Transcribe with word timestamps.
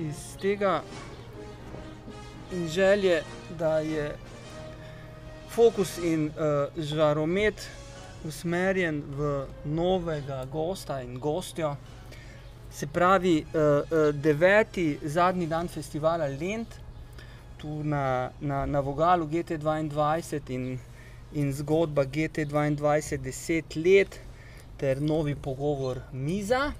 iz 0.00 0.36
tega 0.40 0.82
in 2.52 2.68
želje, 2.68 3.22
da 3.58 3.78
je 3.78 4.16
fokus 5.50 5.98
in 5.98 6.26
uh, 6.26 6.84
žaromet 6.84 7.68
usmerjen 8.24 9.02
v 9.16 9.46
novega 9.64 10.44
gosta 10.52 11.00
in 11.02 11.18
gostjo. 11.18 11.76
Se 12.72 12.86
pravi, 12.86 13.44
uh, 13.44 13.60
uh, 13.60 14.14
deveti 14.14 14.98
zadnji 15.02 15.46
dan 15.46 15.68
festivala 15.68 16.26
Lend, 16.26 16.66
tu 17.58 17.82
na, 17.84 18.30
na, 18.40 18.66
na 18.66 18.80
Vogalu 18.80 19.26
GT2 19.26 20.48
in, 20.48 20.78
in 21.32 21.52
zgodba 21.52 22.04
GT2 22.04 23.18
deset 23.18 23.76
let, 23.76 24.20
ter 24.76 25.00
novi 25.00 25.34
pogovor 25.34 26.00
Miza. 26.12 26.72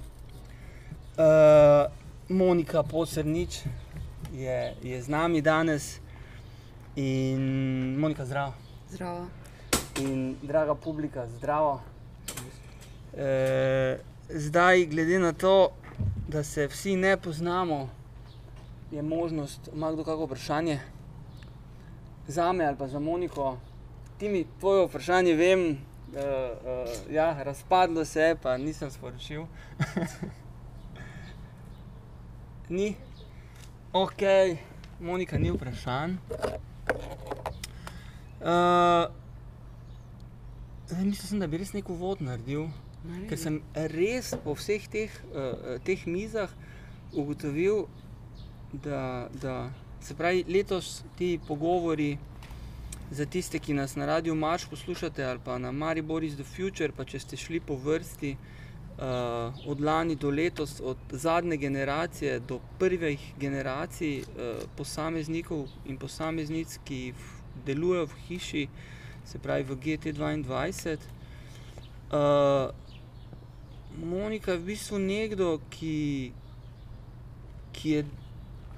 Uh, 1.18 1.99
Monika 2.30 2.82
Posrnič 2.82 3.66
je, 4.32 4.74
je 4.82 5.02
z 5.02 5.08
nami 5.08 5.42
danes 5.42 5.98
in 6.96 7.42
Monika, 7.98 8.24
zdravo. 8.24 8.54
Zdravo. 8.90 9.26
In 9.98 10.36
draga 10.42 10.74
publika, 10.74 11.26
zdravo. 11.26 11.80
E, 13.16 13.98
zdaj, 14.28 14.86
glede 14.86 15.18
na 15.18 15.32
to, 15.32 15.72
da 16.28 16.44
se 16.44 16.66
vsi 16.66 16.96
ne 16.96 17.16
poznamo, 17.16 17.88
je 18.90 19.02
možnost, 19.02 19.66
da 19.66 19.76
ima 19.76 19.92
kdo 19.92 20.04
kakšno 20.04 20.24
vprašanje 20.24 20.80
za 22.28 22.52
me 22.52 22.64
ali 22.64 22.76
pa 22.78 22.88
za 22.88 22.98
Moniko. 22.98 23.56
Ti 24.18 24.28
mi 24.28 24.46
tvoje 24.60 24.86
vprašanje 24.86 25.34
vem, 25.34 25.70
uh, 25.70 25.74
uh, 26.14 27.12
ja, 27.12 27.42
razpadlo 27.42 28.04
se 28.04 28.20
je, 28.20 28.36
pa 28.36 28.56
nisem 28.56 28.90
sporočil. 28.90 29.46
ni, 32.70 32.94
ok, 33.92 34.22
Monika 35.00 35.38
ni 35.38 35.50
vprašanj. 35.50 36.14
Uh, 38.40 39.10
mislim, 41.02 41.40
da 41.40 41.46
bi 41.46 41.58
res 41.58 41.72
neko 41.72 41.94
vod 41.94 42.22
naredil, 42.22 42.68
Naredi. 43.04 43.28
ker 43.28 43.38
sem 43.38 43.58
res 43.74 44.30
po 44.44 44.54
vseh 44.54 44.86
teh, 44.92 45.18
uh, 45.34 45.76
teh 45.84 46.06
mizah 46.06 46.52
ugotovil, 47.12 47.86
da, 48.72 49.28
da 49.42 49.56
se 50.00 50.14
pravi 50.14 50.44
letos 50.48 51.02
ti 51.18 51.40
pogovori 51.48 52.18
za 53.10 53.26
tiste, 53.26 53.58
ki 53.58 53.74
nas 53.74 53.96
na 53.96 54.06
radiju 54.06 54.34
Marš 54.34 54.68
poslušate 54.70 55.24
ali 55.24 55.40
pa 55.44 55.58
na 55.58 55.72
Maribor 55.72 56.24
is 56.24 56.38
the 56.38 56.46
Future, 56.46 56.92
pa 56.96 57.04
če 57.04 57.18
ste 57.18 57.36
šli 57.36 57.60
po 57.60 57.74
vrsti 57.74 58.36
uh, 58.38 58.60
od 59.66 59.80
lani 59.80 60.14
do 60.16 60.30
letos, 60.30 60.80
od 60.84 60.96
zadnje 61.10 61.56
generacije 61.56 62.40
do 62.40 62.60
prvih 62.78 63.32
generacij 63.38 64.20
uh, 64.20 64.26
posameznikov 64.76 65.68
in 65.86 65.96
posameznic, 65.96 66.78
ki 66.84 67.14
delujejo 67.66 68.06
v 68.06 68.18
hiši, 68.28 68.68
se 69.24 69.38
pravi 69.38 69.62
v 69.62 69.76
GT2. 69.76 70.98
Uh, 72.10 72.70
Monika 73.96 74.52
je 74.52 74.58
v 74.58 74.64
bistvu 74.64 74.98
nekdo, 74.98 75.58
ki, 75.70 76.32
ki 77.72 77.90
je 77.90 78.04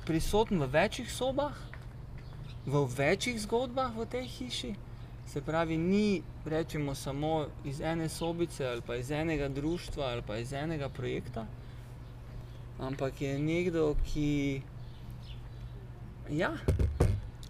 prisoten 0.06 0.62
v 0.62 0.70
večjih 0.72 1.12
sobah, 1.12 1.54
v 2.66 2.86
večjih 2.96 3.40
zgodbah 3.42 3.92
v 3.96 4.06
tej 4.06 4.26
hiši. 4.26 4.74
Se 5.32 5.40
pravi, 5.40 5.76
ni 5.76 6.22
rečemo 6.44 6.94
samo 6.94 7.46
iz 7.64 7.80
ene 7.80 8.08
sobice 8.08 8.66
ali 8.66 8.82
pa 8.86 8.96
iz 8.96 9.10
enega 9.10 9.48
društva 9.48 10.04
ali 10.04 10.22
pa 10.26 10.36
iz 10.36 10.52
enega 10.52 10.88
projekta, 10.88 11.46
ampak 12.78 13.20
je 13.20 13.38
nekdo, 13.38 13.94
ki 14.12 14.62
ja, 16.30 16.52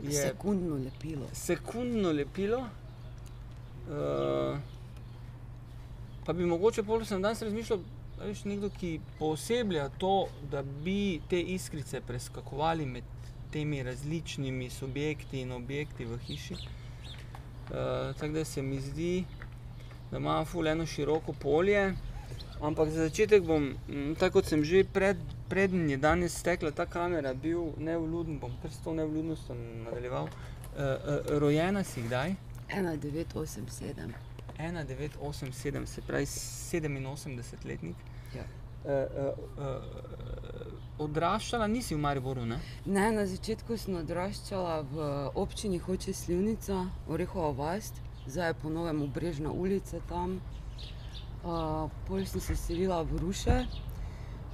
je 0.02 0.12
Sekundno 0.12 0.76
lepilo. 0.76 1.26
sekundno 1.32 2.12
lepilo. 2.12 2.58
Uh, 2.58 2.68
pa 6.26 6.32
bi 6.32 6.46
mogoče 6.46 6.82
pol 6.82 7.04
sem 7.04 7.22
danes 7.22 7.42
razmišljal, 7.42 7.78
da 8.18 8.24
je 8.24 8.34
nekdo, 8.44 8.70
ki 8.78 9.00
pooseblja 9.18 9.88
to, 9.98 10.28
da 10.50 10.62
bi 10.62 11.20
te 11.28 11.40
iskrice 11.40 12.00
preskakovali 12.00 12.86
med 12.86 13.04
temi 13.50 13.82
različnimi 13.82 14.70
subjekti 14.70 15.40
in 15.40 15.52
objekti 15.52 16.04
v 16.04 16.18
hiši. 16.18 16.54
Uh, 16.54 16.81
tako 17.68 18.32
da 18.32 18.44
se 18.44 18.62
mi 18.62 18.80
zdi, 18.80 19.24
da 20.10 20.16
ima 20.16 20.44
ful 20.44 20.68
eno 20.68 20.86
široko 20.86 21.32
polje. 21.32 21.94
Ampak 22.62 22.88
za 22.88 23.08
začetek 23.08 23.42
bom, 23.42 23.74
mm, 23.88 24.14
tako 24.14 24.32
kot 24.38 24.46
sem 24.46 24.64
že 24.64 24.84
pred, 24.84 25.16
preden 25.48 25.90
je 25.90 25.96
danes 25.96 26.38
stekla 26.38 26.70
ta 26.70 26.86
kamera, 26.86 27.34
bil 27.34 27.72
nevluden, 27.78 28.38
bom 28.38 28.52
kar 28.62 28.70
s 28.70 28.78
to 28.84 28.94
nevludnostjo 28.94 29.54
nadaljeval. 29.54 30.24
Uh, 30.24 30.78
uh, 30.78 31.38
rojena 31.38 31.84
si 31.84 32.02
kdaj? 32.02 32.34
1987. 32.68 34.12
1987, 34.58 35.86
se 35.86 36.02
pravi 36.02 36.24
87-letnik. 36.24 37.96
Ja. 38.36 38.44
Uh, 38.84 38.90
uh, 38.90 39.38
uh, 39.58 39.82
odraščala 40.98 41.66
nisi 41.66 41.94
v 41.94 41.98
Mariboru, 41.98 42.46
ne? 42.46 42.58
Ne, 42.86 43.10
na 43.12 43.26
začetku 43.26 43.76
sem 43.76 43.96
odraščala 43.96 44.80
v 44.82 45.06
občini 45.34 45.78
Hoče 45.78 46.12
Slivnica, 46.12 46.86
Orehova 47.08 47.52
vas, 47.52 47.92
zdaj 48.26 48.48
je 48.48 48.54
po 48.54 48.70
novem 48.70 49.02
Obrežna 49.02 49.50
ulica 49.50 50.00
tam. 50.08 50.40
Uh, 51.44 51.90
Pol 52.06 52.24
sem 52.24 52.40
se 52.40 52.56
selila 52.56 53.02
v 53.02 53.18
Ruše, 53.18 53.64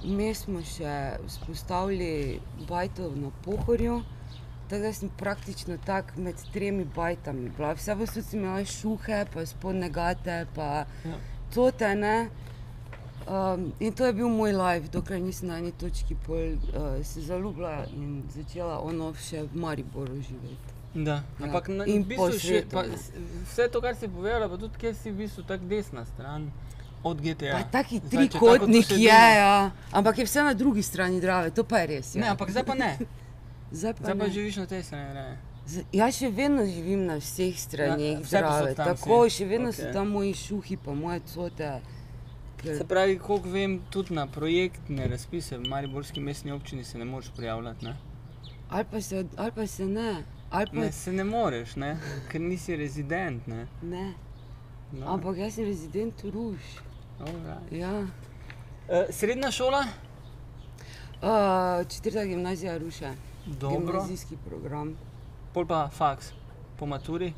vmes 0.01 0.45
smo 0.45 0.61
še 0.65 0.93
vzpostavili 1.27 2.39
bajto 2.67 3.11
na 3.15 3.29
Pohorju. 3.45 3.99
Tako 4.69 4.81
da 4.81 4.93
sem 4.93 5.09
praktično 5.09 5.77
tako 5.85 6.21
med 6.21 6.37
tremi 6.53 6.85
bajtami 6.85 7.49
bila. 7.49 7.73
Vse 7.73 7.95
posod 7.97 8.25
sem 8.25 8.39
imela 8.39 8.65
šuhe, 8.65 9.25
pa 9.33 9.45
spodne 9.45 9.89
gate, 9.89 10.45
pa 10.55 10.85
Ja. 11.05 11.17
tote 11.53 11.95
ne. 11.95 12.29
Um, 13.29 13.73
in 13.79 13.93
to 13.93 14.05
je 14.05 14.13
bil 14.13 14.27
moj 14.27 14.51
life, 14.51 14.89
dokler 14.89 15.21
nisem 15.21 15.47
na 15.47 15.57
eni 15.57 15.71
točki 15.71 16.15
pol, 16.17 16.37
uh, 16.65 17.05
se 17.05 17.21
zaljubila 17.21 17.85
in 17.93 18.23
začela 18.27 18.79
ono 18.81 19.13
še 19.15 19.43
v 19.43 19.55
Mariboru 19.55 20.15
živeti. 20.15 20.73
Da. 20.95 21.11
Ja. 21.11 21.45
Ampak 21.45 21.67
na, 21.69 21.85
In 21.85 22.01
v 22.01 22.07
bistvu 22.07 22.39
še, 22.39 22.63
pa, 22.65 22.81
s- 22.89 23.11
vse 23.45 23.67
to, 23.69 23.77
kar 23.79 23.93
si 23.93 24.07
povedala, 24.07 24.49
pa 24.49 24.57
tudi 24.57 24.73
kjer 24.75 24.95
si 24.95 25.11
v 25.11 25.19
bistvu 25.19 25.43
tako 25.43 25.65
desna 25.65 26.05
stran 26.05 26.47
od 27.03 27.21
GTA. 27.21 27.53
Pa 27.53 27.63
taki 27.75 27.99
trikotnik 28.01 28.89
je, 28.89 29.05
ja. 29.35 29.69
ampak 29.93 30.17
je 30.17 30.25
vse 30.25 30.41
na 30.41 30.53
drugi 30.53 30.81
strani 30.81 31.21
Drave, 31.21 31.51
to 31.51 31.61
pa 31.63 31.79
je 31.79 31.87
res. 31.87 32.15
Ja. 32.15 32.21
Ne, 32.21 32.27
ampak 32.29 32.49
zdaj 32.49 32.65
pa 32.65 32.73
ne. 32.73 32.97
zdaj 33.71 33.93
pa, 33.93 34.03
Zdaj 34.03 34.15
pa 34.15 34.25
ne. 34.25 34.31
živiš 34.31 34.55
na 34.57 34.65
tej 34.65 34.81
strani. 34.83 35.13
Ne? 35.13 35.37
Jaz 35.93 36.17
še 36.17 36.33
vedno 36.33 36.65
živim 36.65 37.05
na 37.05 37.21
vseh 37.21 37.53
straneh 37.53 38.17
Ja, 38.17 38.25
vsepovsod 38.25 38.65
Drave, 38.65 38.73
tam 38.73 38.85
tako 38.89 39.21
še 39.29 39.45
vedno 39.45 39.69
okay. 39.69 39.85
So 39.85 39.93
tam 39.93 40.09
moji 40.09 40.33
šuhi, 40.33 40.75
pa 40.75 40.97
moje 40.97 41.21
cote. 41.29 41.71
Ker, 42.61 42.77
Se 42.77 42.87
pravi, 42.87 43.19
koliko 43.19 43.49
vem, 43.49 43.79
tudi 43.89 44.13
na 44.13 44.27
projektne 44.27 45.07
razpise 45.07 45.57
v 45.57 45.67
Mariborski 45.67 46.19
mestni 46.19 46.51
občini 46.51 46.83
se 46.83 46.97
ne 46.97 47.05
moreš 47.05 47.31
prijavljati. 47.35 47.85
Ne, 47.85 47.95
ali, 48.69 48.85
pa 48.91 49.01
se, 49.01 49.25
ali 49.37 49.51
pa 49.51 49.67
se 49.67 49.85
ne, 49.85 50.23
ali 50.49 50.65
pa 50.65 50.79
ne 50.79 50.91
se 50.91 51.11
ne 51.13 51.23
moreš, 51.23 51.75
ne? 51.75 51.97
ker 52.31 52.41
nisi 52.41 52.75
rezident. 52.75 53.47
Ne? 53.47 53.67
ne. 53.81 54.13
No, 54.91 55.13
Ampak 55.13 55.37
jaz 55.37 55.53
sem 55.53 55.65
rezident 55.65 56.23
Ruš. 56.23 56.61
alright. 57.19 57.71
Ja. 57.71 58.07
Eh, 58.89 59.05
Srednja 59.09 59.51
šola? 59.51 59.85
Uh, 61.21 61.87
četrta 61.87 62.25
gimnazija 62.25 62.77
Ruše, 62.77 63.11
Dobro. 63.45 63.79
gimnazijski 63.79 64.37
program. 64.45 64.97
Pol 65.53 65.65
pa 65.67 65.89
faks, 65.93 66.31
po 66.79 66.85
maturi. 66.85 67.33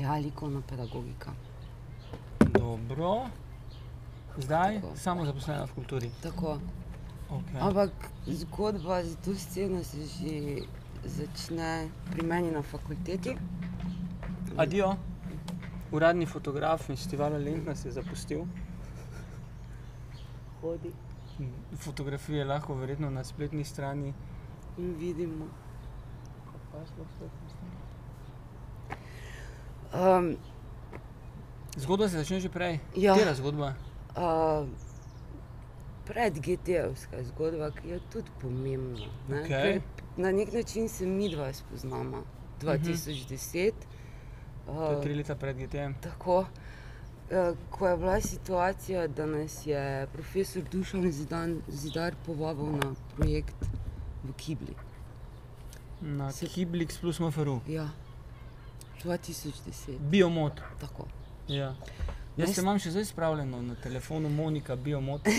Ja, 0.00 0.16
likovna 0.16 0.62
pedagogika. 0.68 1.32
Dobro. 2.40 3.26
Zdaj 4.38 4.80
Tako. 4.80 4.96
samo 4.96 5.24
zaposlena 5.24 5.64
v 5.66 5.74
kulturi. 5.74 6.10
Tako. 6.22 6.58
Okay. 7.30 7.60
Ampak 7.60 7.90
zgodba 8.26 9.04
za 9.04 9.16
to 9.24 9.34
sceno 9.34 9.84
se 9.84 9.96
že 10.06 10.62
začne 11.04 11.88
pri 12.10 12.22
meni 12.26 12.50
na 12.50 12.62
fakulteti. 12.62 13.36
Adijo. 14.56 14.96
Uradni 15.92 16.26
fotograf 16.26 16.86
festivala 16.86 17.36
Lent 17.38 17.66
nas 17.66 17.84
je 17.84 17.92
zapustil. 17.92 18.44
Hodi 20.60 20.92
Fotografije 21.76 22.44
lahko 22.44 22.74
verjetno 22.74 23.10
na 23.10 23.24
spletni 23.24 23.64
strani. 23.64 24.14
in 24.78 24.94
vidimo. 24.98 25.46
Um, 29.92 30.36
Zgodba 31.76 32.08
se 32.08 32.16
začne 32.16 32.40
že 32.40 32.48
prej. 32.48 32.80
Ja. 32.96 33.12
Katera 33.12 33.34
zgodba? 33.34 33.74
Uh, 34.14 34.68
pred 36.04 36.34
GT-ovska 36.36 37.22
zgodba, 37.24 37.70
ki 37.72 37.88
je 37.88 38.00
tudi 38.10 38.30
pomembna. 38.40 39.06
Ne? 39.28 39.40
Okej. 39.40 39.72
Ker 39.72 39.80
Na 40.16 40.30
nek 40.30 40.52
način 40.52 40.88
se 40.88 41.06
mi 41.06 41.28
dva 41.28 41.52
spoznama. 41.52 42.22
2010. 42.60 43.72
To 44.66 44.82
je 44.82 44.96
Uh, 44.96 45.02
tri 45.02 45.14
leta 45.14 45.34
pred 45.34 45.56
GTM. 45.58 45.92
Tako. 46.00 46.44
Eh, 47.30 47.52
Ko 47.70 47.88
je 47.88 47.96
bila 47.96 48.20
situacija, 48.20 49.08
da 49.08 49.26
nas 49.26 49.66
je 49.66 49.82
profesor 50.08 50.62
Dušan 50.64 51.12
Zidan, 51.12 51.62
Zidar 51.68 52.14
povabil 52.26 52.66
na 52.66 52.94
projekt 53.16 53.54
v 54.24 54.32
Kibli. 54.34 54.74
Na 56.00 56.30
Se- 56.32 56.46
Kiblix 56.46 57.00
plus 57.00 57.20
MFRU. 57.20 57.60
Ja, 57.68 57.88
2010, 59.02 59.98
Biomot. 60.00 60.60
tako. 60.80 61.06
Ja. 61.48 61.74
Jaz 62.32 62.48
Mest- 62.48 62.54
se 62.54 62.60
imam 62.60 62.78
še 62.78 62.90
zdaj 62.90 63.04
spravljeno 63.06 63.62
na 63.62 63.74
telefonu 63.76 64.28
Monika 64.30 64.76
Biomot. 64.76 65.20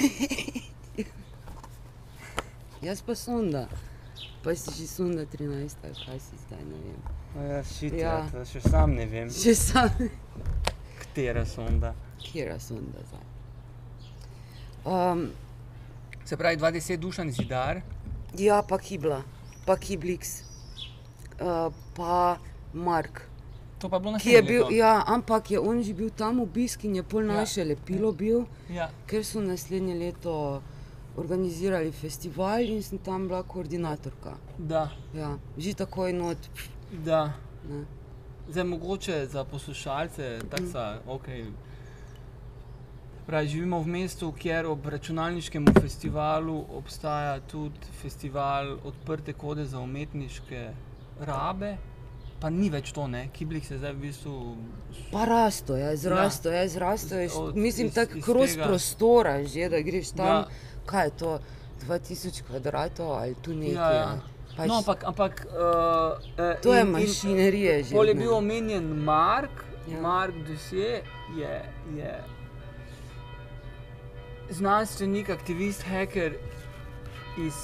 Jaz 2.81 3.01
pa 3.01 3.15
sonda, 3.15 3.67
pa 4.43 4.53
si 4.53 4.71
že 4.73 4.87
sonda 4.87 5.25
13, 5.25 5.47
ali 5.83 5.95
kaj 5.95 6.19
si 6.19 6.35
zdaj, 6.37 6.59
ne 6.61 6.77
vem. 6.77 6.99
Ja, 7.41 7.63
šit, 7.65 7.93
Ja. 7.93 8.27
ja. 8.27 8.43
še 8.45 8.61
sam 8.61 8.91
ne 8.91 9.05
vem, 9.05 9.29
Še 9.31 9.55
sam, 9.55 9.89
katera 10.99 11.45
sonda. 11.45 11.93
kjera 12.21 12.59
sonda 12.59 12.99
zdaj. 13.03 13.25
Um, 14.85 15.31
Se 16.23 16.37
pravi, 16.37 16.57
20 16.57 16.97
dušan 16.97 17.31
zidar. 17.31 17.81
ja, 18.37 18.61
pa 18.61 18.77
Kibla, 18.77 19.23
pa 19.65 19.75
Kiblix, 19.77 20.43
uh, 21.35 21.67
pa 21.95 22.37
Mark. 22.73 23.21
To 23.83 23.89
pa 23.89 23.95
je 23.95 23.99
bilo 23.99 24.11
na 24.11 24.19
je 24.23 24.41
bil, 24.41 24.71
ja, 24.71 25.03
ampak 25.05 25.51
je 25.51 25.59
on 25.59 25.83
že 25.83 25.93
bil 25.93 26.09
tam 26.09 26.39
obisk 26.39 26.83
in 26.83 26.95
je 26.95 27.03
pol 27.03 27.21
Ja. 27.21 27.33
naše 27.35 27.63
lepilo 27.63 28.11
bil, 28.11 28.45
ja. 28.69 28.87
ker 29.05 29.23
so 29.23 29.41
naslednje 29.41 29.95
leto 29.95 30.61
organizirali 31.17 31.91
festival 31.91 32.63
in 32.63 32.79
sem 32.81 32.97
tam 32.97 33.27
bila 33.27 33.43
koordinatorka. 33.43 34.37
Da, 34.57 34.89
Ja, 35.13 35.35
že 35.57 35.73
takoj 35.75 36.13
not. 36.13 36.37
da. 37.03 37.33
Ne. 37.69 37.83
Zdaj, 38.49 38.63
mogoče 38.63 39.25
za 39.25 39.43
poslušalce, 39.43 40.39
tako 40.49 40.65
sa, 40.65 40.99
ok. 41.07 41.27
Pravi, 43.25 43.47
živimo 43.47 43.79
v 43.79 43.87
mestu, 43.87 44.31
kjer 44.31 44.65
ob 44.65 44.85
računalniškem 44.85 45.65
festivalu 45.81 46.65
obstaja 46.69 47.39
tudi 47.41 47.79
festival 47.93 48.77
odprte 48.83 49.33
kode 49.33 49.65
za 49.65 49.79
umetniške 49.79 50.69
rabe, 51.19 51.77
pa 52.43 52.49
ni 52.51 52.67
več 52.69 52.91
to, 52.91 53.05
ne, 53.07 53.29
Kiblih 53.31 53.63
se 53.63 53.77
zdaj 53.77 53.93
v 53.93 54.01
bistvu. 54.01 54.33
Pa 55.09 55.23
rasto 55.25 55.75
je, 55.75 55.93
zrasto 55.97 56.51
je, 56.51 56.63
zrasto 56.69 57.15
je. 57.15 57.29
Od- 57.33 57.55
Mislim, 57.57 57.87
iz- 57.87 57.93
tako 57.93 58.19
kroz 58.21 58.51
tega. 58.51 58.65
prostora 58.65 59.37
že, 59.45 59.69
da 59.69 59.79
greš 59.81 60.11
tam. 60.11 60.27
Ja. 60.27 60.47
Kaj 60.85 61.05
je 61.05 61.13
to, 61.15 61.31
2000 61.81 62.43
kvadratov 62.43 63.13
ali 63.13 63.35
tu 63.37 63.53
nekaj. 63.53 63.73
Ja, 63.73 63.91
ja. 63.93 64.11
Pač, 64.53 64.67
No, 64.67 64.75
ampak. 64.77 65.03
ampak 65.03 65.33
uh, 65.47 66.59
to 66.59 66.73
je 66.73 66.83
mašinerija 66.85 67.77
že. 67.81 67.91
Pol 67.91 68.05
je 68.05 68.15
bil 68.15 68.33
omenjen 68.33 68.83
Mark, 68.99 69.51
Ja. 69.83 69.95
ja. 69.95 70.01
Mark 70.01 70.35
Dusje 70.45 71.01
je, 71.33 71.53
je 71.93 72.11
znanstvenik, 74.49 75.29
aktivist, 75.29 75.83
hacker 75.83 76.35
iz 77.39 77.55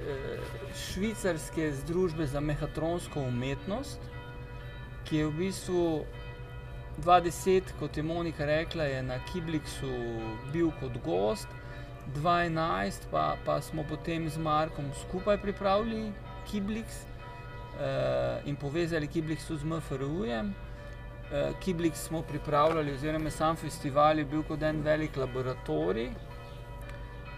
eh, 0.00 0.38
švicarske 0.76 1.72
združbe 1.74 2.26
za 2.26 2.40
mehatronsko 2.40 3.20
umetnost, 3.22 3.98
ki 5.08 5.16
je 5.16 5.26
v 5.26 5.32
bistvu 5.38 5.82
20, 7.04 7.72
kot 7.80 7.96
je 7.96 8.02
Monika 8.02 8.44
rekla, 8.44 8.84
je 8.84 9.02
na 9.02 9.16
Kiblixu 9.30 9.92
bil 10.52 10.70
kot 10.80 10.98
gost. 11.04 11.48
2011 12.16 13.08
pa, 13.10 13.36
pa 13.44 13.60
smo 13.60 13.84
potem 13.88 14.28
z 14.28 14.40
Markom 14.40 14.88
skupaj 15.02 15.36
pripravili 15.38 16.12
Kiblix 16.48 17.04
uh, 17.76 18.48
in 18.48 18.56
povezali 18.56 19.08
Kiblix 19.08 19.46
tudi 19.46 19.60
z 19.60 19.64
MFRU-jem. 19.64 20.52
Uh, 21.28 21.52
Kiblix 21.60 22.08
smo 22.08 22.22
pripravljali, 22.22 22.92
oziroma 22.92 23.30
sam 23.30 23.56
festival 23.56 24.18
je 24.18 24.24
bil 24.24 24.42
kot 24.42 24.62
en 24.62 24.82
velik 24.82 25.16
laboratorij, 25.16 26.10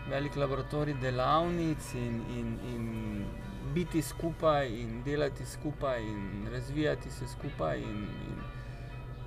velik 0.09 0.37
laboratorij 0.37 0.95
delavnic 1.03 1.95
in, 1.95 2.23
in, 2.39 2.59
in 2.75 3.25
biti 3.75 4.03
skupaj 4.03 4.69
in 4.69 5.03
delati 5.03 5.47
skupaj 5.47 6.03
in 6.03 6.49
razvijati 6.53 7.11
se 7.11 7.29
skupaj 7.29 7.79
in, 7.79 8.07
in 8.29 8.39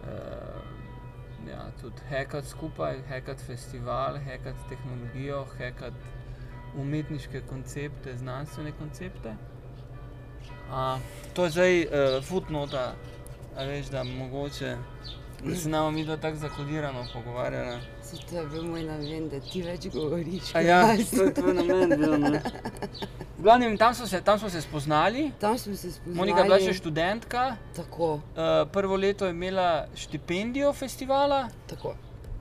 uh, 0.01 1.49
ja, 1.49 1.71
tudi 1.81 2.01
hekati 2.09 2.47
skupaj, 2.47 3.01
hekati 3.07 3.43
festival, 3.43 4.17
hekati 4.17 4.59
tehnologijo, 4.69 5.45
hekati 5.57 5.97
umetniške 6.77 7.41
koncepte, 7.49 8.17
znanstvene 8.17 8.71
koncepte. 8.71 9.35
A, 10.71 10.99
to 11.33 11.43
je 11.43 11.49
zdaj 11.49 11.81
uh, 11.81 12.23
footnota, 12.23 12.95
a 13.57 13.63
veš, 13.63 13.85
da 13.85 14.03
mogoče 14.03 14.77
da 15.45 15.55
se 15.55 15.69
nam 15.69 16.05
to 16.05 16.17
tako 16.17 16.37
zakodirano 16.37 17.05
pogovarjala. 17.13 17.79
Se 18.03 18.17
to 18.29 18.35
je 18.35 18.47
bil 18.47 18.63
moj 18.63 18.83
namen, 18.83 19.29
da 19.29 19.39
ti 19.39 19.61
več 19.61 19.87
govoriš. 19.93 20.55
A 20.55 20.61
ja, 20.61 20.81
to 21.15 21.23
je 21.23 21.33
tvoj 21.33 21.53
namen 21.53 21.89
bil, 21.99 22.17
ne. 22.17 22.41
V 23.37 23.43
glavnem, 23.43 23.77
tam 23.77 23.93
smo 23.93 24.07
se, 24.07 24.21
tam 24.21 24.39
smo 24.39 24.49
se 24.49 24.61
spoznali. 24.61 25.31
Tam 25.39 25.57
smo 25.57 25.75
se 25.75 25.91
spoznali. 25.91 26.17
Monika 26.17 26.39
je 26.39 26.43
bila 26.43 26.59
še 26.59 26.73
študentka, 26.73 27.55
Tako, 27.75 28.13
uh, 28.13 28.51
prvo 28.71 28.95
leto 28.95 29.25
je 29.25 29.31
imela 29.35 29.85
štipendijo 29.95 30.73
festivala, 30.73 31.47
tako. 31.67 31.87
uh, 31.87 31.97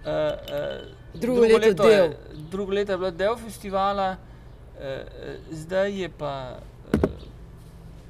uh, 0.06 1.20
Drugo 1.20 1.40
leto 1.40 1.88
je, 1.88 1.96
del. 1.96 2.14
drugo 2.50 2.72
leto 2.72 2.92
je 2.92 2.98
bilo 2.98 3.10
del 3.10 3.36
festivala, 3.36 4.12
uh, 4.12 4.84
uh, 4.84 5.34
zdaj 5.50 6.00
je 6.02 6.08
pa 6.08 6.34
uh, 6.94 7.10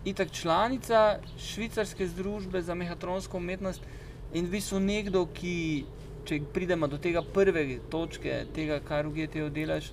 itak 0.05 0.31
članica 0.31 1.19
švicarske 1.39 2.07
združbe 2.07 2.63
za 2.63 2.75
mehatronsko 2.75 3.37
umetnost 3.37 3.81
in 4.33 4.47
v 4.47 4.57
bistvu 4.57 4.81
nekdo, 4.81 5.25
ki, 5.35 5.57
če 6.29 6.41
pridemo 6.55 6.89
do 6.89 6.99
tega 7.03 7.23
prve 7.23 7.79
točke, 7.93 8.45
tega, 8.55 8.81
kar 8.85 9.09
v 9.09 9.23
GTO 9.23 9.49
delaš, 9.53 9.93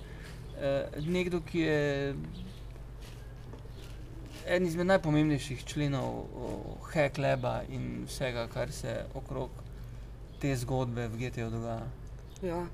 uh, 0.56 1.00
nekdo, 1.06 1.42
ki 1.44 1.64
je 1.66 1.80
eden 4.50 4.66
izmed 4.66 4.86
najpomembnejših 4.86 5.64
členov 5.64 6.24
Hacklaba 6.90 7.60
in 7.68 8.04
vsega, 8.08 8.48
kar 8.52 8.72
se 8.72 9.04
okrog 9.14 9.50
te 10.40 10.56
zgodbe 10.56 11.08
v 11.08 11.20
GTO 11.20 11.50
dogaja. 11.50 11.86
Ja. 12.42 12.64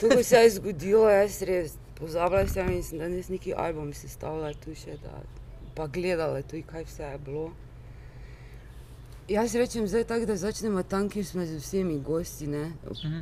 To, 0.00 0.08
ko 0.08 0.22
se 0.22 0.36
je 0.36 0.50
zgodilo, 0.50 1.08
jaz 1.10 1.42
res 1.42 1.76
pozabila 1.98 2.46
sem 2.48 2.70
in 2.72 2.82
sem 2.82 2.98
danes 2.98 3.28
neki 3.28 3.52
album 3.54 3.92
sestavila 3.94 4.50
tu 4.64 4.74
še, 4.74 4.96
da 5.02 5.20
pa 5.76 5.86
gledala 5.86 6.42
tudi, 6.42 6.64
kaj 6.66 6.88
vse 6.88 7.04
je 7.12 7.18
bilo. 7.26 7.52
Jaz 9.32 9.54
rečem 9.54 9.86
zdaj 9.86 10.04
tako, 10.04 10.26
da 10.26 10.36
začnemo 10.36 10.82
tam, 10.84 11.08
kjer 11.08 11.26
smo 11.26 11.44
z 11.44 11.56
vsemi 11.56 12.00
gosti, 12.00 12.46
ne? 12.46 12.72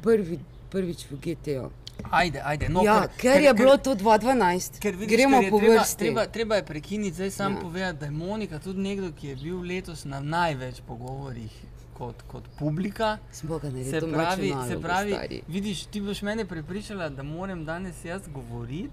Prvi, 0.02 0.38
prvič 0.71 1.07
v 1.07 1.17
GTO. 1.17 1.71
Ajde, 2.11 2.40
ajde. 2.43 2.69
No, 2.69 2.83
ja, 2.83 3.09
ker, 3.14 3.40
je 3.40 3.52
bilo 3.55 3.76
to 3.79 3.95
2012. 3.95 4.79
Ker 4.79 4.95
vidiš, 4.95 5.11
Gremo 5.11 5.40
ker 5.40 5.50
po 5.50 5.59
treba, 5.59 5.75
vrsti. 5.75 5.99
Treba, 5.99 6.26
treba 6.29 6.57
je 6.57 6.64
prekiniti, 6.64 7.14
zdaj 7.14 7.31
sam 7.31 7.52
Ja. 7.52 7.61
povedati, 7.61 7.99
da 7.99 8.05
je 8.05 8.11
Monika 8.12 8.59
tudi 8.59 8.81
nekdo, 8.81 9.12
ki 9.12 9.26
je 9.26 9.37
bil 9.37 9.61
letos 9.62 10.05
na 10.05 10.21
največ 10.23 10.81
pogovorih 10.83 11.52
kot, 11.95 12.23
kot 12.25 12.45
publika. 12.59 13.19
Smo 13.33 13.59
ga 13.59 13.69
naredili, 13.69 13.90
Se 13.90 14.00
pravi, 14.02 14.17
mačo 14.49 14.62
se 14.62 14.69
nalogo, 14.69 14.81
pravi 14.81 15.12
stari. 15.12 15.43
vidiš, 15.49 15.85
ti 15.85 16.00
boš 16.00 16.23
mene 16.23 16.45
prepričala, 16.47 17.09
da 17.11 17.23
moram 17.25 17.64
danes 17.64 18.05
jaz 18.05 18.23
govoriti, 18.29 18.90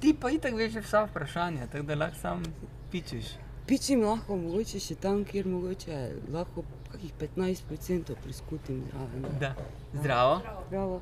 ti 0.00 0.14
pa 0.14 0.30
itak 0.30 0.54
veš 0.54 0.74
vsa 0.76 1.04
vprašanja, 1.04 1.66
tako 1.66 1.84
da 1.84 1.94
lahko 1.96 2.16
sam 2.20 2.42
pičeš. 2.92 3.24
Pičim 3.66 4.02
lahko, 4.06 4.36
mogoče 4.38 4.78
še 4.78 4.94
tam, 5.02 5.24
kjer 5.26 5.46
mogoče 5.50 5.96
lahko 6.30 6.62
kakih 6.92 7.12
15% 7.20 8.14
priskutim 8.22 8.84
zraven. 8.90 9.24
Da. 9.40 9.54
Zdravo. 9.92 10.36
Bravo. 10.70 11.00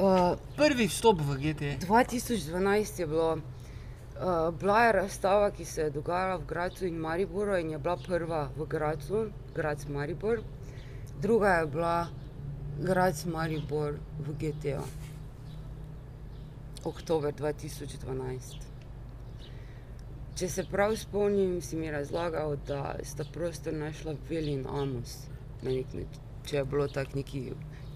Uh, 0.00 0.38
Prvi 0.56 0.86
vstop 0.88 1.20
v 1.20 1.36
GT. 1.42 1.74
2012 1.84 3.00
je 3.00 3.06
bilo, 3.06 3.34
uh, 3.36 4.48
bila 4.60 4.84
je 4.84 4.92
razstava, 4.92 5.50
ki 5.50 5.64
se 5.64 5.82
je 5.82 5.90
dogajala 5.90 6.38
v 6.40 6.46
Gracu 6.48 6.86
in 6.86 6.96
Mariboru 6.96 7.58
in 7.60 7.70
je 7.70 7.78
bila 7.78 7.96
prva 7.96 8.48
v 8.56 8.66
Gracu, 8.66 9.26
Grac 9.54 9.84
Maribor, 9.88 10.40
druga 11.20 11.58
je 11.58 11.66
bila 11.66 12.08
Grac 12.80 13.24
Maribor 13.24 14.00
v 14.24 14.38
GTO. 14.40 14.88
Oktober 16.84 17.34
2012. 17.34 18.69
Če 20.40 20.48
se 20.48 20.62
prav 20.64 20.94
spomnim, 20.96 21.58
si 21.60 21.76
mi 21.76 21.90
razlagal, 21.92 22.54
da 22.64 22.94
sta 23.04 23.26
prostor 23.32 23.74
našla 23.76 24.14
Veli 24.30 24.54
in 24.56 24.62
Amos. 24.66 25.26
Na 25.60 25.68
nek 25.68 25.92
način, 25.92 26.22
če 26.48 26.56
je 26.56 26.62
bilo 26.64 26.86
tako 26.88 27.18
neki 27.18 27.42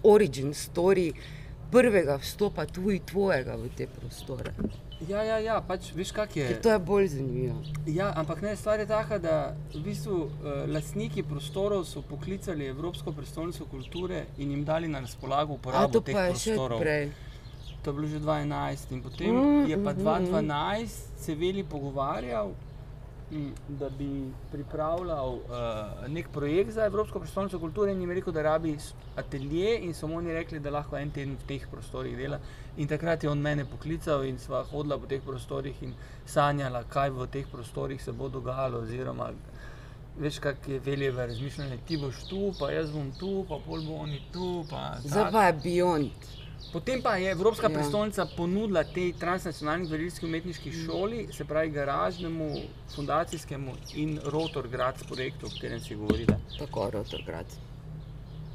origin 0.04 0.52
story 0.52 1.06
prvega 1.72 2.18
vstopa 2.20 2.66
tuj 2.68 3.00
tvojega 3.08 3.56
v 3.56 3.70
te 3.72 3.86
prostore. 3.88 4.52
Ja, 5.08 5.22
ja, 5.24 5.38
ja, 5.40 5.56
pač 5.64 5.88
veš, 5.96 6.12
kak 6.12 6.36
je. 6.36 6.50
Ker 6.50 6.60
to 6.66 6.74
je 6.74 6.84
bolj 6.92 7.08
zanimivo. 7.16 7.62
Ja, 7.88 8.12
ampak 8.12 8.44
ne, 8.44 8.52
stvar 8.60 8.80
je 8.84 8.90
taka, 8.92 9.18
da 9.18 9.38
v 9.72 9.80
bistvu 9.88 10.20
uh, 10.20 10.54
lastniki 10.68 11.24
prostorov 11.24 11.88
so 11.88 12.04
poklicali 12.04 12.68
Evropsko 12.76 13.16
prestolnico 13.16 13.64
kulture 13.72 14.26
in 14.36 14.52
jim 14.52 14.68
dali 14.68 14.88
na 14.88 15.00
razpolago 15.00 15.56
A 15.56 15.62
uporabo 15.62 15.96
to 15.96 16.04
teh 16.04 16.12
pa 16.12 16.28
je 16.28 16.34
še 16.34 16.58
prostorov. 16.58 16.84
prej. 16.84 17.08
To 17.84 17.90
je 17.90 17.94
bilo 17.94 18.06
že 18.08 18.20
2011 18.20 18.92
in 18.92 19.02
potem 19.02 19.34
Mm, 19.34 19.40
mm, 19.40 19.66
je 19.68 19.76
pa 19.84 19.92
mhm, 19.92 20.02
2012 20.02 20.86
se 21.16 21.34
Veli 21.34 21.64
pogovarjal 21.64 22.50
m, 23.32 23.52
da 23.68 23.88
bi 23.88 24.32
pripravljal 24.52 25.28
uh, 25.28 26.08
nek 26.08 26.28
projekt 26.32 26.70
za 26.70 26.84
Evropsko 26.84 27.20
prestolnico 27.20 27.58
kulture 27.58 27.92
in 27.92 28.00
jim 28.00 28.10
rekel, 28.10 28.32
da 28.32 28.42
rabi 28.42 28.76
atelje 29.16 29.78
in 29.78 29.94
so 29.94 30.06
mu 30.06 30.16
oni 30.16 30.32
rekli, 30.32 30.60
da 30.60 30.70
lahko 30.70 30.96
en 30.96 31.10
teden 31.10 31.36
v 31.36 31.46
teh 31.48 31.66
prostorih 31.70 32.16
dela. 32.16 32.38
In 32.76 32.88
takrat 32.88 33.24
je 33.24 33.30
on 33.30 33.38
mene 33.38 33.64
poklical 33.64 34.24
in 34.24 34.38
sva 34.38 34.62
hodila 34.70 34.98
po 34.98 35.06
teh 35.06 35.22
prostorih 35.22 35.82
in 35.82 35.94
sanjala, 36.26 36.84
kaj 36.88 37.10
v 37.10 37.26
teh 37.26 37.46
prostorih 37.52 38.02
se 38.02 38.12
bo 38.12 38.28
dogajalo. 38.28 38.78
Oziroma, 38.78 39.30
veš, 40.18 40.38
kak 40.38 40.68
je 40.68 40.78
veljeva 40.78 41.26
razmišljanje, 41.26 41.78
ti 41.86 41.96
boš 41.96 42.24
tu, 42.28 42.52
pa 42.60 42.70
jaz 42.70 42.90
bom 42.92 43.12
tu, 43.18 43.44
pa 43.48 43.58
pol 43.66 43.82
bo 43.82 43.94
oni 44.04 44.20
tu. 44.32 44.64
Zdaj 45.04 45.32
pa 45.32 45.46
je 45.46 45.60
Beyond. 45.64 46.43
Potem 46.72 47.02
pa 47.02 47.16
je 47.16 47.30
Evropska 47.30 47.66
Ja. 47.66 47.70
prestolnica 47.70 48.26
ponudila 48.26 48.84
tej 48.84 49.12
transnacionalni 49.14 49.86
gledališki 49.86 50.26
umetniški 50.26 50.70
Mm. 50.70 50.84
šoli, 50.84 51.28
se 51.32 51.44
pravi 51.44 51.70
garažnemu, 51.70 52.48
fundacijskemu 52.88 53.72
in 53.94 54.20
Rotor 54.24 54.68
Graz 54.68 55.02
projektu, 55.04 55.46
o 55.46 55.50
katerem 55.50 55.80
si 55.80 55.94
govorila. 55.94 56.36
Tako, 56.58 56.90
Rotorgrad. 56.90 57.46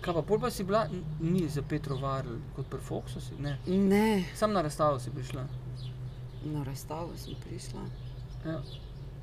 Kaj 0.01 0.13
pa, 0.13 0.21
pol 0.21 0.39
pa 0.39 0.49
si 0.49 0.63
bila, 0.63 0.87
ni 1.21 1.47
za 1.49 1.61
Petro 1.61 1.95
Varl, 1.97 2.27
kot 2.55 2.65
pri 2.67 2.79
Foxu 2.79 3.19
si, 3.19 3.33
ne. 3.37 3.57
Ne, 3.67 4.23
Sam 4.33 4.53
na 4.53 4.61
razstavo 4.61 4.99
si 4.99 5.09
prišla. 5.11 5.43
na 6.45 6.63
razstavo 6.63 7.09
sem 7.17 7.35
prišla, 7.37 7.81
Ja, 8.45 8.61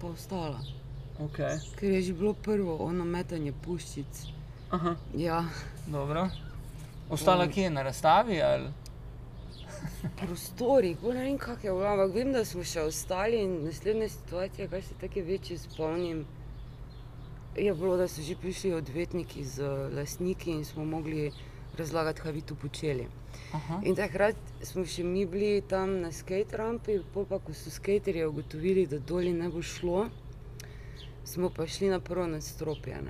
pa 0.00 0.07
ostala. 0.07 0.61
ok. 1.19 1.37
Ker 1.76 1.90
je 1.90 2.02
že 2.02 2.12
bilo 2.12 2.35
prvo 2.35 2.76
ono 2.78 3.05
metanje 3.07 3.52
puščic. 3.55 4.26
Aha, 4.71 4.97
Ja, 5.14 5.45
dobro. 5.87 6.28
Ostala 7.11 7.45
Um. 7.45 7.53
kje, 7.53 7.71
na 7.71 7.83
razstavi 7.83 8.43
ali? 8.43 8.73
prostori, 10.17 10.97
ne 11.03 11.23
vem, 11.23 11.39
kak 11.39 11.65
je 11.65 11.71
bilo, 11.71 11.87
ampak 11.87 12.15
vem, 12.15 12.33
da 12.33 12.45
smo 12.45 12.65
še 12.65 12.87
ostali 12.87 13.43
in 13.43 13.61
naslednja 13.65 14.09
situacija, 14.09 14.69
kar 14.69 14.83
se 14.83 14.95
tako 15.01 15.25
večje 15.27 15.59
spomnim, 15.59 16.25
je 17.57 17.75
bilo, 17.75 17.97
da 17.97 18.09
so 18.09 18.23
že 18.23 18.37
prišli 18.37 18.75
odvetniki 18.75 19.45
z 19.45 19.69
lastniki 19.97 20.51
in 20.51 20.65
smo 20.65 20.85
mogli 20.85 21.31
razlagati, 21.79 22.21
kaj 22.21 22.33
bi 22.33 22.41
tu 22.41 22.55
počeli. 22.55 23.07
Aha. 23.53 23.81
In 23.85 23.97
takrat 23.97 24.37
smo 24.65 24.85
še 24.85 25.05
mi 25.05 25.27
bili 25.27 25.61
tam 25.69 26.01
na 26.01 26.13
skate 26.13 26.57
rampi, 26.57 27.01
pa 27.15 27.39
ko 27.39 27.55
so 27.55 27.71
skaterji 27.71 28.25
ugotovili, 28.25 28.87
da 28.87 28.99
dolje 28.99 29.33
ne 29.33 29.49
bo 29.53 29.63
šlo, 29.63 30.07
smo 31.25 31.51
pa 31.51 31.67
šli 31.67 31.91
na 31.93 32.01
prvo 32.01 32.27
nadstropje. 32.27 33.03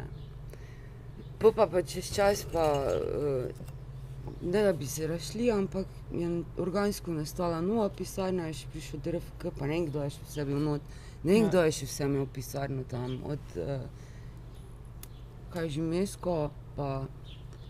Pol 1.38 1.52
pa, 1.52 1.66
pa 1.66 1.82
čez 1.82 2.10
čas 2.14 2.46
pa, 2.52 2.64
eh, 2.90 3.75
ne 4.42 4.62
da 4.62 4.72
bi 4.72 4.86
se 4.86 5.06
rašli, 5.06 5.50
ampak 5.50 5.86
je 6.12 6.28
organsko 6.58 7.10
nastala 7.12 7.60
nova 7.60 7.88
pisarna, 7.90 8.46
je 8.46 8.52
še 8.54 8.66
prišel 8.68 9.00
DRFK, 9.00 9.50
pa 9.52 9.66
ne 9.66 9.72
vem, 9.72 9.86
kdo 9.86 10.02
je 10.02 10.10
še 10.10 10.22
vse 10.24 10.44
bil 10.44 10.58
not. 10.60 10.80
Ne 11.22 11.32
vem, 11.32 11.42
Ja. 11.42 11.48
kdo 11.48 11.62
je 11.62 11.72
še 11.72 11.86
vse 11.86 12.04
imel 12.04 12.26
pisarno 12.28 12.84
tam, 12.84 13.20
od 13.26 13.38
eh, 13.56 13.80
kaj 15.50 15.68
že 15.68 15.80
Mesko, 15.82 16.36
pa 16.76 17.06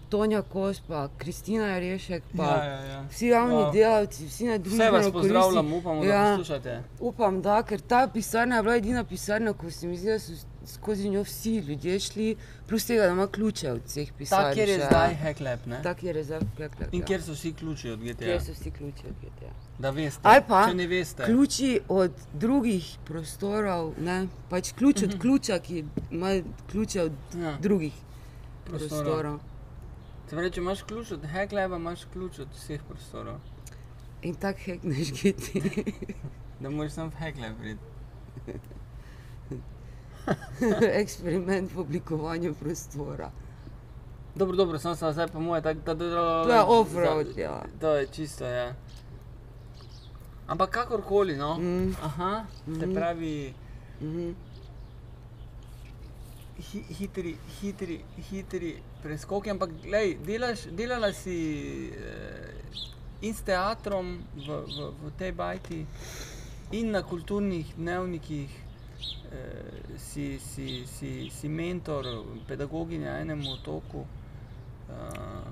Tonja 0.09 0.43
Kos, 0.43 0.81
pa 0.81 1.09
Kristina 1.11 1.79
Rešek, 1.79 2.23
pa 2.33 2.45
Ja, 2.45 2.65
ja, 2.65 2.81
ja. 2.83 3.01
Vsi 3.09 3.27
javni 3.27 3.55
Wow. 3.57 3.73
delavci, 3.73 4.27
vsi 4.27 4.45
na 4.45 4.59
drugi 4.59 4.77
Vse 4.77 4.91
vas 4.91 5.11
pozdravljam, 5.13 5.73
upamo, 5.73 6.01
da 6.01 6.07
Ja. 6.07 6.25
poslušate. 6.31 6.83
Upam, 7.01 7.43
da, 7.43 7.63
ker 7.63 7.81
ta 7.83 8.07
pisarna 8.09 8.57
je 8.57 8.63
bila 8.63 8.77
edina 8.77 9.05
pisarna, 9.05 9.53
ko 9.53 9.71
se 9.71 9.87
mi 9.87 9.97
zdi, 9.97 10.07
da 10.07 10.19
so 10.19 10.33
skozi 10.67 11.09
njo 11.11 11.23
vsi 11.23 11.57
ljudje 11.57 12.01
šli, 12.01 12.37
plus 12.69 12.87
tega, 12.87 13.07
da 13.07 13.13
ima 13.13 13.27
ključe 13.27 13.73
od 13.73 13.83
vseh 13.87 14.13
pisarn. 14.19 14.45
Ta, 14.49 14.55
kjer 14.55 14.69
je 14.69 14.77
zdaj 14.87 15.15
Heklep, 15.15 15.67
ne? 15.67 15.83
Ta, 15.83 15.95
kjer 15.95 16.17
je 16.17 16.25
zdaj 16.25 16.41
Heklep. 16.57 16.95
In 16.95 17.01
ja. 17.01 17.07
kjer 17.07 17.23
so 17.23 17.33
vsi 17.33 17.53
ključi 17.53 17.91
od 17.91 18.01
GTA. 18.01 18.25
Kjer 18.25 18.43
so 18.43 18.53
vsi 18.53 18.71
ključi 18.71 19.07
od 19.09 19.15
GTA. 19.23 19.53
Da 19.79 19.91
veste. 19.91 20.21
Ali 20.23 20.43
pa 20.49 20.73
ne 20.73 20.87
veste. 20.87 21.25
Ključi 21.25 21.81
od 21.89 22.13
drugih 22.33 22.97
prostorov, 23.05 23.93
ne? 23.99 24.27
pač 24.51 24.73
ključ 24.73 25.03
od 25.03 25.19
ključa, 25.21 25.59
ki 25.59 25.85
ima 26.11 26.41
ključe 26.71 27.03
od 27.03 27.13
Ja, 27.41 27.57
drugih 27.61 27.93
prostorov. 28.65 29.05
prostorov. 29.05 29.39
Pravi, 30.31 30.51
če 30.51 30.61
imaš 30.61 30.83
ključ 30.83 31.11
od 31.13 31.27
Hekleba, 31.33 31.77
imaš 31.77 32.05
ključ 32.13 32.39
od 32.39 32.49
vseh 32.57 32.81
prostorov. 32.89 33.39
In 34.23 34.35
tako 34.35 34.59
hekneš 34.65 35.13
giti. 35.23 35.63
Da 36.61 36.71
moraš 36.71 36.93
sam 36.93 37.11
v 37.11 37.15
Hekleb 37.21 37.53
priti. 37.61 37.81
Eksperiment 40.95 41.73
v 41.73 41.79
oblikovanju 41.79 42.55
prostora. 42.55 43.31
Dobro, 44.35 44.57
dobro, 44.57 44.79
sem 44.79 44.97
se 44.97 45.13
zdaj 45.13 45.29
po 45.29 45.41
moje 45.41 45.63
tako, 45.63 45.81
da 45.81 45.95
da 45.95 46.07
To 46.45 46.51
je 46.51 46.63
off-road, 46.63 47.39
ja. 47.39 47.63
To 47.81 47.89
je 47.91 48.07
čisto, 48.09 48.45
ja. 48.45 48.75
Ampak 50.47 50.71
kakorkoli, 50.71 51.37
no. 51.37 51.59
Mm. 51.59 51.95
Aha, 52.03 52.45
se 52.67 52.87
Mhm. 52.87 52.95
pravi, 52.95 53.55
Mhm. 54.01 54.31
hi, 56.59 56.81
hitri, 56.91 57.33
hitri, 57.53 58.01
hitri 58.21 58.71
preskoki, 59.03 59.51
ampak 59.51 59.71
glej, 59.83 60.19
delaš, 60.19 60.67
delala 60.71 61.13
si 61.13 61.39
eh, 61.89 62.53
in 63.21 63.35
s 63.35 63.41
teatrom 63.41 64.07
v, 64.37 64.47
v, 64.67 64.77
v 65.01 65.13
tej 65.13 65.33
bajti, 65.33 65.87
in 66.73 66.91
na 66.91 67.03
kulturnih 67.03 67.75
dnevnikih, 67.77 68.51
si, 69.97 70.39
si, 70.39 70.87
si, 70.87 71.31
si 71.31 71.49
mentor, 71.49 72.07
pedagoginja 72.49 73.19
enemu 73.21 73.53
otoku. 73.53 74.07
Uh, 74.89 75.49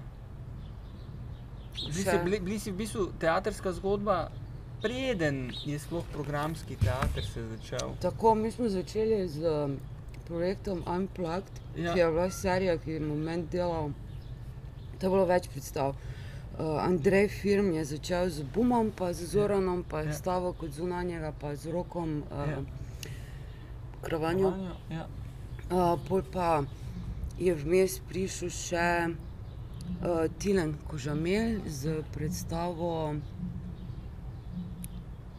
bili, 1.74 2.02
si, 2.04 2.18
bili, 2.24 2.40
bili 2.40 2.58
si 2.58 2.70
v 2.70 2.76
bistvu 2.76 3.06
teatrska 3.20 3.72
zgodba, 3.72 4.30
preden 4.82 5.50
je 5.66 5.78
sploh 5.78 6.04
programski 6.12 6.76
teater 6.76 7.24
se 7.24 7.42
začel. 7.48 7.94
Tako, 8.00 8.34
mi 8.34 8.50
smo 8.50 8.68
začeli 8.68 9.28
z 9.28 9.42
um, 9.44 9.78
projektom 10.28 10.82
Unplugged, 10.86 11.60
Ja. 11.76 11.84
ja. 11.84 11.92
ki 11.92 11.98
je 11.98 12.10
bila 12.10 12.30
serija, 12.30 12.78
ki 12.78 12.90
je 12.90 13.00
moment 13.00 13.50
delal. 13.50 13.90
To 14.98 15.06
je 15.06 15.10
bilo 15.10 15.24
več 15.26 15.48
predstav. 15.48 15.96
Uh, 16.54 16.78
Andrej 16.84 17.28
Firm 17.28 17.72
je 17.74 17.84
začel 17.84 18.30
z 18.30 18.44
Bumom, 18.54 18.92
pa 18.94 19.12
z 19.12 19.26
Zoranom, 19.26 19.82
pa 19.82 20.00
je 20.00 20.04
Ja. 20.04 20.10
ja. 20.12 20.18
stavil 20.18 20.52
kot 20.52 20.70
zunanjega, 20.70 21.32
pa 21.40 21.56
z 21.56 21.72
rokom 21.74 22.22
uh, 22.30 22.48
Ja. 22.48 22.62
Kravanjo. 24.04 24.52
Ja. 24.90 25.06
Uh, 25.70 25.96
pol 26.08 26.23
pa 26.32 26.62
je 27.40 27.54
vmes 27.56 27.99
prišel 28.08 28.52
še 28.52 28.88
uh, 29.08 30.28
Tilen 30.38 30.76
Kožamel 30.88 31.64
z 31.66 32.02
predstavo. 32.14 33.16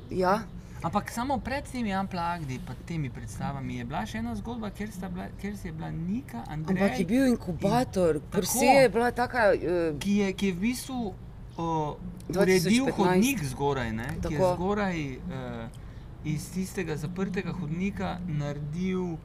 Ja, 0.10 0.44
Ampak 0.86 1.10
samo 1.10 1.40
pred 1.42 1.66
temi 1.66 1.96
unpluggedi, 1.98 2.60
pa 2.62 2.74
temi 2.86 3.10
predstavami, 3.10 3.80
je 3.80 3.86
bila 3.90 4.04
še 4.06 4.20
ena 4.22 4.36
zgodba, 4.38 4.70
kjer, 4.70 4.92
bila, 5.10 5.26
kjer 5.42 5.56
si 5.58 5.72
je 5.72 5.74
bila 5.74 5.90
Nika, 5.90 6.44
Andrej, 6.46 6.78
ampak 6.78 7.00
je 7.00 7.06
bil 7.10 7.26
inkubator, 7.32 8.20
Tako. 8.20 8.34
prse 8.36 8.66
je 8.66 8.90
bila 8.94 9.10
taka. 9.12 9.48
Uh, 9.56 9.98
ki, 9.98 10.20
je, 10.20 10.28
ki 10.38 10.52
je 10.52 10.54
v 10.54 10.62
bistvu 10.62 11.00
uh, 11.10 11.98
2015. 12.30 12.38
uredil 12.38 12.92
hodnik 13.00 13.42
zgoraj, 13.50 13.90
ne? 13.98 14.10
ki 14.20 14.36
je 14.36 14.38
Tako. 14.38 14.52
zgoraj 14.54 15.02
uh, 15.18 15.82
iz 16.26 16.50
tistega 16.54 16.98
zaprtega 16.98 17.52
hodnika 17.52 18.18
naredil 18.28 19.18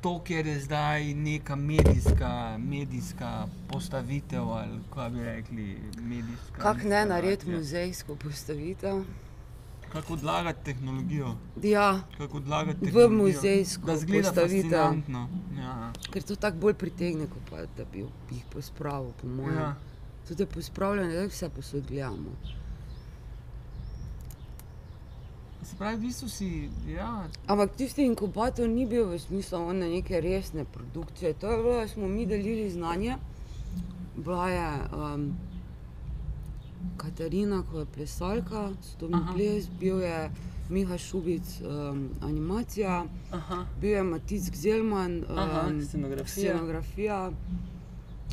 to, 0.00 0.20
kjer 0.24 0.46
je 0.46 0.60
zdaj 0.60 1.14
neka 1.14 1.56
medijska, 1.56 2.58
medijska 2.58 3.46
postavitev 3.68 4.50
ali 4.50 4.80
kaj 4.94 5.10
bi 5.10 5.24
rekli, 5.24 5.78
medijska. 6.00 6.62
Kak 6.62 6.84
ne 6.84 7.06
narediti 7.06 7.50
muzejsko 7.50 8.14
postavitev? 8.14 9.02
Kako 9.92 10.12
odlagati 10.12 10.64
tehnologijo. 10.64 11.34
Ja, 11.62 12.00
Kako 12.18 12.36
odlagati 12.36 12.78
V 12.78 12.84
tehnologijo, 12.84 13.24
muzejsko 13.24 13.86
da 13.86 13.96
zgleda 13.96 14.28
postavitev. 14.28 14.92
Ja. 15.58 15.92
ker 16.12 16.22
to 16.22 16.36
tako 16.36 16.56
bolj 16.56 16.74
pritegne, 16.74 17.26
kot 17.26 17.50
pa 17.50 17.56
da 17.76 17.84
bi 17.92 18.04
jih 18.30 18.44
pospravil, 18.52 19.12
po 19.20 19.28
mojem. 19.28 19.58
Ja. 19.58 19.74
Tudi 20.28 20.46
pospravljanje, 20.46 21.16
da 21.16 21.26
vse 21.26 21.48
posod 21.48 21.84
gledamo. 21.88 22.30
Se 25.66 25.76
pravi, 25.76 25.96
v 25.96 26.00
bistvu 26.00 26.28
si, 26.28 26.70
ja, 26.86 27.26
Ampak 27.46 27.74
tisti 27.76 28.04
inkubator 28.06 28.68
ni 28.68 28.86
bil 28.86 29.08
v 29.10 29.18
smislu 29.18 29.58
one 29.58 29.88
neke 29.90 30.20
resne 30.20 30.64
produkcije. 30.64 31.34
To 31.42 31.50
je 31.50 31.56
bilo, 31.62 31.74
da 31.80 31.88
smo 31.88 32.08
mi 32.08 32.26
delili 32.26 32.70
znanje. 32.70 33.16
Bila 34.16 34.48
je 34.48 34.68
um, 34.94 35.34
Katarina, 36.96 37.64
ko 37.70 37.78
je 37.78 37.86
plesalka, 37.86 38.70
sodobni 38.82 39.18
Aha. 39.18 39.32
ples, 39.34 39.66
bil 39.80 40.00
je 40.00 40.30
Miha 40.70 40.98
Šubic, 40.98 41.60
um, 41.62 42.10
animacija, 42.22 43.04
aha, 43.30 43.66
bil 43.80 43.90
je 43.90 44.02
Matic 44.02 44.50
Gzelman, 44.50 45.24
aha, 45.28 45.66
um, 45.68 45.82
scenografija. 45.82 46.54
scenografija, 46.54 47.32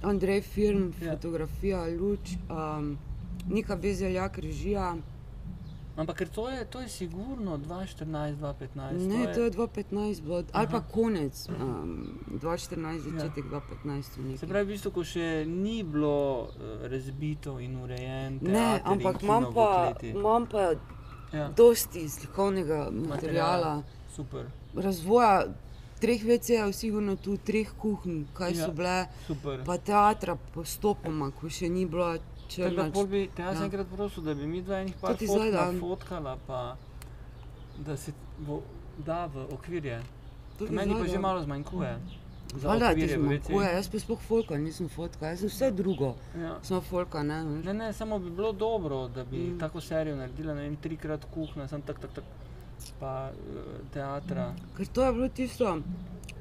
Andrej 0.03 0.41
Film, 0.41 0.93
ja. 1.01 1.11
fotografija, 1.11 1.85
luč, 1.99 2.37
um, 2.49 2.97
Nika 3.49 3.75
Bezeljak, 3.75 4.37
režija. 4.37 4.95
Ampak 5.95 6.23
to 6.25 6.50
je, 6.50 6.65
to 6.65 6.81
je 6.81 6.89
sigurno 6.89 7.57
2014, 7.59 8.35
2015. 8.35 9.07
Ne, 9.07 9.33
to 9.33 9.41
je 9.41 9.51
2015, 9.51 10.21
bilo, 10.21 10.43
ali 10.51 10.67
pa 10.67 10.77
Aha. 10.77 10.85
konec 10.91 11.50
um, 11.50 12.07
2014, 12.31 13.00
začetek 13.00 13.45
Ja. 13.45 13.62
2015. 13.85 14.17
nekaj. 14.17 14.38
Se 14.38 14.47
pravi, 14.47 14.65
v 14.65 14.69
bistvu, 14.69 14.91
ko 14.91 15.03
še 15.03 15.27
ni 15.45 15.83
bilo 15.83 16.15
uh, 16.41 16.50
razbito 16.83 17.59
in 17.59 17.77
urejeno. 17.77 18.39
Ne, 18.41 18.81
ampak 18.83 19.21
imam 19.23 19.53
pa, 19.53 19.69
imam 20.03 20.45
pa 20.45 20.73
Ja. 21.31 21.47
dosti 21.50 22.09
slikovnega 22.09 22.89
materiala, 22.91 23.83
Super, 24.09 24.45
razvoja 24.75 25.45
treh 26.00 26.21
VC-jev, 26.21 26.73
sigurno 26.73 27.15
tu 27.15 27.38
treh 27.38 27.69
kuhinj, 27.73 28.25
kaj 28.33 28.51
Ja. 28.51 28.65
so 28.65 28.71
bile, 28.71 28.97
super. 29.27 29.63
pa 29.63 29.77
teatra 29.77 30.35
postopoma, 30.53 31.31
ko 31.31 31.50
še 31.50 31.69
ni 31.69 31.85
bilo 31.85 32.17
črna. 32.55 32.83
da 32.83 32.91
pol 32.91 33.05
bi 33.07 33.29
te 33.36 33.41
jaz 33.41 33.60
Ja. 33.60 33.65
enkrat 33.65 33.88
prosil, 33.95 34.24
da 34.24 34.33
bi 34.33 34.48
mi 34.48 34.62
dva 34.62 34.79
enih 34.81 34.95
par 35.01 35.17
ti 35.17 35.27
zdaj 35.27 35.79
fotkala, 35.79 36.38
pa 36.48 36.75
da 37.86 37.98
se 37.98 38.12
v, 38.39 38.60
da 38.98 39.25
v 39.25 39.48
okvirje. 39.53 40.01
To 40.60 40.67
Meni 40.69 40.93
pa 40.93 41.07
že 41.07 41.19
malo 41.19 41.41
zmanjkuje. 41.43 41.98
Za 42.55 42.67
Valjda 42.67 42.93
ti 42.93 43.07
zmanjkuje, 43.07 43.69
jaz 43.74 43.88
pa 43.89 44.00
sploh 44.00 44.19
folka, 44.22 44.57
nisem 44.57 44.89
fotka, 44.89 45.25
jaz 45.27 45.39
sem 45.39 45.50
vse 45.50 45.72
drugo, 45.72 46.15
Ja. 46.38 46.60
samo 46.62 46.81
folka, 46.81 47.24
ne. 47.24 47.43
Ne, 47.43 47.74
ne, 47.74 47.93
samo 47.93 48.19
bi 48.19 48.29
bilo 48.29 48.51
dobro, 48.51 49.07
da 49.07 49.24
bi 49.24 49.38
mm. 49.38 49.55
Mm. 49.55 49.60
tako 49.60 49.81
serijo 49.81 50.15
naredila, 50.15 50.53
ne 50.53 50.62
vem, 50.62 50.75
trikrat 50.75 51.25
kuhna, 51.33 51.67
sem 51.67 51.81
tak, 51.81 52.00
tak, 52.00 52.12
tak, 52.13 52.24
pa 53.00 53.29
eh, 53.29 53.81
teatra. 53.93 54.53
Ker 54.77 54.88
to 54.88 55.05
je 55.05 55.13
bilo 55.13 55.29
tisto, 55.29 55.79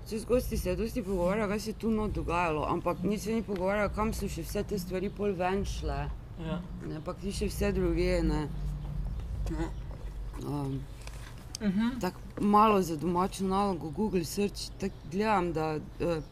če 0.08 0.18
z 0.18 0.24
gosti 0.24 0.56
se 0.56 0.70
je 0.70 0.76
dosti 0.76 1.02
pogovarjal, 1.02 1.48
kaj 1.48 1.60
se 1.60 1.70
je 1.70 1.74
tu 1.74 1.90
not 1.90 2.12
dogajalo, 2.12 2.64
ampak 2.68 3.02
nič 3.02 3.20
se 3.20 3.34
ni 3.34 3.42
pogovarjal, 3.42 3.88
kam 3.94 4.12
so 4.12 4.28
še 4.28 4.42
vse 4.42 4.62
te 4.64 4.78
stvari 4.78 5.10
pol 5.10 5.32
ven 5.32 5.64
šle, 5.64 6.08
Ja. 6.42 6.60
ne, 6.88 7.00
pa 7.04 7.12
ti 7.14 7.32
še 7.32 7.46
vse 7.46 7.72
druge, 7.72 8.22
ne. 8.22 8.48
Um, 10.46 10.80
Uh 11.62 11.68
-huh. 11.68 12.00
tako 12.00 12.18
malo 12.40 12.82
za 12.82 12.96
domačo 12.96 13.44
nalogo, 13.44 13.90
Google 13.90 14.24
search, 14.24 14.70
tako 14.80 14.94
gledam, 15.12 15.52
da 15.52 15.76
uh, 15.76 16.22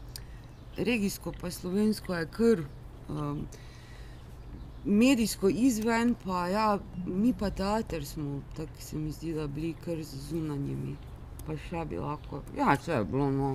regijsko 0.77 1.31
pa 1.41 1.51
slovensko 1.51 2.15
je 2.15 2.25
kar 2.27 2.59
um, 3.09 3.47
medijsko 4.85 5.49
izven, 5.49 6.15
pa 6.25 6.47
ja, 6.47 6.79
mi 7.05 7.33
pa 7.33 7.49
teater 7.49 8.05
smo, 8.05 8.41
tako 8.57 8.71
se 8.79 8.95
mi 8.97 9.11
zdi, 9.11 9.33
da 9.33 9.47
bili 9.47 9.73
kar 9.85 10.03
z 10.03 10.17
zunanjimi, 10.29 10.95
pa 11.41 11.53
še 11.59 11.85
bi 11.85 11.97
lahko, 11.97 12.41
ja, 12.55 12.75
če 12.77 12.91
je 12.93 13.03
bilo, 13.05 13.31
no. 13.31 13.51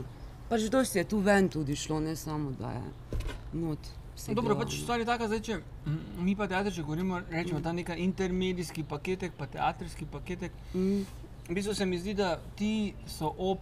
Pač 0.49 0.69
dosti 0.69 0.99
je 0.99 1.05
tu 1.07 1.19
ven 1.21 1.49
tudi 1.49 1.75
šlo, 1.77 2.01
ne 2.01 2.17
samo 2.17 2.51
da 2.53 2.71
je 2.71 2.83
not. 3.55 3.79
se 4.17 4.33
Dobro, 4.33 4.49
delalo, 4.49 4.61
pač 4.61 4.73
no. 4.73 4.81
stvar 4.81 5.01
je 5.01 5.07
taka, 5.07 5.27
zdaj, 5.27 5.41
če 5.41 5.57
mi 6.19 6.35
pa 6.35 6.47
teater, 6.47 6.73
če 6.73 6.83
govorimo, 6.83 7.19
rečemo 7.29 7.61
ta 7.61 7.73
neka 7.73 7.97
intermedijski 7.97 8.85
paketek, 8.85 9.33
pa 9.35 9.47
teatrski 9.49 10.07
paketek. 10.07 10.53
Mm, 10.75 11.03
V 11.47 11.55
bistvu 11.55 11.75
se 11.75 11.85
mi 11.85 11.95
zdi, 11.97 12.15
da 12.15 12.29
ti 12.55 12.71
so 13.07 13.29
ob 13.41 13.61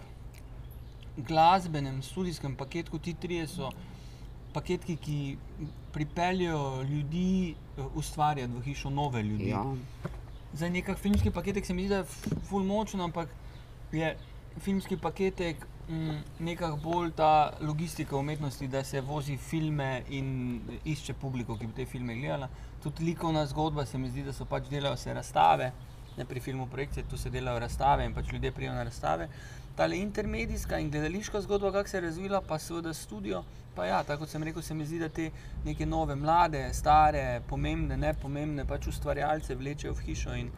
glasbenem, 1.18 2.02
studijskem 2.02 2.54
paketku, 2.54 2.98
ti 2.98 3.14
trije 3.14 3.46
so 3.48 3.70
paketki, 4.52 4.96
ki 4.98 5.18
pripeljejo 5.92 6.62
ljudi 6.84 7.26
eh, 7.50 7.82
ustvarjati 7.94 8.52
v 8.52 8.62
hišo 8.62 8.90
nove 8.90 9.22
ljudi. 9.22 9.48
ja, 9.48 9.64
Za 10.54 10.68
nekak 10.68 10.98
filmski 10.98 11.30
paketek 11.30 11.66
se 11.66 11.74
mi 11.74 11.82
zdi, 11.82 11.88
da 11.88 11.96
je 11.96 12.02
f- 12.04 12.18
ful 12.44 12.62
močen, 12.64 13.00
ampak 13.00 13.28
je 13.94 14.16
filmski 14.60 14.96
paketek 14.96 15.66
mm, 15.88 16.18
nekako 16.38 16.76
bolj 16.76 17.10
ta 17.16 17.52
logistika 17.60 18.16
umetnosti, 18.16 18.68
da 18.68 18.84
se 18.84 19.00
vozi 19.00 19.36
filme 19.36 20.02
in 20.08 20.60
išče 20.84 21.14
publiko, 21.14 21.58
ki 21.58 21.66
bo 21.66 21.76
te 21.76 21.86
filme 21.86 22.14
gledala. 22.14 22.48
Tudi 22.82 23.04
likovna 23.04 23.46
zgodba 23.46 23.86
se 23.86 23.98
mi 23.98 24.10
zdi, 24.10 24.22
da 24.22 24.32
so 24.32 24.44
pač 24.44 24.68
delajo 24.70 24.96
se 24.96 25.14
razstave, 25.14 25.72
ne 26.16 26.24
pri 26.24 26.40
filmu 26.40 26.66
projekcije, 26.66 27.04
tu 27.10 27.16
se 27.16 27.30
delajo 27.30 27.58
razstave 27.58 28.06
in 28.06 28.14
pač 28.14 28.32
ljudje 28.32 28.52
prijajo 28.52 28.76
na 28.76 28.82
razstave. 28.82 29.28
Tale 29.76 29.98
intermedijska 29.98 30.78
in 30.78 30.90
gledališka 30.90 31.40
zgodba, 31.40 31.72
kako 31.72 31.88
se 31.88 31.96
je 31.96 32.00
razvila, 32.00 32.40
pa 32.40 32.58
seveda 32.58 32.94
studio. 32.94 33.42
Pa 33.74 33.86
ja, 33.86 34.02
tako 34.04 34.22
kot 34.22 34.30
sem 34.30 34.42
rekel, 34.42 34.62
se 34.62 34.74
mi 34.74 34.86
zdi, 34.86 34.98
da 34.98 35.08
te 35.08 35.30
neke 35.64 35.86
nove, 35.86 36.14
mlade, 36.14 36.68
stare, 36.72 37.40
pomembne, 37.48 37.96
ne 37.96 38.12
pomembne, 38.14 38.64
pač 38.64 38.86
ustvarjalce 38.86 39.56
vlečejo 39.58 39.94
v 39.94 40.04
hišo 40.06 40.36
in, 40.38 40.52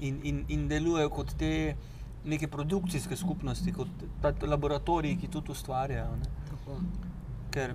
in, 0.00 0.20
in, 0.24 0.44
in 0.48 0.68
delujejo 0.68 1.10
kot 1.12 1.34
te 1.38 1.52
neke 2.24 2.48
produkcijske 2.48 3.16
skupnosti, 3.16 3.72
kot 3.72 4.42
laboratoriji, 4.42 5.18
ki 5.20 5.28
tudi 5.28 5.52
ustvarjajo. 5.52 6.18
Ker, 7.50 7.74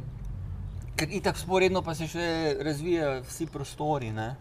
ker 0.95 1.11
itak 1.11 1.37
sporedno 1.37 1.81
pa 1.81 1.95
se 1.95 2.07
še 2.07 2.27
razvijajo 2.63 3.23
vsi 3.27 3.47
prostori, 3.51 4.11
ne. 4.11 4.35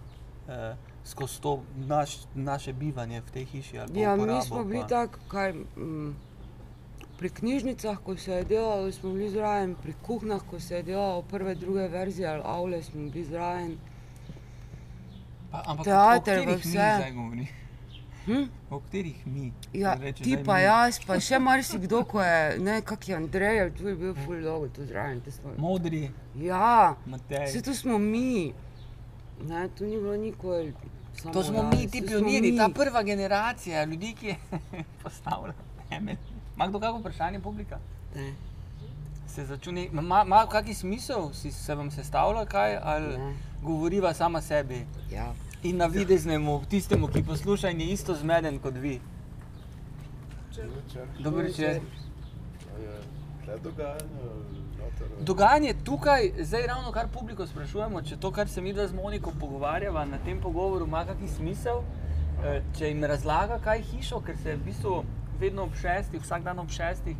Eh, 0.48 0.76
skozi 1.06 1.40
to 1.40 1.62
naš, 1.76 2.18
naše 2.34 2.72
bivanje 2.72 3.20
v 3.20 3.30
tej 3.30 3.44
hiši. 3.44 3.76
Ja, 3.76 3.86
mi 3.86 4.06
uporabo 4.06 4.42
smo 4.42 4.64
bili 4.64 4.84
tako, 4.88 5.18
mm, 5.76 6.14
pri 7.18 7.28
knjižnicah, 7.30 7.98
ko 7.98 8.16
se 8.16 8.32
je 8.32 8.44
delalo, 8.44 8.92
smo 8.92 9.12
bili 9.12 9.30
zraven, 9.30 9.74
pri 9.82 9.94
kuhnah, 10.02 10.42
ko 10.50 10.60
se 10.60 10.76
je 10.76 10.82
delalo 10.82 11.22
prve, 11.22 11.54
druge 11.54 11.88
verzije 11.88 12.28
ali 12.28 12.42
avle, 12.44 12.82
smo 12.82 13.10
bili 13.10 13.24
zraven. 13.24 13.76
Pa, 15.50 15.62
ampak 15.66 15.84
teater, 15.84 16.38
vse. 16.58 16.68
mi 16.68 16.72
zdaj 16.72 17.12
govori? 17.12 17.46
Hm? 18.26 18.48
O 18.70 18.80
katerih 18.80 19.26
mi? 19.26 19.52
Ja, 19.72 19.94
Reče, 19.94 20.24
ti 20.24 20.36
pa 20.38 20.54
mi. 20.54 20.62
jaz, 20.62 20.98
pa 21.00 21.20
še 21.20 21.38
marsikdo, 21.38 22.04
ko 22.04 22.20
je, 22.20 22.38
ne, 22.58 22.80
kak 22.82 23.08
je 23.08 23.14
Andrej, 23.14 23.70
tu 23.72 23.86
je 23.86 23.94
bil 23.94 24.14
ful 24.16 24.42
dolgo 24.42 24.68
tu 24.68 24.84
zraven. 24.84 25.22
smo- 25.28 25.54
Modri, 25.58 26.10
Ja, 26.36 26.96
Matej. 27.06 27.46
vse 27.46 27.62
to 27.62 27.74
smo 27.74 27.98
mi. 28.00 28.52
Ne, 29.42 29.68
tu 29.70 29.84
ni 29.84 29.96
bilo 29.96 30.16
nikoli. 30.16 30.74
samo 31.14 31.32
To 31.32 31.42
smo 31.42 31.58
jaz, 31.58 31.64
mi, 31.70 31.84
to 31.84 31.90
ti 31.90 31.98
smo 31.98 32.06
pionirji, 32.08 32.52
mi. 32.52 32.58
ta 32.58 32.68
prva 32.70 33.02
generacija 33.04 33.84
ljudi, 33.84 34.14
ki 34.14 34.26
je 34.26 34.36
postavila 35.02 35.54
temelj. 35.88 36.16
Ima 36.56 36.66
kdo 36.66 36.80
kakšno 36.80 36.98
vprašanje, 36.98 37.40
publika? 37.40 37.78
Ne, 38.14 38.32
Se 39.26 39.44
začuni, 39.44 39.84
ima, 39.86 40.22
ima 40.22 40.46
kakšen 40.46 40.74
smisel, 40.76 41.32
si 41.32 41.52
se 41.52 41.74
vam 41.74 41.90
sestavlja 41.90 42.44
kaj 42.46 42.78
ali 42.82 43.18
ne, 43.18 43.34
govoriva 43.62 44.14
sama 44.14 44.40
sebi? 44.42 44.86
ja. 45.10 45.32
In 45.62 45.76
na 45.76 45.86
videznemu, 45.86 46.62
tistemu, 46.70 47.08
ki 47.08 47.22
posluša 47.22 47.70
in 47.70 47.80
je 47.80 47.86
isto 47.86 48.14
zmeden 48.14 48.58
kot 48.58 48.74
vi. 48.76 49.00
Dobro 51.18 51.42
večer. 51.42 51.80
Kaj 53.46 53.58
dogajanje? 55.20 55.74
tukaj, 55.84 56.30
zdaj 56.38 56.66
ravno 56.66 56.92
kar 56.92 57.08
publiko 57.08 57.46
sprašujemo, 57.46 58.02
če 58.02 58.16
to, 58.16 58.30
kar 58.32 58.48
se 58.48 58.60
mi 58.60 58.72
dva 58.72 58.86
z 58.88 58.94
Moniko 58.94 59.32
pogovarjava 59.40 60.04
na 60.04 60.18
tem 60.24 60.40
pogovoru, 60.40 60.86
ima 60.86 61.04
kakšen 61.04 61.28
smisel, 61.28 61.82
eh, 62.44 62.62
če 62.78 62.88
jim 62.88 63.04
razlaga, 63.04 63.58
kaj 63.64 63.78
je 63.78 63.84
hišo, 63.84 64.20
ker 64.20 64.36
se 64.36 64.56
v 64.56 64.64
bistvu 64.64 65.04
vedno 65.40 65.62
ob 65.62 65.74
šestih, 65.74 66.22
vsak 66.22 66.42
dan 66.42 66.58
ob 66.58 66.70
šestih, 66.70 67.16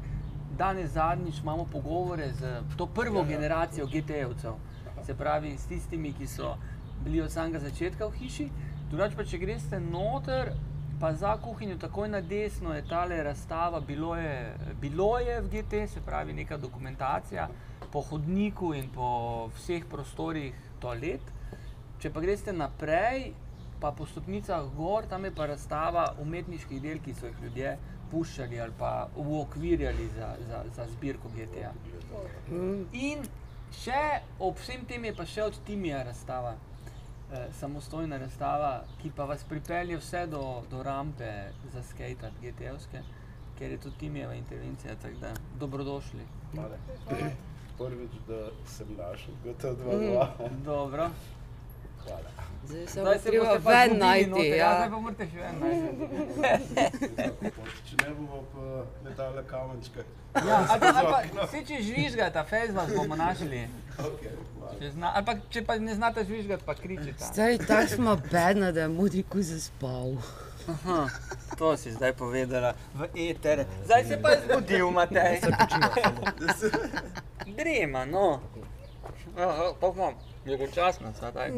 danes 0.59 0.91
zadnjič 0.91 1.43
imamo 1.43 1.65
pogovore 1.73 2.33
z 2.33 2.63
to 2.77 2.87
prvo 2.87 3.19
Ja, 3.19 3.23
ja. 3.23 3.29
generacijo 3.29 3.87
GT-jevcev, 3.87 4.55
se 5.07 5.15
pravi 5.15 5.59
s 5.59 5.67
tistimi, 5.67 6.13
ki 6.13 6.27
so 6.27 6.57
bili 7.05 7.21
od 7.21 7.33
samega 7.33 7.61
začetka 7.61 8.07
v 8.07 8.19
hiši. 8.21 8.49
Drugače 8.91 9.17
pa, 9.17 9.25
če 9.25 9.39
greste 9.39 9.81
noter, 9.81 10.53
pa 11.01 11.13
za 11.15 11.37
kuhinjo, 11.43 11.77
takoj 11.79 12.09
na 12.09 12.21
desno 12.21 12.75
je 12.75 12.85
tale 12.89 13.23
razstava, 13.23 13.81
bilo 13.81 14.17
je, 14.17 14.55
bilo 14.81 15.19
je 15.19 15.41
v 15.41 15.49
GT, 15.49 15.87
se 15.93 16.01
pravi 16.01 16.33
neka 16.33 16.57
dokumentacija 16.57 17.49
po 17.93 18.01
hodniku 18.01 18.75
in 18.75 18.89
po 18.95 19.09
vseh 19.57 19.85
prostorih 19.91 20.55
toalet. 20.81 21.35
Če 22.01 22.13
pa 22.13 22.21
greste 22.21 22.53
naprej, 22.53 23.33
pa 23.81 23.93
po 23.93 24.07
stopnicah 24.07 24.65
gor, 24.77 25.07
tam 25.09 25.25
je 25.25 25.35
pa 25.35 25.47
razstava 25.47 26.07
umetniških 26.23 26.81
del, 26.83 27.01
ki 27.05 27.15
so 27.15 27.29
jih 27.29 27.43
ljudje 27.43 27.77
puščali 28.11 28.61
ali 28.61 28.73
pa 28.79 29.09
uokvirjali 29.17 30.09
za, 30.17 30.35
za, 30.49 30.63
za 30.77 30.87
zbirko 30.93 31.29
GTA. 31.35 31.73
Mm, 32.51 32.87
In 32.93 33.27
še 33.83 34.23
ob 34.39 34.57
vsem 34.61 34.87
tem 34.89 35.05
je 35.05 35.15
pa 35.17 35.27
še 35.27 35.49
od 35.51 35.59
Timija 35.67 36.03
razstava, 36.07 36.55
eh, 37.33 37.47
samostojna 37.59 38.19
razstava, 38.19 38.85
ki 39.03 39.11
pa 39.17 39.25
vas 39.25 39.45
pripelje 39.45 39.97
vse 39.97 40.27
do, 40.27 40.63
do 40.71 40.83
rampe 40.83 41.33
za 41.73 41.83
skate, 41.83 42.31
GT-ovske, 42.43 43.03
ker 43.59 43.71
je 43.71 43.79
tudi 43.79 43.97
Timijeva 43.99 44.35
intervencija, 44.35 44.95
tako 45.03 45.19
da 45.21 45.33
dobrodošli. 45.59 46.27
Hvala. 46.55 46.77
Prvič, 47.79 48.11
da 48.29 48.49
sem 48.67 48.87
našel 48.97 49.35
GT2. 49.45 50.29
Dobro. 50.65 51.11
Zdaj 52.67 52.87
se 52.87 53.03
bo 53.03 53.13
se 53.13 53.19
treba 53.19 53.53
ven 53.53 53.91
zgubili 53.91 53.99
najti. 53.99 54.49
ja. 54.49 54.57
Ja. 54.57 54.75
zdaj 54.77 54.91
pa 54.91 54.99
morate 54.99 55.27
še 55.31 55.39
ven 55.39 55.59
najti. 55.61 55.91
Če 57.89 57.97
ne 58.03 58.15
bomo 58.15 58.43
pa 58.53 58.65
letale 59.09 59.45
kamenčke. 59.47 60.05
Ja, 60.35 60.67
ali 60.71 60.81
pa, 60.81 60.93
ali 60.97 61.31
pa, 61.35 61.47
vse 61.47 61.63
če 61.69 61.83
žvižgate, 61.83 62.43
fez 62.51 62.75
vas 62.75 62.91
bomo 62.97 63.17
našli. 63.17 63.69
Okay. 63.99 64.35
Če, 64.81 64.91
zna, 64.91 65.13
ali 65.15 65.25
pa, 65.25 65.37
če 65.51 65.63
pa 65.65 65.79
ne 65.79 65.95
znate 65.95 66.25
žvižgati, 66.25 66.67
pa 66.67 66.75
kričite. 66.75 67.25
Stari, 67.25 67.59
tako 67.63 67.89
smo 67.95 68.17
bedna, 68.31 68.73
da 68.73 68.85
je 68.85 68.89
modri 68.93 69.23
ko 69.23 69.43
zaspal. 69.43 70.19
Aha, 70.67 71.07
to 71.59 71.77
si 71.79 71.95
zdaj 71.95 72.13
povedala 72.19 72.75
v 72.99 73.07
eter. 73.31 73.65
Zdaj 73.87 74.05
se 74.05 74.19
pa 74.23 74.35
zbudil, 74.43 74.91
Matej. 74.91 75.41
Drema, 77.57 78.05
no. 78.05 78.41
Aha, 79.39 79.71
pa 79.81 79.93
imam, 79.95 80.19
dolgočasno, 80.47 81.13
sadaj. 81.15 81.51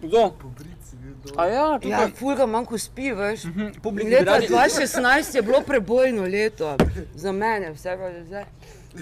Kdo? 0.00 0.32
A 1.36 1.46
ja, 1.46 1.54
Ja, 1.54 1.78
tukaj. 1.78 2.10
fulga 2.12 2.46
manjko 2.46 2.78
spi, 2.78 3.12
veš. 3.12 3.44
Mhm, 3.44 3.66
publiki 3.82 4.08
bi 4.08 4.14
Leta 4.14 4.30
radi- 4.32 4.48
2016 4.48 5.34
je 5.34 5.42
bilo 5.42 5.60
prebojno 5.62 6.22
leto, 6.24 6.76
za 7.14 7.32
mene, 7.32 7.72
vse 7.72 7.96
pa 7.96 8.12
že 8.12 8.24
zdaj. 8.24 8.44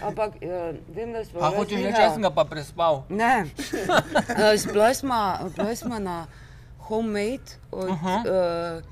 Ampak 0.00 0.32
eh, 0.36 0.48
vem, 0.88 1.12
da 1.12 1.24
smo. 1.24 1.40
A 1.40 1.50
hočeš 1.50 1.78
reči, 1.80 2.00
jaz 2.00 2.12
sem 2.12 2.22
ga 2.22 2.30
pa 2.30 2.44
prespal. 2.44 3.02
Ne, 3.08 3.44
Eh, 4.28 4.56
bila 5.52 5.74
smo 5.74 5.98
na 5.98 6.26
homemade 6.80 7.42
od 7.72 7.90
Aha. 7.90 8.16
uh, 8.18 8.82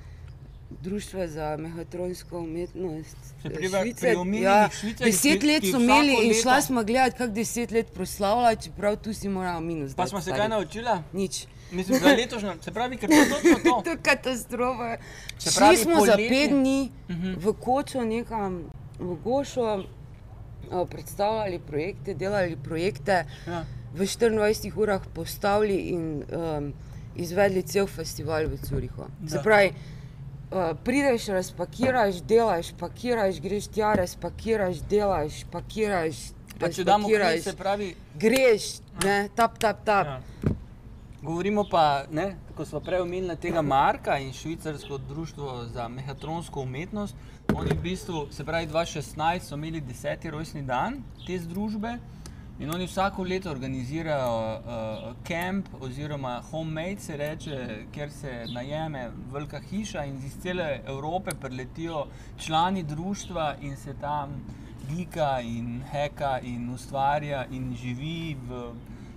Društva 0.81 1.27
za 1.29 1.57
mehatronsko 1.57 2.39
umetnost. 2.39 3.17
Eh, 3.45 3.51
Švice. 3.83 4.15
ja, 4.35 4.69
deset 5.01 5.43
let 5.43 5.63
so 5.65 5.77
imeli 5.77 6.17
in 6.23 6.35
šla 6.35 6.61
smo 6.61 6.85
gledati, 6.85 7.17
kako 7.19 7.33
deset 7.33 7.71
let 7.71 7.87
proslavlja, 7.89 8.57
čeprav 8.57 8.97
tu 8.97 9.15
si 9.15 9.29
moramo 9.29 9.61
minus. 9.63 9.95
Pa 9.95 10.07
smo 10.07 10.21
se 10.21 10.31
kaj 10.33 10.49
naučili? 10.49 10.89
Nič. 11.13 11.47
Mislim, 11.73 12.01
da 12.01 12.09
je 12.09 12.17
letošnja, 12.17 12.55
se 12.61 12.71
pravi, 12.71 12.97
ker 12.97 13.09
to 13.09 13.15
je 13.15 13.29
točno 13.31 13.59
to. 13.65 13.81
To 13.85 13.91
je 13.91 13.97
katastrofa. 13.99 14.97
Šli 15.41 15.77
smo 15.77 15.95
za 15.97 16.13
poletje- 16.13 16.29
pet 16.31 16.51
dni 16.51 16.91
Mhm. 17.09 17.35
v 17.39 17.53
Kočo, 17.55 18.01
nekam 18.03 18.65
v 18.99 19.15
Gošo, 19.17 19.85
eh, 20.63 20.87
predstavljali 20.87 21.59
projekte, 21.61 22.15
delali 22.15 22.57
projekte, 22.59 23.25
Ja. 23.47 23.65
v 23.95 24.01
24 24.01 24.73
urah 24.75 25.03
postavili 25.09 25.77
in 25.77 26.25
um, 26.25 26.73
izvedli 27.17 27.63
cel 27.63 27.87
festival 27.87 28.47
v 28.47 28.57
Curihu. 28.59 29.05
Se 29.27 29.41
pravi, 29.41 29.73
uh, 30.53 30.77
prideš, 30.85 31.27
razpakiraš, 31.27 32.23
delaš, 32.23 32.73
pakiraš, 32.79 33.41
greš 33.41 33.67
tja, 33.67 33.95
razpakiraš, 33.95 34.77
delaš, 34.91 35.45
pakiraš. 35.53 36.17
Pa 36.61 36.69
če 36.69 36.85
damo 36.85 37.09
križ, 37.09 37.43
se 37.43 37.57
pravi, 37.57 37.95
greš, 38.15 38.69
ne, 39.05 39.29
tap, 39.37 39.59
tap, 39.59 39.85
tap. 39.85 40.07
Ja. 40.07 40.21
Govorimo 41.23 41.65
pa, 41.71 42.05
ne, 42.11 42.37
ko 42.57 42.65
smo 42.67 42.81
prej 42.83 43.05
omenili 43.05 43.37
tega 43.39 43.63
Marka 43.63 44.19
in 44.19 44.33
Švicarsko 44.35 44.99
društvo 44.99 45.67
za 45.75 45.89
mehatronsko 45.89 46.61
umetnost. 46.61 47.15
Oni 47.55 47.71
v 47.71 47.83
bistvu, 47.83 48.27
se 48.31 48.45
pravi, 48.45 48.67
2016 48.67 49.47
so 49.47 49.55
imeli 49.55 49.81
deseti 49.81 50.31
rojstni 50.31 50.63
dan 50.63 51.03
te 51.27 51.39
združbe 51.39 51.99
in 52.59 52.71
oni 52.71 52.87
vsako 52.87 53.25
leto 53.25 53.51
organizirajo 53.51 54.55
uh, 54.55 55.17
kamp 55.29 55.69
oziroma 55.81 56.43
homemade 56.51 57.01
se 57.01 57.17
reče, 57.17 57.87
kjer 57.93 58.11
se 58.11 58.45
najeme 58.55 59.11
velika 59.33 59.61
hiša 59.61 60.05
in 60.05 60.17
iz 60.27 60.37
cele 60.43 60.81
Evrope 60.87 61.31
preletijo 61.41 62.07
člani 62.39 62.83
društva 62.83 63.57
in 63.61 63.77
se 63.77 63.95
tam 64.01 64.45
glika 64.91 65.41
in 65.41 65.83
heka 65.91 66.39
in 66.43 66.71
ustvarja 66.71 67.47
in 67.51 67.77
živi 67.77 68.37
v 68.49 68.73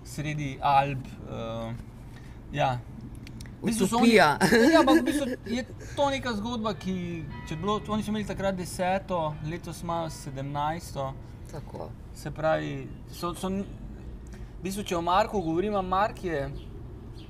sredi 0.05 0.57
Alp. 0.61 1.05
Uh, 1.29 1.73
ja. 2.53 2.79
V 3.61 3.65
bistvu 3.65 3.87
so 3.87 3.97
oni-. 3.97 4.15
Ja, 4.15 4.37
ampak 4.79 5.01
v 5.01 5.05
bistvu 5.05 5.25
je 5.45 5.65
to 5.95 6.09
neka 6.09 6.33
zgodba, 6.33 6.73
ki, 6.73 7.23
če 7.49 7.55
bilo, 7.55 7.79
oni 7.87 8.03
so 8.03 8.13
imeli 8.13 8.27
takrat 8.27 8.55
deseto, 8.55 9.33
letos 9.49 9.81
imajo 9.81 10.09
sedemnajsto, 10.09 11.13
Tako. 11.51 11.89
Se 12.15 12.31
pravi, 12.31 12.87
so, 13.11 13.33
so, 13.33 13.49
v 13.49 13.63
bistvu, 14.63 14.83
če 14.83 14.95
o 14.95 15.01
Marku 15.01 15.41
govorimo, 15.41 15.81
Mark 15.81 16.23
je, 16.23 16.49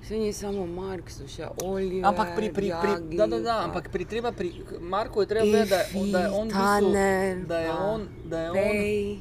Vse 0.02 0.18
ni 0.18 0.34
samo 0.34 0.68
Mark, 0.68 1.10
so 1.10 1.26
še 1.26 1.48
Oliver. 1.64 2.06
ampak 2.06 2.36
pri, 2.36 2.52
pri, 2.54 2.70
pri, 2.72 2.92
Jagi, 2.92 3.18
da, 3.18 3.26
da, 3.26 3.40
da, 3.40 3.54
pa 3.54 3.64
ampak 3.64 3.90
pri 3.90 4.06
treba, 4.06 4.32
pri 4.32 4.52
Marku 4.80 5.22
je 5.22 5.28
treba 5.28 5.46
vedeti, 5.48 6.12
da, 6.12 6.12
da 6.12 6.20
je 6.20 6.30
on, 6.32 6.50
Tanner, 6.50 7.36
bistvu, 7.36 7.48
da 7.48 7.60
je 7.60 7.72
on, 7.74 8.08
da 8.26 8.40
je 8.40 8.50
on, 8.50 8.56
Pej, 8.56 9.18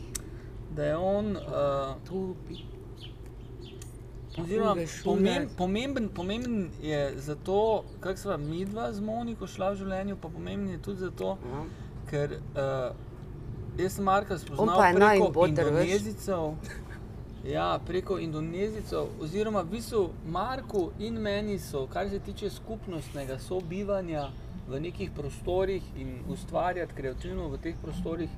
da 0.71 0.85
je 0.85 0.97
on, 0.99 1.37
uh, 1.37 1.97
Tobi. 2.05 2.61
Oziroma, 4.37 4.87
Schuler. 4.87 5.49
pomemben, 5.57 6.09
pomemben, 6.09 6.71
je 6.83 7.13
zato, 7.17 7.59
kako 8.01 8.17
sva 8.19 8.37
mi 8.37 8.65
dva 8.65 8.93
z 8.93 9.01
Moniko 9.01 9.47
šla 9.47 9.71
v 9.71 9.77
življenju, 9.77 10.17
pa 10.17 10.29
pomemben 10.29 10.73
je 10.73 10.79
tudi 10.83 10.99
zato, 10.99 11.37
Ja. 11.45 11.65
ker 12.11 12.35
uh, 12.35 12.91
jaz 13.79 13.93
sem 13.93 14.05
Marka 14.05 14.39
spoznal 14.39 14.81
preko 14.95 15.29
veš. 15.41 15.49
Indonezijcev. 15.49 16.55
Ja, 17.45 17.79
preko 17.87 18.19
Indonezijcev, 18.19 19.07
oziroma 19.21 19.61
v 19.63 19.77
bistvu 19.77 20.11
Marku 20.27 20.91
in 20.99 21.21
meni 21.21 21.59
so, 21.59 21.87
kar 21.93 22.09
se 22.11 22.19
tiče 22.19 22.51
skupnostnega 22.51 23.39
sobivanja 23.39 24.31
v 24.69 24.81
nekih 24.81 25.11
prostorih 25.11 25.83
in 25.97 26.23
ustvarjati 26.29 26.95
kreativno 26.95 27.49
v 27.49 27.59
teh 27.59 27.75
prostorih, 27.83 28.31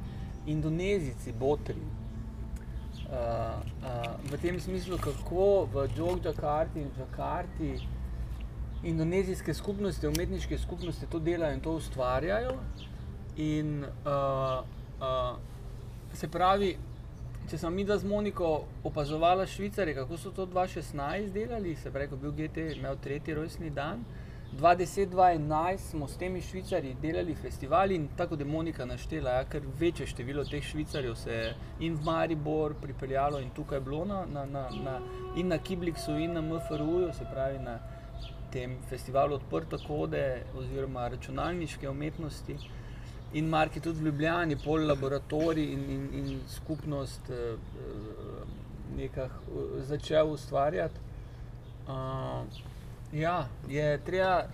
Indonezijci, 0.47 1.33
botri. 1.33 1.83
Uh, 3.07 3.13
uh, 3.13 4.15
v 4.31 4.39
tem 4.43 4.61
smislu, 4.61 4.99
kako 4.99 5.69
v 5.73 5.89
Džokdžakarti 5.95 6.81
in 6.81 6.91
Džakarti 6.99 7.71
indonezijske 8.83 9.55
skupnosti, 9.55 10.07
umetniške 10.07 10.59
skupnosti 10.59 11.07
to 11.11 11.19
delajo 11.19 11.55
in 11.55 11.61
to 11.61 11.73
ustvarjajo. 11.73 12.53
In 13.37 13.85
uh, 13.85 14.65
uh, 15.01 15.39
se 16.13 16.29
pravi, 16.29 16.77
če 17.51 17.59
sem 17.59 17.75
mi 17.75 17.85
da 17.85 17.99
z 17.99 18.09
Moniko 18.09 18.65
opazovala 18.85 19.47
Švicare, 19.47 19.95
kako 19.95 20.17
so 20.19 20.31
to 20.31 20.47
2016 20.47 21.33
delali, 21.33 21.77
se 21.77 21.91
pravi, 21.91 22.09
ko 22.09 22.15
je 22.15 22.25
bil 22.25 22.37
GT 22.39 22.71
imel 22.77 22.97
tretji 23.03 23.35
rojstni 23.35 23.71
dan. 23.71 24.05
2010-2011 24.61 25.77
smo 25.79 26.09
s 26.09 26.17
temi 26.17 26.41
švicari 26.41 26.95
delali 27.03 27.35
festival 27.35 27.91
in 27.93 28.09
tako 28.17 28.37
je 28.39 28.45
Monika 28.45 28.85
naštela, 28.85 29.31
ja, 29.31 29.45
ker 29.45 29.63
večje 29.79 30.07
število 30.07 30.45
teh 30.45 30.63
švicarjev 30.65 31.15
se 31.15 31.33
je 31.33 31.55
in 31.81 31.95
v 31.95 32.05
Maribor 32.05 32.75
pripeljalo 32.83 33.41
in 33.41 33.51
tukaj 33.51 33.81
bilo 33.81 34.05
na, 34.05 34.25
na, 34.33 34.45
na, 34.45 34.69
na, 34.85 35.01
in 35.37 35.49
na 35.49 35.59
Kibliksu 35.59 36.17
in 36.19 36.33
na 36.33 36.41
MFRU-ju, 36.41 37.13
se 37.13 37.27
pravi 37.33 37.59
na 37.59 37.79
tem 38.53 38.79
festivalu 38.89 39.35
odprte 39.35 39.77
kode 39.87 40.43
oziroma 40.59 41.09
računalniške 41.09 41.89
umetnosti. 41.89 42.57
In 43.37 43.49
Mark 43.49 43.75
je 43.77 43.83
tudi 43.85 44.01
v 44.01 44.09
Ljubljani, 44.09 44.57
pol 44.57 44.87
laboratorij 44.89 45.67
in, 45.73 45.83
in, 45.91 46.05
in 46.19 46.41
skupnost 46.49 47.29
eh, 47.31 47.37
eh, 47.37 48.55
nekaj 48.97 49.29
začel 49.85 50.31
ustvarjati. 50.33 51.01
Uh, 51.87 52.47
ja, 53.13 53.49
je 53.69 54.01
treba 54.05 54.47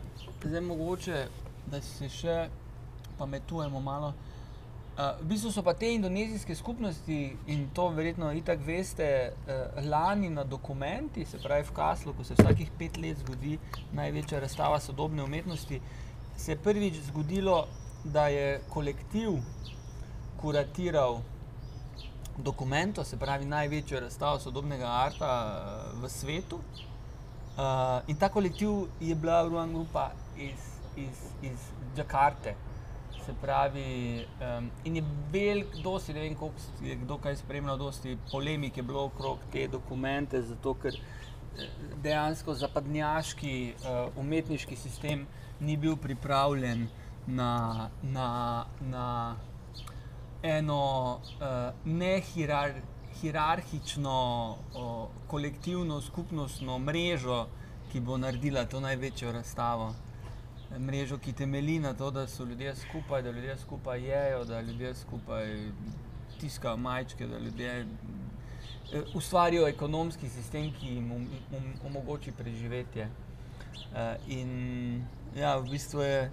zdaj 0.45 0.61
mogoče, 0.61 1.21
da 1.71 1.81
se 1.81 2.09
še 2.11 2.49
pametujemo 3.19 3.81
malo. 3.81 4.11
Uh, 4.13 5.15
v 5.21 5.29
bistvu 5.31 5.53
so 5.55 5.63
pa 5.65 5.73
te 5.79 5.93
indonezijske 5.95 6.55
skupnosti, 6.59 7.21
in 7.47 7.69
to 7.73 7.87
verjetno 7.95 8.33
itak 8.37 8.67
veste, 8.67 9.07
uh, 9.31 9.79
lani 9.87 10.29
na 10.31 10.45
dokumenti, 10.45 11.25
se 11.25 11.39
pravi 11.41 11.65
v 11.71 11.77
Kaslu, 11.79 12.17
ko 12.19 12.27
se 12.27 12.35
vsakih 12.41 12.75
pet 12.79 12.99
let 12.99 13.23
zgodi 13.23 13.61
največja 13.95 14.43
razstava 14.43 14.81
sodobne 14.81 15.23
umetnosti, 15.23 15.81
se 16.37 16.53
je 16.53 16.59
prvič 16.59 16.99
zgodilo, 17.13 17.63
da 18.05 18.27
je 18.29 18.61
kolektiv 18.69 19.31
kuratiral 20.41 21.21
dokumento, 22.39 23.05
se 23.05 23.17
pravi 23.17 23.45
največjo 23.45 24.01
razstavo 24.01 24.39
sodobnega 24.39 24.89
arta 24.89 25.31
eh, 25.53 26.01
v 26.03 26.09
svetu. 26.09 26.59
Uh, 27.53 28.01
in 28.09 28.17
ta 28.17 28.31
kolektiv 28.33 28.71
je 29.01 29.15
bila 29.15 29.43
Ruan 29.45 29.75
Grupa 29.75 30.11
iz, 30.37 30.61
iz, 30.97 31.19
iz 31.43 31.59
Džakarte. 31.97 32.55
Se 33.27 33.35
pravi, 33.41 34.25
um, 34.41 34.71
in 34.85 34.97
je 34.97 35.03
velik, 35.33 35.77
dosti, 35.83 36.15
ne 36.15 36.21
vem, 36.21 36.35
koliko 36.35 36.57
je 36.83 36.97
kdo 36.97 37.19
kaj 37.19 37.37
spremljal, 37.37 37.77
dosti 37.79 38.17
polemik 38.31 38.77
je 38.77 38.83
bilo 38.83 39.05
okrog 39.05 39.45
te 39.53 39.69
dokumente, 39.69 40.43
zato 40.43 40.75
ker 40.75 40.97
eh, 40.97 41.69
dejansko 42.03 42.55
zapadnjaški 42.55 43.75
uh, 43.77 44.17
umetniški 44.17 44.77
sistem 44.77 45.27
ni 45.61 45.77
bil 45.77 45.97
pripravljen 45.97 46.89
na, 47.27 47.91
na, 48.03 48.67
na 48.81 49.37
eno 50.43 51.15
uh, 51.15 51.75
nehierar, 51.85 52.73
hierarhično, 53.21 54.59
o, 54.75 55.09
kolektivno, 55.27 56.01
skupnostno 56.01 56.79
mrežo, 56.79 57.47
ki 57.93 58.01
bo 58.01 58.17
naredila 58.19 58.65
to 58.65 58.81
največjo 58.81 59.33
razstavo. 59.33 59.93
Mrežo, 60.79 61.19
ki 61.19 61.33
temelji 61.33 61.79
na 61.79 61.93
to, 61.95 62.11
da 62.11 62.27
so 62.27 62.45
ljudje 62.45 62.75
skupaj, 62.77 63.23
da 63.23 63.31
ljudje 63.31 63.57
skupaj 63.59 64.01
jedo, 64.01 64.45
da 64.45 64.61
ljudje 64.61 64.95
skupaj 64.95 65.53
tiskajo 66.41 66.77
majčke, 66.77 67.27
da 67.27 67.39
ljudje 67.39 67.75
eh, 67.81 69.03
ustvarijo 69.15 69.69
ekonomski 69.69 70.29
sistem, 70.29 70.73
ki 70.81 70.95
jim 70.95 71.13
om, 71.13 71.27
om, 71.57 71.73
omogoči 71.87 72.33
preživetje. 72.33 73.09
Uh, 73.93 73.99
in 74.29 75.05
ja, 75.37 75.59
v 75.59 75.69
bistvu 75.69 76.01
je 76.01 76.31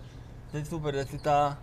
zdaj 0.50 0.66
super, 0.66 0.96
da 0.96 1.06
ti 1.06 1.18
ta 1.18 1.56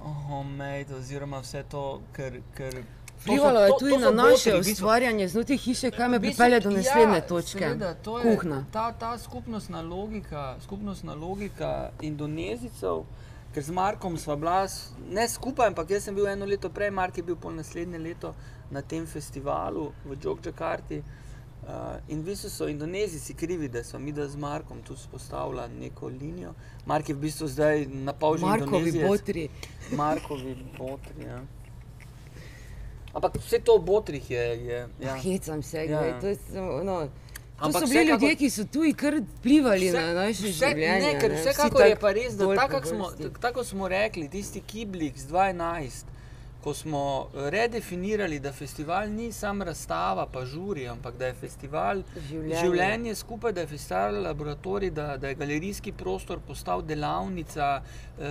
homemade 0.00 0.94
oziroma 0.94 1.38
vse 1.38 1.62
to, 1.62 2.00
ker. 2.12 2.40
ker 2.54 2.72
to 2.72 3.24
Vplivalo 3.24 3.60
je 3.60 3.68
to- 3.68 3.78
tudi 3.78 3.92
to 3.92 3.98
na 3.98 4.06
so 4.06 4.12
naše 4.12 4.50
botri, 4.50 4.72
ustvarjanje 4.72 5.28
znotraj 5.28 5.58
hiše, 5.58 5.90
kaj 5.90 6.08
me 6.08 6.20
pripelje 6.20 6.60
do 6.60 6.70
naslednje 6.70 7.14
ja, 7.14 7.20
točke. 7.20 7.58
seveda, 7.58 7.94
to 7.94 8.18
je 8.18 8.24
Kuhna. 8.24 8.64
Ta, 8.72 8.92
ta 8.92 9.18
skupnostna 9.18 9.80
logika, 9.82 10.56
skupnostna 10.62 11.14
logika 11.14 11.90
Indonezijcev, 12.00 13.02
ker 13.54 13.62
z 13.62 13.70
Markom 13.70 14.16
sva 14.18 14.36
bila 14.36 14.66
ne 15.10 15.28
skupaj, 15.28 15.66
ampak 15.66 15.90
jaz 15.90 16.04
sem 16.04 16.14
bil 16.14 16.26
eno 16.26 16.46
leto 16.46 16.70
prej, 16.70 16.90
Mark 16.90 17.16
je 17.16 17.22
bil 17.22 17.36
pol 17.36 17.52
naslednje 17.52 17.98
leto 17.98 18.34
na 18.70 18.82
tem 18.82 19.06
festivalu 19.06 19.92
v 20.04 20.16
Džokdžakarti. 20.16 20.98
Uh, 20.98 21.04
in 22.08 22.20
v 22.20 22.24
bistvu 22.24 22.50
so 22.50 22.68
Indonezijci 22.68 23.34
krivi, 23.34 23.68
da 23.68 23.84
so 23.84 23.98
mi 23.98 24.12
da 24.12 24.28
z 24.28 24.36
Markom 24.36 24.82
tu 24.82 24.96
spostavili 24.96 25.68
neko 25.80 26.08
linijo. 26.08 26.54
Mark 26.86 27.08
je 27.08 27.14
v 27.14 27.18
bistvu 27.18 27.48
zdaj 27.48 27.86
na 27.86 28.12
pol 28.12 28.36
že 28.36 28.46
Markovi 28.46 28.92
botri. 29.00 29.48
Markovi 29.92 30.56
botri. 30.78 31.24
Ja. 31.24 31.42
Ampak 33.14 33.36
vse 33.36 33.58
to 33.58 33.78
v 33.78 33.84
botrih 33.84 34.30
je. 34.30 34.38
je 34.38 34.76
ja. 34.76 34.88
Ja. 35.00 35.14
Hecam 35.16 35.62
se, 35.62 35.76
Ja, 35.78 35.82
ja, 35.82 36.06
ja. 36.06 36.20
to 36.20 36.26
je 36.26 36.36
samo, 36.52 36.82
no, 36.82 37.08
To 37.60 37.66
Ampak 37.66 37.82
so 37.82 37.86
bili 37.86 37.98
vsekakor- 38.00 38.10
ljudje, 38.12 38.36
ki 38.36 38.50
so 38.50 38.64
tu 38.64 38.84
in 38.84 38.94
kar 38.94 39.14
vplivali 39.34 39.86
Vse- 39.86 40.00
na 40.06 40.14
naše 40.14 40.46
življenje. 40.48 41.00
Ne, 41.02 41.20
ker 41.20 41.32
vsekakor 41.32 41.82
je 41.82 41.90
tako 41.90 42.00
pa 42.00 42.12
res, 42.12 42.32
da 42.34 42.54
tako 42.56 42.86
smo, 42.86 43.10
tako 43.40 43.64
smo 43.64 43.88
rekli, 43.88 44.28
tisti 44.28 44.60
Kiblik 44.60 45.18
z 45.18 45.26
12, 45.26 46.04
ko 46.64 46.74
smo 46.74 47.28
redefinirali, 47.34 48.40
da 48.40 48.52
festival 48.52 49.08
ni 49.10 49.32
samo 49.32 49.64
razstava, 49.64 50.26
pa 50.26 50.44
žuri, 50.44 50.88
ampak 50.88 51.16
da 51.16 51.30
je 51.30 51.34
festival 51.34 52.02
Življenje. 52.28 52.60
življenje 52.60 53.14
skupaj, 53.14 53.52
da 53.56 53.64
je 53.64 53.70
festival 53.72 54.22
laboratorij, 54.26 54.90
da, 54.90 55.16
da 55.16 55.32
je 55.32 55.38
galerijski 55.40 55.92
prostor 55.92 56.40
postal 56.46 56.82
delavnica, 56.82 57.72
uh, 57.80 58.24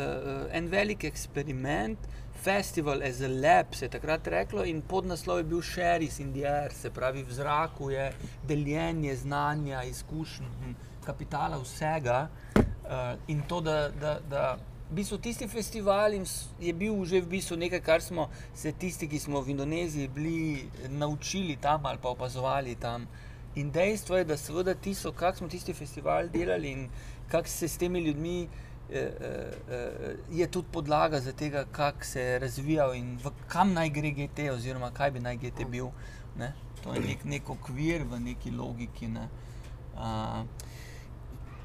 en 0.51 0.69
velik 0.69 1.03
eksperiment. 1.09 2.09
Festival 2.39 3.01
as 3.03 3.19
a 3.21 3.27
lab 3.27 3.73
se 3.75 3.85
je 3.85 3.89
takrat 3.91 4.27
reklo, 4.31 4.63
in 4.63 4.81
podnaslov 4.81 5.41
je 5.41 5.43
bil 5.49 5.61
Sharis 5.61 6.21
in 6.23 6.31
the 6.33 6.45
Air, 6.47 6.71
se 6.71 6.89
pravi, 6.89 7.25
v 7.27 7.35
zraku 7.35 7.89
je 7.91 8.11
deljenje 8.47 9.15
znanja, 9.25 9.83
izkušenj, 9.83 10.47
hm, 10.61 10.77
kapitala, 11.05 11.59
vsega. 11.59 12.27
Uh, 12.55 13.17
in 13.27 13.41
to, 13.47 13.59
da, 13.61 13.89
da, 13.89 14.19
da 14.29 14.57
v 14.89 14.95
bistvu 14.95 15.17
tisti 15.17 15.47
festival 15.47 16.13
je 16.59 16.73
bil 16.73 17.05
že 17.05 17.21
v 17.21 17.29
bistvu 17.29 17.57
nekaj, 17.57 17.81
kar 17.81 18.01
smo 18.01 18.29
se 18.53 18.71
tisti, 18.71 19.07
ki 19.07 19.19
smo 19.19 19.41
v 19.41 19.53
Indoneziji 19.53 20.07
bili 20.07 20.69
naučili 20.89 21.55
tam 21.61 21.85
ali 21.85 21.97
pa 22.01 22.09
opazovali 22.09 22.75
tam. 22.75 23.07
In 23.55 23.71
dejstvo 23.71 24.17
je, 24.17 24.25
da 24.25 24.37
seveda 24.37 24.73
ti 24.73 24.95
so, 24.95 25.11
kak 25.11 25.37
smo 25.37 25.47
tisti 25.47 25.73
festival 25.73 26.29
delali 26.29 26.71
in 26.71 26.89
kak 27.29 27.47
se 27.47 27.67
s 27.67 27.77
temi 27.77 27.99
ljudmi. 27.99 28.47
eh, 28.89 28.97
eh, 28.97 29.53
eh, 29.69 30.15
Je 30.31 30.47
tudi 30.47 30.67
podlaga 30.71 31.19
za 31.19 31.31
tega, 31.31 31.65
kako 31.71 32.03
se 32.03 32.21
je 32.21 32.39
razvijal 32.39 32.95
in 32.95 33.19
v 33.23 33.29
kam 33.47 33.73
naj 33.73 33.89
gre 33.89 34.11
GT, 34.11 34.49
oziroma 34.49 34.91
kaj 34.91 35.11
bi 35.11 35.19
naj 35.19 35.37
GT 35.37 35.69
bil. 35.69 35.91
Ne? 36.37 36.53
To 36.83 36.93
je 36.93 36.99
nek, 36.99 37.25
nek 37.25 37.49
okvir 37.49 38.03
v 38.03 38.19
neki 38.19 38.51
logiki. 38.51 39.07
Ne? 39.07 39.29
Uh, 39.93 40.45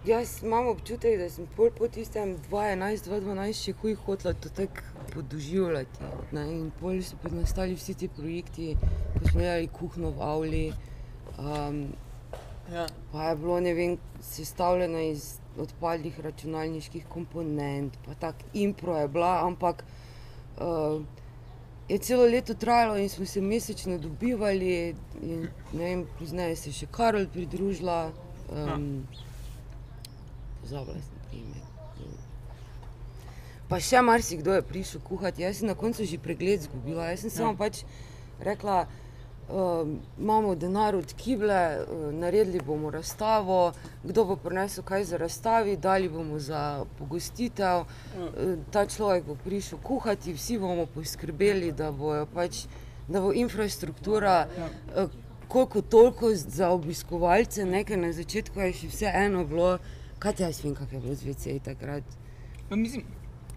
Jaz 0.07 0.43
imam 0.43 0.67
občutek, 0.69 1.15
da 1.19 1.31
sem 1.33 1.47
pol 1.57 1.71
po 1.73 1.87
tistem 1.89 2.35
2011-2012 2.51 3.57
še 3.57 3.73
huj 3.81 3.95
hotela 4.05 4.35
to 4.37 4.51
tako 4.53 4.85
podoživljati. 5.15 6.11
Ne? 6.37 6.43
In 6.53 6.67
pol 6.77 7.01
so 7.01 7.17
pa 7.23 7.33
nastali 7.33 7.73
vsi 7.79 7.95
ti 8.03 8.11
projekti, 8.13 8.75
ko 9.15 9.23
smo 9.31 9.41
delali 9.41 9.73
kuhno 9.73 10.13
v 10.13 10.29
Avli. 10.29 10.63
Um, 11.41 11.81
ja. 12.69 12.85
pa 13.15 13.31
je 13.31 13.41
bilo, 13.41 13.59
ne 13.65 13.75
vem, 13.81 13.97
sestavljeno 14.21 15.01
iz 15.09 15.39
odpadlih 15.57 16.21
računalniških 16.21 17.09
komponent, 17.09 17.97
pa 18.05 18.21
tako 18.21 18.53
impro 18.53 19.01
je 19.01 19.09
bila, 19.09 19.35
ampak 19.49 19.87
uh, 20.61 21.01
je 21.89 21.99
celo 21.99 22.29
leto 22.29 22.55
trajalo 22.55 23.01
in 23.01 23.09
smo 23.09 23.25
se 23.25 23.41
mesečno 23.41 23.97
dobivali. 23.99 24.97
In, 25.23 25.49
ne 25.73 25.85
vem, 25.85 26.09
pozneje 26.19 26.61
se 26.61 26.75
je 26.75 26.83
še 26.85 26.93
Karol 26.93 27.31
pridružila. 27.33 28.11
Um, 28.53 29.07
Pozabila 30.65 30.97
sem 30.97 31.41
ime. 31.45 31.61
Pa 33.69 33.77
še 33.81 34.01
marsikdo 34.01 34.55
je 34.57 34.63
prišel 34.65 35.01
kuhati. 35.05 35.43
Jaz 35.45 35.61
sem 35.61 35.69
na 35.69 35.75
koncu 35.77 36.05
že 36.09 36.17
pregled 36.19 36.65
izgubila. 36.65 37.11
Jaz 37.13 37.21
sem 37.21 37.31
Ja. 37.31 37.37
samo 37.37 37.57
pač 37.57 37.83
rekla, 38.41 38.87
uh, 39.49 39.85
imamo 40.19 40.55
denar 40.55 40.97
od 40.97 41.13
Kible, 41.13 41.85
uh, 41.85 42.13
naredili 42.13 42.61
bomo 42.65 42.91
razstavo, 42.91 43.73
kdo 44.05 44.25
bo 44.25 44.37
prinesel 44.37 44.85
kaj 44.85 45.05
za 45.05 45.17
razstavi, 45.21 45.77
dali 45.77 46.09
bomo 46.09 46.39
za 46.39 46.85
pogostitev. 46.99 47.85
Uh, 47.85 48.57
ta 48.71 48.87
človek 48.87 49.25
bo 49.25 49.37
prišel 49.45 49.79
kuhati, 49.85 50.33
vsi 50.33 50.59
bomo 50.59 50.87
poskrbeli, 50.87 51.73
da, 51.73 51.93
bojo 51.93 52.25
pač, 52.27 52.65
da 53.09 53.21
bo 53.21 53.33
infrastruktura. 53.37 54.49
Uh, 54.97 55.11
Koliko 55.49 55.83
toliko 55.83 56.35
za 56.35 56.71
obiskovalce, 56.73 57.65
nekaj 57.65 57.97
na 57.97 58.13
začetku 58.13 58.61
je 58.61 58.73
še 58.73 58.89
vseeno 58.89 59.45
bilo, 59.45 59.77
kaj 60.25 60.33
ti 60.35 60.43
jaz 60.43 60.61
vem, 60.61 60.75
kako 60.75 60.95
je 60.95 61.01
bilo 61.01 61.15
z 61.15 61.23
VC 61.25 61.45
takrat. 61.63 62.05
Pa 62.69 62.77
mislim, 62.77 63.05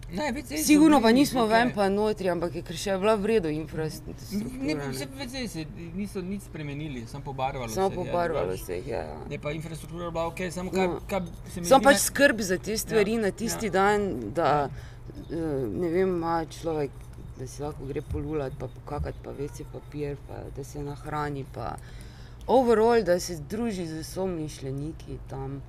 ne, 0.10 0.32
VC-ji 0.32 0.58
so 0.58 0.66
Sigurno 0.66 1.00
pa 1.02 1.12
nismo 1.12 1.42
okej. 1.42 1.54
ven 1.54 1.72
pa 1.74 1.90
notri, 1.90 2.30
ampak 2.30 2.56
je 2.56 2.64
še 2.74 2.90
je 2.90 2.98
bila 2.98 3.16
v 3.16 3.26
redu 3.28 3.48
Ne, 3.48 3.56
infrastruktura. 3.56 4.90
vse 4.90 5.08
VC-ji 5.08 5.48
se 5.48 5.66
niso 5.94 6.22
nič 6.22 6.42
spremenili, 6.44 7.06
samo 7.08 7.24
pobarvalo 7.26 7.68
Samo 7.70 7.90
se 7.90 7.94
je, 7.94 7.98
pobarvalo 7.98 8.46
drugače. 8.48 8.66
se 8.66 8.76
jih 8.76 8.88
je. 8.88 8.94
Ja. 8.96 9.18
Je 9.30 9.40
pa 9.40 9.52
infrastruktura 9.54 10.12
bila 10.12 10.28
ok, 10.28 10.40
samo 10.52 10.72
kar, 10.72 10.88
No. 10.88 11.00
kar 11.08 11.24
se 11.48 11.60
mi 11.62 11.66
zdi 11.66 11.82
pač 11.82 11.94
ne- 11.94 12.00
skrb 12.02 12.40
za 12.42 12.58
te 12.60 12.78
stvari 12.78 13.14
Ja, 13.14 13.20
na 13.20 13.32
tisti 13.34 13.66
ja. 13.66 13.72
dan, 13.72 14.02
da 14.32 14.70
eh, 15.30 15.36
ne 15.74 15.90
vem, 15.90 16.10
ima 16.10 16.46
človek, 16.48 16.92
da 17.38 17.48
si 17.48 17.62
lahko 17.62 17.86
gre 17.86 18.02
polulati, 18.04 18.56
pa 18.56 18.68
pokakati, 18.70 19.18
pa 19.24 19.32
vece 19.34 19.64
papir, 19.66 20.16
pa 20.26 20.36
da 20.52 20.64
se 20.64 20.80
nahrani. 20.82 21.46
Pa 21.48 21.76
overall, 22.48 23.04
da 23.04 23.20
se 23.20 23.38
druži 23.40 23.86
z 23.88 24.04
somišljeniki 24.06 25.18
tam. 25.28 25.62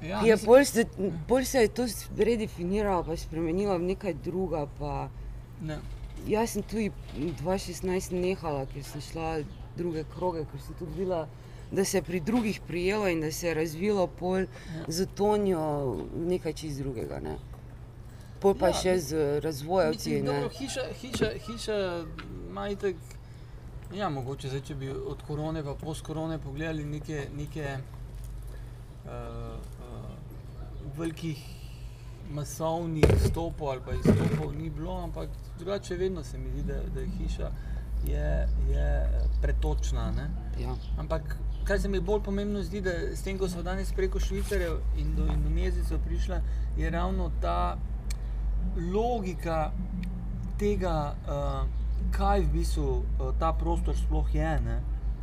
Ja, 0.00 0.20
Je 0.20 0.32
mislim- 0.32 0.46
bolj 0.46 0.64
se, 0.64 0.84
bolj 1.28 1.44
se 1.44 1.58
je 1.58 1.68
to 1.70 1.86
redefiniralo, 2.16 3.04
pa 3.04 3.16
spremenilo 3.16 3.78
v 3.78 3.82
nekaj 3.84 4.14
druga. 4.14 4.66
Pa 4.78 5.08
ne. 5.60 5.78
jaz 6.26 6.50
sem 6.50 6.62
tudi 6.62 6.90
2016 7.16 7.82
nehala, 8.12 8.66
ker 8.66 8.84
sem 8.84 9.00
šla 9.02 9.40
druge 9.76 10.04
kroge, 10.06 10.44
ker 10.44 10.60
sem 10.60 10.74
tudi 10.74 10.92
videla, 10.94 11.28
da 11.70 11.84
se 11.84 11.98
je 11.98 12.02
pri 12.02 12.20
drugih 12.20 12.60
prijelo 12.60 13.08
in 13.08 13.20
da 13.20 13.32
se 13.32 13.48
je 13.48 13.54
razvilo 13.54 14.06
pol 14.08 14.46
z 14.88 15.06
Tonijo 15.08 15.96
nekaj 16.16 16.52
čist 16.52 16.78
drugega. 16.78 17.20
Ne? 17.20 17.36
Pol 18.40 18.54
pa 18.54 18.66
Ja, 18.66 18.68
ja, 18.68 18.74
še 18.74 18.98
z 18.98 19.12
razvojavci. 19.40 20.10
Mislim, 20.10 20.24
ne. 20.24 20.32
dobro, 20.32 20.48
hiša, 20.50 20.80
hiša, 20.94 21.30
hiša 21.40 22.04
ima 22.48 22.68
itak, 22.68 22.94
ja, 23.92 24.08
mogoče 24.08 24.48
zdaj, 24.48 24.60
če 24.62 24.74
bi 24.74 24.88
od 24.90 25.22
korone 25.22 25.62
pa 25.64 25.74
post-korone 25.74 26.38
pogledali 26.38 26.84
neke, 26.84 27.26
neke 27.32 27.76
uh, 29.04 29.10
velikih 30.98 31.40
masovnih 32.30 33.06
stopov 33.24 33.70
ali 33.70 33.80
pa 33.86 33.94
izstopov 33.96 34.52
ni 34.54 34.70
bilo, 34.70 34.98
ampak 35.02 35.28
drugače 35.58 35.96
vedno 35.96 36.24
se 36.24 36.38
mi 36.38 36.50
zdi, 36.50 36.62
da, 36.62 36.80
da 36.94 37.00
je 37.00 37.08
hiša 37.18 37.50
je, 38.06 38.48
je 38.70 39.10
pretočna. 39.42 40.10
Ne? 40.10 40.30
Ja. 40.62 40.74
Ampak 40.98 41.36
kar 41.64 41.80
se 41.80 41.88
mi 41.88 42.00
bolj 42.00 42.22
pomembno 42.22 42.62
zdi, 42.62 42.80
da 42.80 42.90
s 42.90 43.22
tem, 43.22 43.38
ko 43.38 43.48
smo 43.48 43.62
danes 43.62 43.92
preko 43.92 44.20
Švicarjev 44.20 44.78
in 44.96 45.14
do 45.16 45.26
Indonezijcev 45.32 45.98
prišli, 46.04 46.40
je 46.76 46.90
ravno 46.90 47.30
ta 47.40 47.78
logika 48.92 49.72
tega, 50.58 51.14
uh, 51.26 51.68
kaj 52.10 52.40
v 52.40 52.52
bistvu 52.52 52.86
uh, 52.88 53.34
ta 53.38 53.52
prostor 53.52 53.96
sploh 53.96 54.34
je 54.34 54.60
ne? 54.60 54.80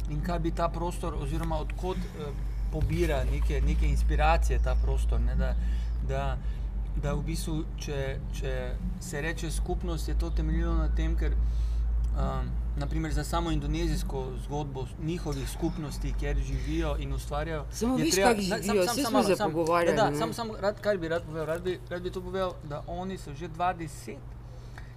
in 0.10 0.22
kaj 0.22 0.40
bi 0.40 0.52
ta 0.52 0.70
prostor, 0.70 1.16
oziroma 1.18 1.58
odkot 1.58 1.98
uh, 1.98 2.30
pobira 2.76 3.24
neke, 3.26 3.62
neke 3.62 3.88
inspiracije 3.88 4.60
ta 4.60 4.76
prostor. 4.76 5.22
Ne? 5.22 5.36
Da, 5.36 5.54
da, 6.04 6.24
da 6.98 7.14
v 7.14 7.24
bistvu, 7.24 7.56
če, 7.78 8.02
če 8.34 8.54
se 9.02 9.22
reče 9.22 9.52
skupnost, 9.52 10.08
je 10.08 10.16
to 10.16 10.30
temeljilo 10.32 10.76
na 10.76 10.90
tem, 10.90 11.16
ker 11.16 11.34
um, 11.34 12.50
naprimer 12.78 13.14
za 13.14 13.24
samo 13.24 13.52
indonezijsko 13.52 14.26
zgodbo 14.46 14.84
njihovih 15.02 15.50
skupnosti, 15.50 16.14
kjer 16.20 16.38
živijo 16.40 16.96
in 17.00 17.14
ustvarjajo. 17.14 17.66
Samo 17.72 17.98
treba- 17.98 18.30
kako 18.30 18.42
živijo, 18.42 18.86
saj 18.88 19.04
smo 19.04 19.24
se 19.24 19.36
pogovarjali, 19.40 19.92
Ja, 19.92 20.04
da, 20.04 20.10
ne. 20.10 20.18
sam, 20.18 20.34
sam, 20.34 20.52
rad, 20.60 20.82
kaj 20.82 20.98
bi 20.98 21.08
rad 21.08 21.24
povedal? 21.24 21.46
Rad 21.48 21.64
bi, 21.64 21.80
rad 21.90 22.02
bi 22.02 22.12
to 22.12 22.22
povedal, 22.22 22.54
da 22.64 22.84
oni 22.88 23.18
so 23.18 23.34
že 23.34 23.50
20 23.50 24.18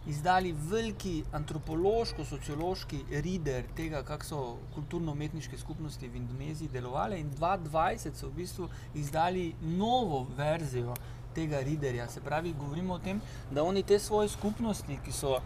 izdali 0.08 0.54
veliki 0.70 1.22
antropološko-sociološki 1.32 2.98
reader 3.10 3.64
tega, 3.76 4.02
kako 4.02 4.24
so 4.24 4.40
kulturno-umetniške 4.74 5.58
skupnosti 5.58 6.08
v 6.08 6.16
Indoneziji 6.16 6.68
delovale, 6.72 7.20
in 7.20 7.30
2020 7.36 8.16
so 8.16 8.28
v 8.28 8.40
bistvu 8.42 8.68
izdali 8.94 9.52
novo 9.60 10.26
verzijo 10.36 10.96
tega 11.34 11.60
readerja. 11.60 12.08
Se 12.08 12.20
pravi, 12.20 12.54
govorimo 12.58 12.94
o 12.94 12.98
tem, 12.98 13.20
da 13.50 13.62
oni 13.62 13.82
te 13.82 13.98
svoje 13.98 14.28
skupnosti, 14.28 14.98
ki 15.04 15.12
so 15.12 15.38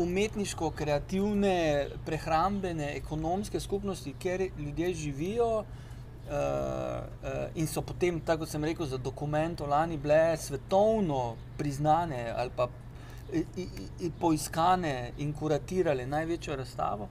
umetniško, 0.00 0.70
kreativne, 0.70 1.88
prehrambene, 2.06 2.94
ekonomske 2.96 3.60
skupnosti, 3.60 4.14
kjer 4.18 4.48
ljudje 4.58 4.94
živijo. 4.94 5.52
Uh, 6.30 6.36
uh, 6.36 7.56
in 7.58 7.66
so 7.66 7.82
potem, 7.82 8.20
tako 8.22 8.44
kot 8.44 8.52
sem 8.52 8.64
rekel, 8.64 8.86
za 8.86 9.00
dokument 9.02 9.60
o 9.60 9.66
lani 9.66 9.96
bile 9.98 10.36
svetovno 10.38 11.34
priznane 11.58 12.28
ali 12.36 12.52
pa 12.56 12.68
i, 13.34 13.44
i, 13.56 13.66
i, 14.00 14.10
poiskane 14.10 15.12
in 15.18 15.32
kuratirale 15.32 16.06
največjo 16.06 16.56
razstavo. 16.56 17.08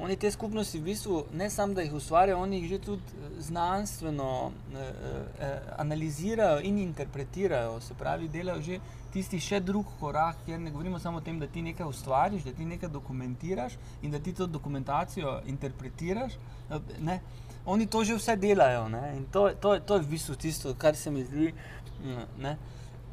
Oni 0.00 0.16
te 0.16 0.30
skupnosti 0.30 0.78
v 0.78 0.82
bistvu 0.84 1.24
ne 1.36 1.50
samo, 1.50 1.74
da 1.74 1.82
jih 1.82 1.92
ustvarjajo, 1.92 2.38
oni 2.40 2.56
jih 2.56 2.68
že 2.70 2.78
tudi 2.78 3.02
eh, 3.02 3.40
znanstveno 3.40 4.50
eh, 4.72 4.92
eh, 5.40 5.58
analizirajo 5.78 6.60
in 6.64 6.78
interpretirajo. 6.78 7.80
Se 7.80 7.94
pravi, 7.94 8.28
delajo 8.28 8.62
že 8.62 8.78
tisti 9.12 9.40
še 9.40 9.60
drug 9.60 9.86
korak, 10.00 10.36
kjer 10.46 10.60
ne 10.60 10.70
govorimo 10.70 10.98
samo 10.98 11.18
o 11.18 11.20
tem, 11.20 11.38
da 11.38 11.46
ti 11.46 11.62
nekaj 11.62 11.86
ustvariš, 11.86 12.42
da 12.44 12.52
ti 12.52 12.64
nekaj 12.64 12.88
dokumentiraš 12.88 13.76
in 14.02 14.10
da 14.10 14.18
ti 14.18 14.32
to 14.32 14.46
dokumentacijo 14.46 15.40
interpretiraš. 15.46 16.32
eh, 16.70 16.80
Ne, 17.00 17.20
oni 17.66 17.86
to 17.86 18.04
že 18.04 18.14
vse 18.16 18.36
delajo. 18.36 18.88
Ne? 18.88 19.16
In 19.16 19.24
to, 19.32 19.50
to, 19.60 19.78
to 19.80 19.94
je 19.96 20.02
v 20.02 20.10
bistvu 20.10 20.34
tisto, 20.34 20.74
kar 20.74 20.96
se 20.96 21.10
mi 21.10 21.24
zdi. 21.24 21.52
mm, 22.04 22.24
Ne? 22.38 22.56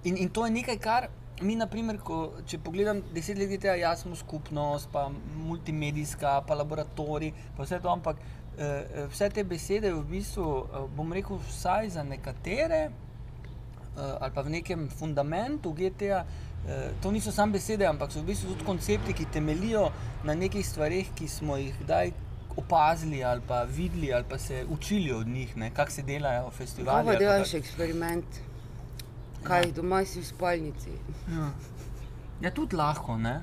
In, 0.03 0.17
in 0.17 0.29
to 0.29 0.45
je 0.45 0.51
nekaj, 0.51 0.77
kar 0.79 1.09
mi, 1.41 1.55
naprimer, 1.59 1.99
ko, 2.01 2.17
če 2.49 2.59
pogledam 2.63 3.01
deset 3.13 3.37
let 3.37 3.51
tega, 3.55 3.75
jaz 3.77 4.03
smo 4.05 4.17
skupnost, 4.17 4.89
pa 4.93 5.07
multimedijska, 5.45 6.41
pa 6.47 6.57
laboratorij, 6.57 7.33
pa 7.57 7.65
vse 7.65 7.79
to, 7.83 7.91
ampak 7.91 8.21
eh, 8.57 9.05
vse 9.11 9.29
te 9.33 9.43
besede 9.45 9.93
v 9.93 10.03
bistvu, 10.09 10.47
eh, 10.65 10.85
bom 10.97 11.13
rekel, 11.13 11.39
vsaj 11.49 11.91
za 11.97 12.03
nekatere, 12.07 12.87
eh, 12.89 14.17
ali 14.19 14.33
pa 14.33 14.41
v 14.41 14.55
nekem 14.57 14.87
fundamentu 14.89 15.73
GTA, 15.77 16.23
eh, 16.67 16.89
to 17.01 17.11
niso 17.11 17.31
samo 17.31 17.57
besede, 17.57 17.85
ampak 17.85 18.11
so 18.11 18.23
v 18.23 18.31
bistvu 18.33 18.55
tudi 18.55 18.65
koncepti, 18.65 19.13
ki 19.13 19.29
temelijo 19.33 19.89
na 20.25 20.33
nekih 20.33 20.65
stvarih, 20.65 21.13
ki 21.15 21.27
smo 21.27 21.57
jih 21.61 21.75
kdaj 21.83 22.13
opazili 22.57 23.23
ali 23.23 23.41
pa 23.47 23.63
videli 23.63 24.13
ali 24.13 24.25
pa 24.29 24.37
se 24.37 24.65
učili 24.69 25.11
od 25.13 25.27
njih, 25.27 25.53
kako 25.73 25.91
se 25.91 26.01
delajo 26.01 26.49
festivali. 26.49 27.05
Pa 27.05 27.15
delaš 27.15 27.53
eksperiment? 27.53 28.25
Kaj, 29.43 29.71
doma 29.71 30.05
si 30.05 30.19
v 30.19 30.25
spalnici? 30.25 30.91
Ja. 31.29 31.51
ja, 32.41 32.51
tudi 32.51 32.75
lahko, 32.75 33.17
ne. 33.17 33.41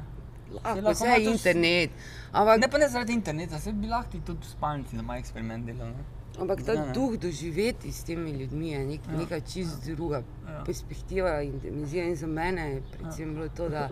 Lahko, 0.52 0.80
lahko 0.80 0.90
vse 0.92 1.06
je 1.08 1.30
internet. 1.30 1.90
Ampak, 2.32 2.60
Ne 2.60 2.68
pa 2.68 2.78
ne 2.78 2.88
zaradi 2.88 3.12
interneta, 3.12 3.58
se 3.58 3.72
bi 3.72 3.86
lahko 3.86 4.18
tudi 4.20 4.40
v 4.40 4.48
spalnici 4.48 4.96
doma 4.96 5.16
eksperiment 5.16 5.66
delal. 5.66 5.88
Ne? 5.88 6.04
ampak 6.34 6.62
ta 6.62 6.72
Ja, 6.72 6.82
ne. 6.82 6.92
duh 6.92 7.14
doživeti 7.16 7.92
s 7.92 8.02
temi 8.02 8.30
ljudmi 8.32 8.68
je 8.68 8.86
nek, 8.86 9.00
Ja. 9.06 9.16
neka 9.16 9.40
čist 9.42 9.84
druga 9.86 10.18
Ja. 10.44 10.62
perspektiva 10.64 11.42
in 11.42 11.58
dimenzija. 11.60 12.04
In 12.04 12.16
za 12.16 12.26
mene 12.28 12.64
je 12.64 12.82
predvsem 12.92 13.34
bilo 13.34 13.48
to, 13.48 13.68
da 13.68 13.88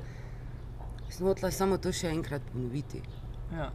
sem 1.09 1.27
hotela 1.27 1.51
samo 1.51 1.79
to 1.79 1.93
še 1.93 2.09
enkrat 2.09 2.43
ponoviti. 2.53 3.03
Ja, 3.53 3.71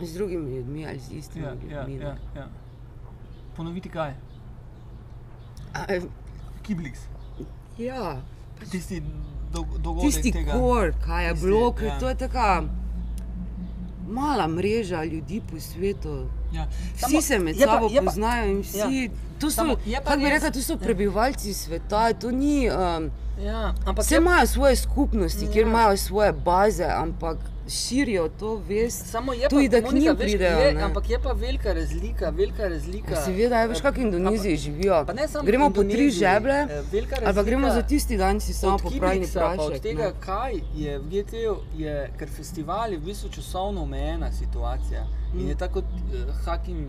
Z 0.00 0.14
drugimi 0.14 0.56
ljudmi 0.56 0.86
ali 0.86 0.98
z 0.98 1.12
istimi 1.12 1.44
ja, 1.44 1.50
ja, 1.50 1.54
ljudmi. 1.80 1.94
ja, 1.96 2.12
ne. 2.34 2.40
ja. 2.40 2.48
Ponoviti 3.56 3.88
kaj? 3.88 4.14
A, 5.74 5.84
Kibliks. 6.62 7.00
Ja, 7.78 8.16
Tisti 8.66 9.02
do, 9.52 9.64
dogodek 9.78 10.04
tisti 10.04 10.32
tega. 10.32 10.52
kor, 10.52 10.92
kaj 11.00 11.24
je 11.24 11.32
Tisti, 11.32 11.46
bilo, 11.46 11.72
ker 11.72 11.86
ja. 11.86 11.98
to 11.98 12.08
je 12.08 12.14
taka 12.16 12.62
mala 14.08 14.46
mreža 14.48 15.04
ljudi 15.04 15.42
po 15.42 15.60
svetu. 15.60 16.26
Ja. 16.52 16.66
Vsi 16.96 17.22
se 17.22 17.38
med 17.38 17.56
je 17.56 17.66
pa- 17.66 17.72
sabo 17.72 17.88
je 17.88 17.96
pa- 17.96 18.04
poznajo 18.04 18.46
in 18.46 18.60
vsi. 18.60 18.78
Ja. 18.78 19.10
To 19.38 19.46
so, 19.46 19.54
Samo 19.54 19.76
je 19.86 19.96
pa 19.96 20.04
kako 20.06 20.18
bi 20.18 20.30
rekla, 20.30 20.50
to 20.50 20.60
so 20.60 20.72
ja. 20.72 20.78
prebivalci 20.78 21.54
sveta, 21.54 22.12
to 22.14 22.30
ni. 22.32 22.68
Um, 22.68 23.10
Ja, 23.38 23.74
ampak 23.86 24.04
Vse 24.04 24.14
je- 24.14 24.18
imajo 24.18 24.46
svoje 24.48 24.76
skupnosti, 24.76 25.44
Ja. 25.44 25.50
kjer 25.52 25.62
imajo 25.62 25.96
svoje 25.96 26.32
baze, 26.34 26.84
ampak 26.86 27.36
širijo 27.68 28.28
to 28.28 28.62
vest. 28.68 29.06
Samo 29.06 29.32
je 29.32 29.48
Tudi, 29.48 29.70
pa, 29.70 29.70
da 29.70 29.80
k 29.80 29.84
Monika, 29.84 30.04
njim 30.04 30.16
veš, 30.18 30.30
pridejo, 30.30 30.58
Je, 30.58 30.82
ampak 30.82 31.10
je 31.10 31.18
pa 31.22 31.32
velika 31.32 31.72
razlika, 31.72 32.30
velika 32.30 32.68
razlika. 32.68 33.14
Ja, 33.14 33.24
seveda, 33.24 33.60
je, 33.60 33.68
veš, 33.68 33.80
kako 33.80 34.00
v 34.00 34.02
Indoneziji 34.02 34.56
živijo. 34.56 35.04
Pa 35.06 35.12
ne 35.12 35.28
samo 35.28 35.44
Gremo 35.44 35.70
po 35.70 35.84
tri 35.84 36.10
žeble, 36.10 36.54
eh, 36.54 36.82
velika 36.92 37.16
ali 37.24 37.34
pa 37.34 37.42
gremo 37.42 37.70
za 37.70 37.82
tisti 37.82 38.16
dan 38.16 38.40
si 38.40 38.54
samo 38.54 38.78
pa 38.78 38.90
prašek. 38.98 39.36
Od 39.58 39.80
tega, 39.80 40.04
ne. 40.04 40.12
kaj 40.20 40.54
je 40.76 40.98
v 40.98 41.02
GT-ju, 41.10 41.56
je, 41.76 42.10
ker 42.18 42.28
festival 42.28 42.92
je 42.92 42.98
v 42.98 43.00
bistvu 43.00 43.28
časovno 43.28 43.82
omejena 43.82 44.32
situacija. 44.32 45.06
In 45.34 45.44
Mm. 45.44 45.48
je 45.48 45.54
tako, 45.54 45.74
kot 45.74 45.84
uh, 45.84 46.34
Hakim 46.44 46.88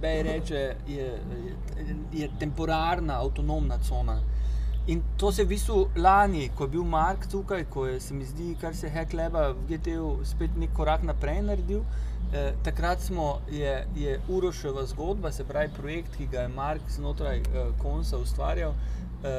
Bej 0.00 0.22
reče, 0.22 0.54
je, 0.54 0.76
je, 0.88 1.96
je 2.12 2.30
temporarna, 2.38 3.20
avtonomna 3.20 3.78
cona. 3.88 4.20
In 4.90 5.02
to 5.16 5.32
se 5.32 5.42
je 5.42 5.46
v 5.46 5.48
bistvu 5.48 5.88
lani, 5.96 6.48
ko 6.58 6.66
je 6.66 6.68
bil 6.68 6.84
Mark 6.84 7.26
tukaj, 7.30 7.64
ko 7.70 7.86
je, 7.86 8.00
se 8.02 8.14
mi 8.14 8.24
zdi, 8.26 8.56
kar 8.60 8.74
se 8.74 8.88
Hekleba 8.90 9.52
v 9.52 9.66
GT-ju 9.68 10.08
spet 10.26 10.56
nek 10.58 10.72
korak 10.74 11.04
naprej 11.06 11.44
naredil. 11.46 11.84
Eh, 12.34 12.48
takrat 12.66 13.00
smo, 13.00 13.40
je, 13.50 13.74
je 13.94 14.16
Uroševa 14.28 14.82
zgodba, 14.90 15.30
se 15.32 15.46
pravi 15.46 15.70
projekt, 15.76 16.16
ki 16.16 16.26
ga 16.32 16.42
je 16.42 16.48
Mark 16.56 16.90
znotraj 16.90 17.38
eh, 17.38 17.70
Konsa 17.78 18.18
ustvarjal. 18.18 18.74
Eh, 19.22 19.30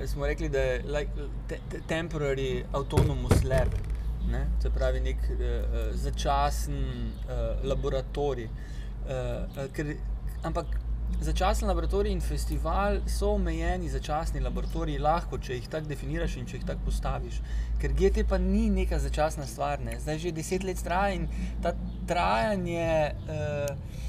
eh, 0.00 0.06
smo 0.06 0.26
rekli, 0.26 0.48
da 0.48 0.66
je 0.66 0.82
like, 0.90 1.28
te, 1.46 1.60
te, 1.70 1.80
temporary 1.86 2.64
autonomous 2.72 3.44
lab, 3.44 3.78
ne? 4.26 4.46
se 4.62 4.70
pravi 4.70 5.04
nek 5.06 5.30
eh, 5.30 5.46
eh, 5.46 5.88
začasen 5.94 6.82
eh, 6.82 7.66
laboratorij. 7.70 8.50
Eh, 8.50 9.14
eh, 9.14 9.70
ker, 9.72 9.94
ampak 10.42 10.77
začasen 11.20 11.68
laboratorij 11.68 12.12
in 12.12 12.20
festival 12.20 13.00
so 13.06 13.32
omejeni 13.34 13.88
začasni 13.90 14.40
laboratoriji, 14.40 14.98
lahko, 14.98 15.38
če 15.38 15.54
jih 15.58 15.68
tako 15.68 15.90
definiraš 15.90 16.36
in 16.36 16.46
če 16.46 16.56
jih 16.56 16.66
tako 16.66 16.84
postaviš. 16.84 17.40
Ker 17.82 17.92
GT 17.92 18.24
pa 18.28 18.38
ni 18.38 18.68
neka 18.70 18.98
začasna 18.98 19.46
stvar, 19.46 19.80
ne? 19.80 19.98
zdaj 20.00 20.18
že 20.18 20.32
deset 20.32 20.64
let 20.64 20.82
traja 20.84 21.14
in 21.14 21.28
ta 21.62 21.74
trajanje. 22.06 23.12
Eh, 23.28 24.06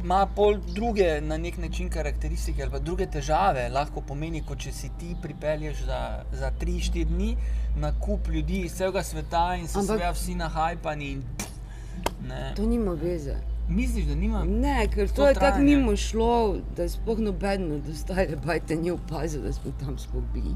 ima 0.00 0.26
pol 0.26 0.56
druge 0.74 1.20
na 1.20 1.36
nek 1.36 1.58
način 1.58 1.90
karakteristike 1.90 2.62
ali 2.62 2.70
pa 2.70 2.78
druge 2.78 3.06
težave. 3.06 3.68
Lahko 3.68 4.00
pomeni, 4.00 4.40
kot 4.46 4.58
če 4.58 4.72
si 4.72 4.90
ti 4.98 5.16
pripelješ 5.22 5.84
za, 5.84 6.24
za 6.32 6.52
3-4 6.60 7.04
dni 7.04 7.36
na 7.76 7.92
kup 8.00 8.28
ljudi 8.28 8.62
iz 8.64 8.78
celega 8.78 9.02
sveta 9.02 9.56
in 9.60 9.68
so 9.68 9.82
Ampak- 9.82 10.12
vsi 10.14 10.34
nahajpani. 10.34 11.10
In, 11.10 11.22
pff. 11.36 11.50
To 12.56 12.66
nima 12.66 12.92
veze. 12.92 13.36
Misliš, 13.70 14.04
da 14.04 14.14
nima? 14.14 14.44
Ne, 14.44 14.88
ker 14.94 15.08
to, 15.08 15.14
To 15.14 15.28
je 15.28 15.34
tako 15.34 15.58
mimo 15.58 15.96
šlo, 15.96 16.56
da 16.76 16.88
sploh 16.88 17.18
noben 17.18 17.72
od 17.72 17.88
ostalih 17.88 18.36
bajte 18.46 18.76
ni 18.76 18.90
opazil, 18.90 19.42
da 19.42 19.52
smo 19.52 19.72
tam 19.80 19.98
sploh 19.98 20.24
bili. 20.34 20.54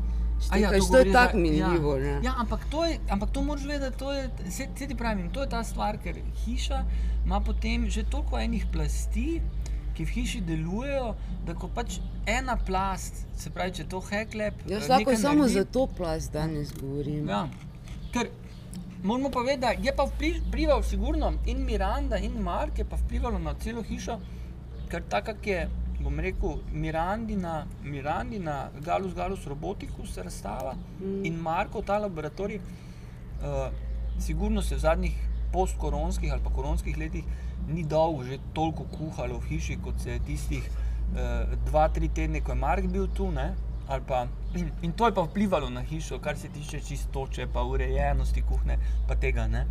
A 0.51 0.59
ja, 0.59 0.71
to 0.71 0.79
govoriš 0.79 1.07
je 1.07 1.13
tako 1.13 1.39
minljivo. 1.39 1.97
Ja, 1.97 2.05
ne. 2.05 2.21
ja 2.25 2.35
ampak, 2.39 2.61
to 2.71 2.85
je, 2.85 2.99
ampak 3.11 3.31
to 3.31 3.43
moraš 3.43 3.65
vedeti, 3.65 3.99
to 3.99 4.13
je, 4.13 4.31
se, 4.51 4.67
se 4.79 4.87
ti 4.87 4.95
pravim, 4.95 5.31
to 5.31 5.43
je 5.43 5.49
ta 5.49 5.65
stvar, 5.65 5.99
ker 6.03 6.17
hiša 6.45 6.85
ima 7.25 7.41
potem 7.41 7.91
že 7.91 8.05
toliko 8.11 8.39
enih 8.39 8.67
plasti, 8.73 9.41
ki 9.95 10.05
v 10.05 10.09
hiši 10.09 10.41
delujejo, 10.41 11.15
da 11.47 11.55
ko 11.55 11.69
pač 11.75 12.01
ena 12.27 12.57
plast, 12.67 13.27
se 13.39 13.51
pravi, 13.51 13.73
če 13.79 13.85
to 13.89 14.01
heklep. 14.01 14.55
Jaz 14.67 14.85
eh, 14.85 14.91
lahko 14.91 15.11
nekaj 15.11 15.23
samo 15.23 15.45
naredi- 15.45 15.55
za 15.55 15.65
to 15.65 15.87
plast 15.87 16.33
danes 16.33 16.75
govorim. 16.81 17.29
Ja, 17.29 17.47
ker 18.13 18.29
moramo 19.05 19.31
pa 19.31 19.41
vedeti, 19.41 19.61
da 19.61 19.89
je 19.89 19.97
pa 19.97 20.03
vpli- 20.05 20.41
vplival 20.41 20.83
sigurno 20.83 21.33
in 21.47 21.59
Miranda 21.61 22.17
in 22.19 22.33
Mark 22.35 22.79
je 22.79 22.85
pa 22.85 22.97
vplivalo 22.97 23.39
na 23.39 23.55
celo 23.55 23.83
hišo, 23.83 24.19
ker 24.89 25.03
tako 25.05 25.31
je, 25.45 25.69
bom 26.01 26.21
rekel, 26.21 26.55
Mirandina, 26.73 27.53
Mirandina 27.85 28.57
Galus 28.81 29.15
Galus 29.15 29.47
Roboticus 29.47 30.17
razstava 30.19 30.75
Mm. 31.01 31.25
in 31.25 31.35
Marko 31.37 31.83
ta 31.83 31.99
laboratorij, 31.99 32.57
uh, 32.57 33.73
sigurno 34.19 34.63
se 34.63 34.75
v 34.75 34.79
zadnjih 34.79 35.15
postkoronskih 35.53 36.33
ali 36.33 36.43
pa 36.43 36.51
koronskih 36.51 36.99
letih 36.99 37.25
ni 37.69 37.85
dolgo 37.85 38.25
že 38.25 38.39
toliko 38.53 38.85
kuhalo 38.85 39.39
v 39.39 39.47
hiši, 39.47 39.77
kot 39.77 39.95
se 39.99 40.11
je 40.11 40.19
tistih 40.21 40.71
uh, 41.13 41.19
dva, 41.67 41.89
tri 41.89 42.09
tedne, 42.09 42.41
ko 42.41 42.53
je 42.53 42.57
Mark 42.57 42.87
bil 42.87 43.07
tu. 43.09 43.31
Ne? 43.31 43.55
Ali 43.89 44.03
Pa, 44.07 44.27
in, 44.57 44.71
in 44.83 44.93
to 44.93 45.07
je 45.07 45.15
pa 45.15 45.23
vplivalo 45.23 45.71
na 45.71 45.81
hišo, 45.81 46.19
kar 46.19 46.37
se 46.39 46.49
tiče 46.49 46.81
čistoče, 46.81 47.47
pa 47.53 47.63
urejenosti 47.63 48.43
kuhne, 48.43 48.79
pa 49.09 49.15
tega 49.15 49.47
ne. 49.47 49.67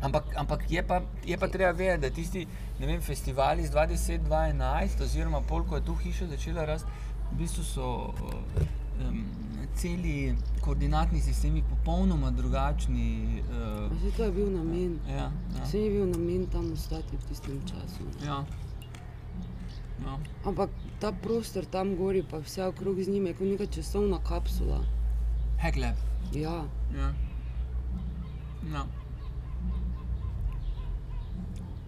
Ampak, 0.00 0.24
ampak 0.36 0.70
je, 0.70 0.82
pa, 0.86 1.00
je 1.26 1.38
pa 1.38 1.48
treba 1.48 1.72
vedeti, 1.72 2.00
da 2.00 2.10
tisti 2.14 2.46
ne 2.78 2.86
vem, 2.86 3.00
festivali 3.02 3.62
iz 3.62 3.70
2010-2011, 3.70 5.02
oziroma 5.02 5.40
pol, 5.40 5.64
ko 5.66 5.76
je 5.76 5.84
tu 5.84 5.94
hiša 5.94 6.26
začela 6.30 6.64
rasti, 6.64 6.88
v 7.32 7.38
bistvu 7.40 7.64
so 7.64 7.88
um, 9.02 9.24
celi 9.74 10.34
koordinatni 10.60 11.20
sistemi 11.20 11.62
popolnoma 11.70 12.30
drugačni. 12.30 13.42
Uh, 13.50 13.90
Že 14.02 14.12
to 14.16 14.24
je 14.24 14.32
bil 14.32 14.50
namen. 14.54 14.98
ja, 15.08 15.32
ja, 15.56 15.64
Vse 15.64 15.78
je 15.78 15.90
bil 15.90 16.06
namen 16.06 16.46
tam 16.46 16.72
ostati 16.72 17.16
v 17.16 17.28
tistem 17.28 17.60
času. 17.66 18.06
ja. 18.26 18.44
Ja. 20.04 20.18
Ampak 20.44 20.70
ta 21.00 21.12
prostor 21.12 21.64
tam 21.64 21.96
gori, 21.96 22.22
pa 22.22 22.38
vse 22.38 22.64
okrog 22.64 23.02
z 23.02 23.08
njim 23.08 23.26
je 23.26 23.34
kot 23.34 23.46
neka 23.46 23.66
časovna 23.66 24.18
kapsula. 24.24 24.80
Heklep. 25.58 25.96
Ja, 26.34 26.64
Ja. 26.94 27.12
Ja. 28.72 28.84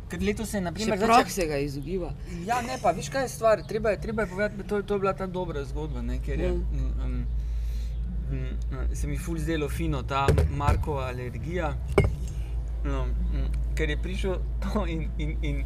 Ker 0.09 0.23
letos 0.23 0.51
se 0.51 0.57
je, 0.57 0.61
na 0.61 0.73
primer, 0.73 0.99
prah 0.99 1.31
se 1.31 1.47
ga 1.47 1.57
izogiba. 1.57 2.11
Ja, 2.47 2.63
ne, 2.63 2.79
pa 2.83 2.91
veš 2.91 3.09
kaj 3.09 3.23
je 3.23 3.29
stvar. 3.29 3.63
Treba 3.63 3.91
je, 3.91 4.01
treba 4.01 4.23
je 4.23 4.29
povedati, 4.29 4.57
da 4.57 4.63
to, 4.65 4.83
to 4.83 4.95
je 4.95 5.01
bila 5.01 5.13
ta 5.13 5.27
dobra 5.27 5.65
zgodba. 5.65 6.03
Ne, 6.03 6.19
ker 6.19 6.41
je, 6.41 6.51
Mm. 6.51 6.65
um, 7.05 7.27
um, 8.33 8.95
se 8.95 9.07
mi 9.07 9.19
ful 9.19 9.39
zdelo 9.39 9.69
fino, 9.69 10.03
ta 10.03 10.27
Markova 10.51 11.07
alergija. 11.07 11.75
No, 12.85 13.03
um, 13.03 13.47
ker 13.75 13.91
je 13.91 13.97
prišel 13.97 14.35
to 14.63 14.87
in, 14.87 15.11
in, 15.19 15.37
in 15.43 15.65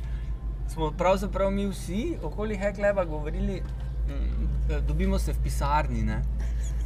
smo 0.68 0.90
pravzaprav 0.90 1.50
mi 1.50 1.66
vsi 1.66 2.17
okoli 2.23 2.56
Hekleba 2.56 3.04
govorili, 3.04 3.62
da 4.69 4.81
dobimo 4.81 5.19
se 5.19 5.33
v 5.33 5.42
pisarni. 5.42 6.02
Ne. 6.02 6.23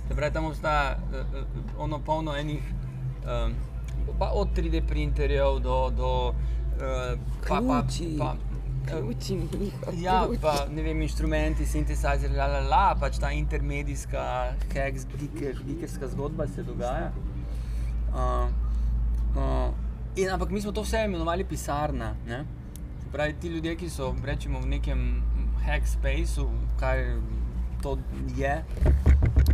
Se 0.08 0.14
pravi, 0.14 0.32
tam 0.32 0.44
obstaja 0.44 0.96
uh, 0.96 1.14
uh, 1.14 1.46
ono 1.78 1.98
polno 1.98 2.36
enih, 2.36 2.62
um, 3.46 3.54
pa 4.18 4.30
od 4.34 4.48
3D 4.56 4.82
printerjev 4.88 5.58
do. 5.58 5.90
do 5.90 6.28
uh, 6.28 7.18
pa, 7.48 7.60
pa, 7.66 7.84
pa, 8.18 8.36
Ključi 8.88 9.34
njihov. 9.34 10.00
Ja, 10.00 10.26
pa 10.42 10.66
ne 10.72 10.82
vem, 10.82 11.02
inštrumenti, 11.02 11.66
sintetizer, 11.66 12.30
la, 12.32 12.46
la, 12.46 12.60
la, 12.60 12.96
pač 13.00 13.18
ta 13.20 13.28
intermedijska, 13.36 14.22
heks, 14.72 15.04
geeker, 15.12 15.58
geekerska 15.66 16.08
zgodba 16.08 16.46
se 16.48 16.62
dogaja. 16.62 17.10
Uh, 18.08 18.48
uh, 19.36 19.74
in, 20.16 20.30
ampak 20.30 20.50
mi 20.50 20.60
smo 20.60 20.72
to 20.72 20.86
vse 20.86 21.04
imenovali 21.04 21.44
pisarna. 21.44 22.14
Ne? 22.26 22.44
Pravi, 23.12 23.34
ti 23.40 23.48
ljudje, 23.48 23.76
ki 23.76 23.90
so 23.90 24.14
rečemo, 24.24 24.60
v 24.60 24.66
nekem 24.66 25.22
hackspaceu, 25.66 26.48
kar 26.80 26.96
to 27.82 27.98
je, 28.36 28.64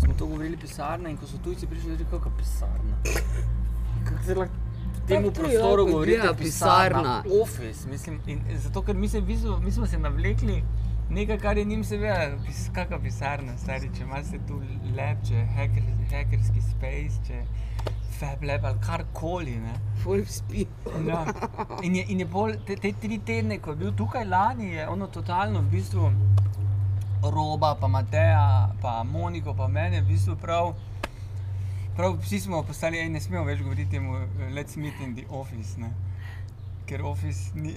smo 0.00 0.14
to 0.18 0.26
govorili 0.26 0.57
pisarna. 0.57 1.09
In 1.09 1.16
ko 1.16 1.26
so 1.26 1.38
tujci 1.44 1.66
prišli, 1.66 1.90
rekli, 1.90 2.07
kako 2.11 2.32
pisarna. 2.38 2.98
Kako 4.05 4.22
se 4.24 4.34
lahko 4.34 4.55
temu 5.09 5.30
to 5.30 5.42
prostoru 5.42 5.82
lahko 5.82 5.92
govorite 5.92 6.16
izgleda 6.16 6.38
pisarna, 6.38 7.22
pisarna. 7.22 7.42
office. 7.42 7.88
Mislim, 7.88 8.20
in 8.26 8.40
zato, 8.57 8.82
ker 8.82 8.96
mi, 8.96 9.09
se, 9.09 9.20
mi 9.64 9.72
smo 9.72 9.86
se 9.86 9.98
navlekli 9.98 10.62
nekaj, 11.11 11.38
kar 11.38 11.59
je 11.59 11.64
njim 11.64 11.84
seveda, 11.84 12.36
pis, 12.46 12.68
kakšna 12.74 12.98
pisarna, 12.98 13.59
stari, 13.59 13.90
če 13.96 14.02
imaš 14.02 14.32
tu 14.48 14.61
lab, 14.96 15.20
če 15.28 15.44
hacker, 15.57 15.82
hackerski 16.11 16.62
space, 16.62 17.20
če 17.26 17.42
fab 18.19 18.43
lab 18.43 18.65
ali 18.65 18.79
karkoli. 18.81 19.57
Ne. 19.61 19.75
Ful 20.03 20.25
spi. 20.27 20.67
Ja. 21.07 21.25
In 21.83 21.97
je, 21.97 22.05
in 22.09 22.23
je 22.23 22.27
bolj, 22.27 22.59
te, 22.67 22.77
te 22.77 22.93
tri 23.01 23.19
tedne, 23.27 23.59
ko 23.59 23.75
je 23.75 23.77
bil 23.77 23.93
tukaj 23.97 24.25
lani, 24.25 24.73
je 24.77 24.89
ono 24.89 25.07
totalno 25.07 25.61
v 25.61 25.71
bistvu 25.77 26.11
roba, 27.25 27.75
pa 27.81 27.89
Mateja, 27.89 28.75
pa 28.83 29.03
Moniko, 29.05 29.55
pa 29.55 29.69
mene, 29.69 30.03
v 30.03 30.09
bistvu 30.12 30.37
prav. 30.37 30.75
Prav 31.97 32.17
vsi 32.21 32.41
smo 32.41 32.62
postali, 32.67 32.99
ej, 32.99 33.09
ne 33.09 33.21
smemo 33.21 33.45
več 33.47 33.62
govoriti 33.62 33.91
temu, 33.91 34.17
eh, 34.19 34.51
let's 34.53 34.77
meet 34.77 34.99
in 35.01 35.15
the 35.15 35.25
office, 35.31 35.79
ne? 35.81 35.93
ker 36.87 37.01
office 37.03 37.55
ni, 37.55 37.73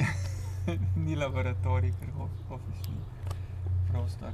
ni 1.05 1.15
laboratorij, 1.15 1.93
ker 1.99 2.09
of- 2.19 2.51
office 2.51 2.89
ni 2.89 2.97
prostor. 3.87 4.33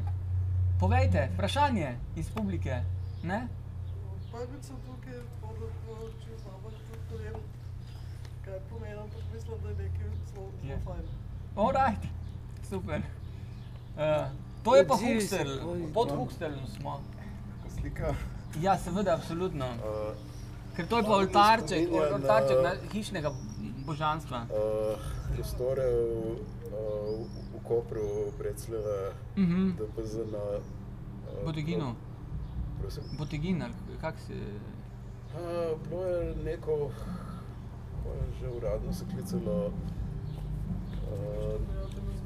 Povejte, 0.79 1.27
vprašanje 1.35 1.91
iz 2.15 2.31
publike, 2.33 2.79
ne? 3.23 3.43
Prvič 4.31 4.65
sem 4.65 4.79
tukaj, 4.87 5.19
malo 5.87 6.07
tudi 7.01 7.23
ne 7.23 7.29
vem, 7.29 7.41
kaj 8.45 8.59
pomeni, 8.69 8.97
ampak 8.97 9.21
mislim, 9.33 9.57
da 9.63 9.69
je 9.69 9.75
nekaj 9.77 10.07
zelo, 10.27 10.47
zelo 10.61 10.79
fajn. 10.85 11.05
Alright, 11.57 12.03
super. 12.69 13.01
Uh, 13.93 14.25
to 14.63 14.75
je 14.75 14.87
pa 14.87 14.95
Huxtel, 14.95 15.49
pod 15.93 16.11
Huxtelom 16.11 16.67
smo. 16.67 17.01
Slika. 17.71 18.15
Ja, 18.59 18.77
seveda, 18.77 19.13
absolutno. 19.13 19.65
Uh, 19.65 20.13
Ker 20.75 20.87
to 20.87 20.97
je 20.97 21.03
pa 21.03 21.11
oltarček, 21.13 21.89
oltarček 22.13 22.57
na 22.63 22.71
hišnega 22.91 23.31
božanstva. 23.85 24.39
uh, 24.43 24.97
prostore 25.29 25.83
v, 25.83 26.37
uh, 26.65 27.25
v 27.53 27.63
Kopru, 27.63 28.07
predsleva 28.37 29.13
Mhm. 29.37 29.71
DPZ 29.71 30.15
na 30.31 30.43
uh, 30.49 31.45
Boteginu, 31.45 31.95
Prosim. 32.79 33.03
Botegin, 33.13 33.61
ali 33.61 33.73
kak 34.01 34.15
se. 34.19 34.33
Uh, 35.33 35.79
bilo 35.89 36.05
je 36.05 36.35
neko, 36.35 36.89
kako 37.89 38.15
je 38.15 38.21
že 38.39 38.49
uradno 38.57 38.93
se 38.93 39.05
klicalo, 39.13 39.65
uh, 39.65 41.61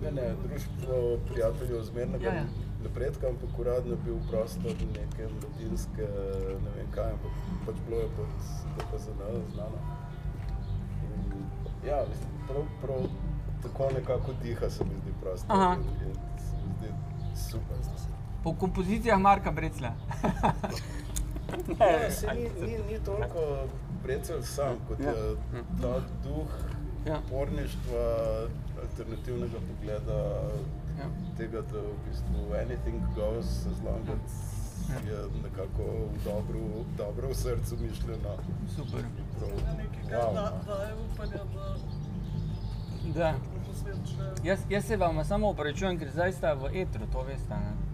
ne, 0.03 0.11
ne, 0.11 0.35
društvo 0.47 1.17
prijateljev 1.31 1.83
zmernega 1.83 2.27
Ja, 2.27 2.33
ja. 2.33 2.45
napredka, 2.83 3.27
ampak 3.27 3.59
uradno 3.59 3.91
je 3.91 3.97
bil 4.05 4.15
prostor 4.29 4.71
neke 4.93 5.27
mladinske, 5.33 6.07
ne 6.63 6.71
vem 6.75 6.91
kaj, 6.91 7.11
ampak 7.11 7.31
pač 7.65 7.75
bilo 7.87 8.01
je 8.01 8.09
pod 8.17 8.27
DPZN 8.77 9.21
znano. 9.53 9.79
In, 11.03 11.45
ja, 11.87 12.03
mislim, 12.09 12.29
prav, 12.47 12.63
prav 12.81 13.09
tako 13.63 13.91
nekako 13.93 14.31
diha 14.43 14.69
se 14.69 14.83
mi 14.83 14.95
zdi 15.01 15.11
prostor. 15.21 15.57
Aha. 15.57 15.75
In, 15.75 16.07
in 16.07 16.13
se 16.39 16.55
mi 16.55 16.73
zdi 16.77 16.93
super. 17.49 17.77
Po 18.43 18.53
kompozicijah 18.53 19.19
Marka 19.19 19.51
Brecla. 19.51 19.91
Ja, 21.79 22.11
se 22.11 22.27
ni, 22.27 22.67
ni, 22.67 22.77
ni 22.83 22.99
toliko 23.05 23.67
precelj 24.03 24.41
sam, 24.43 24.75
kot 24.87 24.99
Ja. 24.99 25.09
je 25.09 25.35
ta 25.81 25.93
duh 26.23 26.51
Ja. 27.05 27.19
porništva, 27.29 28.03
alternativnega 28.81 29.59
pogleda, 29.69 30.23
Ja. 30.99 31.05
tega, 31.37 31.61
da 31.61 31.79
v 31.79 31.93
bistvu 32.05 32.53
anything 32.55 33.01
goes, 33.15 33.45
as 33.67 33.79
long 33.85 34.03
as 34.15 34.33
Ja. 34.89 35.11
je 35.11 35.17
nekako 35.43 35.83
v 35.83 36.23
dobro, 36.25 36.59
dobro 36.97 37.27
v 37.27 37.35
srcu 37.35 37.75
mišljeno. 37.81 38.35
Super. 38.75 39.01
Prav, 40.07 40.21
wow, 40.21 40.33
da, 40.33 40.41
no. 40.41 40.73
daje 40.73 40.93
upanje, 41.05 41.33
da 41.33 41.75
Da. 43.13 43.33
Jaz, 44.43 44.59
jaz 44.69 44.85
se 44.85 44.97
vam 44.97 45.25
samo 45.25 45.49
opravičujem, 45.49 45.99
ker 45.99 46.11
zdaj 46.11 46.31
sta 46.33 46.53
v 46.53 46.69
etru, 46.75 47.05
to 47.13 47.21
veste. 47.21 47.49
Ne? 47.49 47.86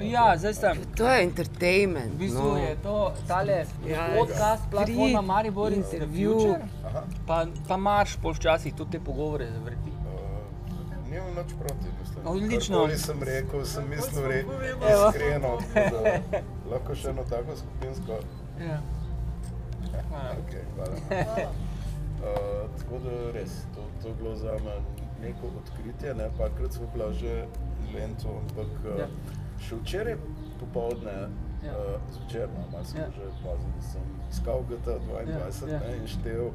Ja, 0.00 0.36
zdaj 0.38 0.54
sta. 0.54 0.74
To 0.96 1.08
je 1.08 1.22
entertainment. 1.22 2.14
V 2.14 2.18
bistvu 2.18 2.48
no. 2.48 2.56
je 2.56 2.76
to 2.82 3.12
tale 3.28 3.64
Ja, 3.86 4.08
podcast, 4.18 4.62
platforma 4.70 5.20
Maribor 5.20 5.72
in 5.72 5.78
intervju. 5.78 6.54
Pa, 7.26 7.46
pa 7.68 7.76
marš 7.76 8.16
pol 8.22 8.32
včasih 8.32 8.74
tudi 8.74 8.90
te 8.90 9.00
pogovore 9.04 9.50
zavrti. 9.50 9.90
uh, 9.90 11.10
nimam 11.10 11.34
nič 11.34 11.54
proti, 11.58 11.88
mislim. 12.00 12.26
Odlično. 12.26 12.76
Karkoli 12.76 12.98
sem 12.98 13.22
rekel, 13.22 13.64
sem 13.64 13.88
mislil 13.88 14.26
reči 14.26 14.48
iskreno, 15.08 15.58
da 15.74 16.42
lahko 16.70 16.94
še 16.94 17.10
eno 17.10 17.24
tako 17.30 17.56
skupinsko. 17.56 18.20
Ja. 18.60 18.80
Hvala. 20.08 20.36
Okay, 20.46 20.64
hvala. 20.76 20.94
Hvala. 21.08 21.50
Uh, 22.20 22.70
tako 22.78 22.98
da 23.04 23.32
res, 23.32 23.62
to, 23.74 23.82
to 24.02 24.08
je 24.08 24.14
bilo 24.14 24.36
za 24.36 24.52
me 24.64 24.78
neko 25.20 25.50
odkritje. 25.62 26.14
Ne? 26.14 26.30
Parkrat 26.38 26.72
smo 26.72 26.86
bila 26.94 27.12
že 27.12 27.46
Lentu, 27.90 28.28
ampak 28.30 28.72
uh, 28.84 28.98
Ja. 28.98 29.06
še 29.60 29.76
včeraj 29.76 30.16
popovdne, 30.58 31.28
Ja. 31.60 31.72
uh, 31.72 32.00
zvečer, 32.10 32.48
no, 32.48 32.64
malo 32.72 32.84
Ja. 32.96 33.06
že 33.10 33.24
da 33.44 33.56
sem 33.82 34.00
iskal 34.30 34.62
GTA 34.64 34.98
22 34.98 35.28
Ja, 35.68 35.74
ja. 35.74 35.80
ne, 35.80 35.96
in 35.96 36.06
štev 36.06 36.50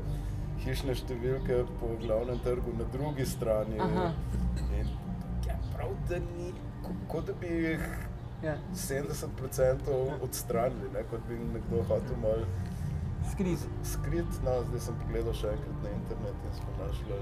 hišne 0.59 0.95
številke 0.95 1.65
po 1.79 1.87
glavnem 1.97 2.39
trgu 2.39 2.73
na 2.73 2.85
drugi 2.85 3.25
strani. 3.25 3.79
Aha. 3.79 4.13
In, 4.71 4.87
ja, 5.45 5.55
prav, 5.73 5.91
da 6.09 6.17
ni, 6.17 6.53
ko- 6.81 6.95
kot 7.07 7.25
da 7.25 7.33
bi 7.33 7.47
jih 7.47 7.85
Ja. 8.43 8.55
70% 8.73 9.89
odstranili, 10.21 10.89
ne? 10.93 11.03
kot 11.03 11.19
bi 11.27 11.35
nekdo 11.35 11.83
hotel 11.83 12.17
malo 12.17 12.45
Skriz. 13.31 13.65
skrit, 13.83 14.27
no, 14.43 14.63
zdaj 14.63 14.79
sem 14.79 14.95
pogledal 14.95 15.33
še 15.33 15.47
enkrat 15.49 15.77
na 15.83 15.89
internet 15.91 16.35
in 16.41 16.53
smo 16.53 16.71
našli. 16.77 17.17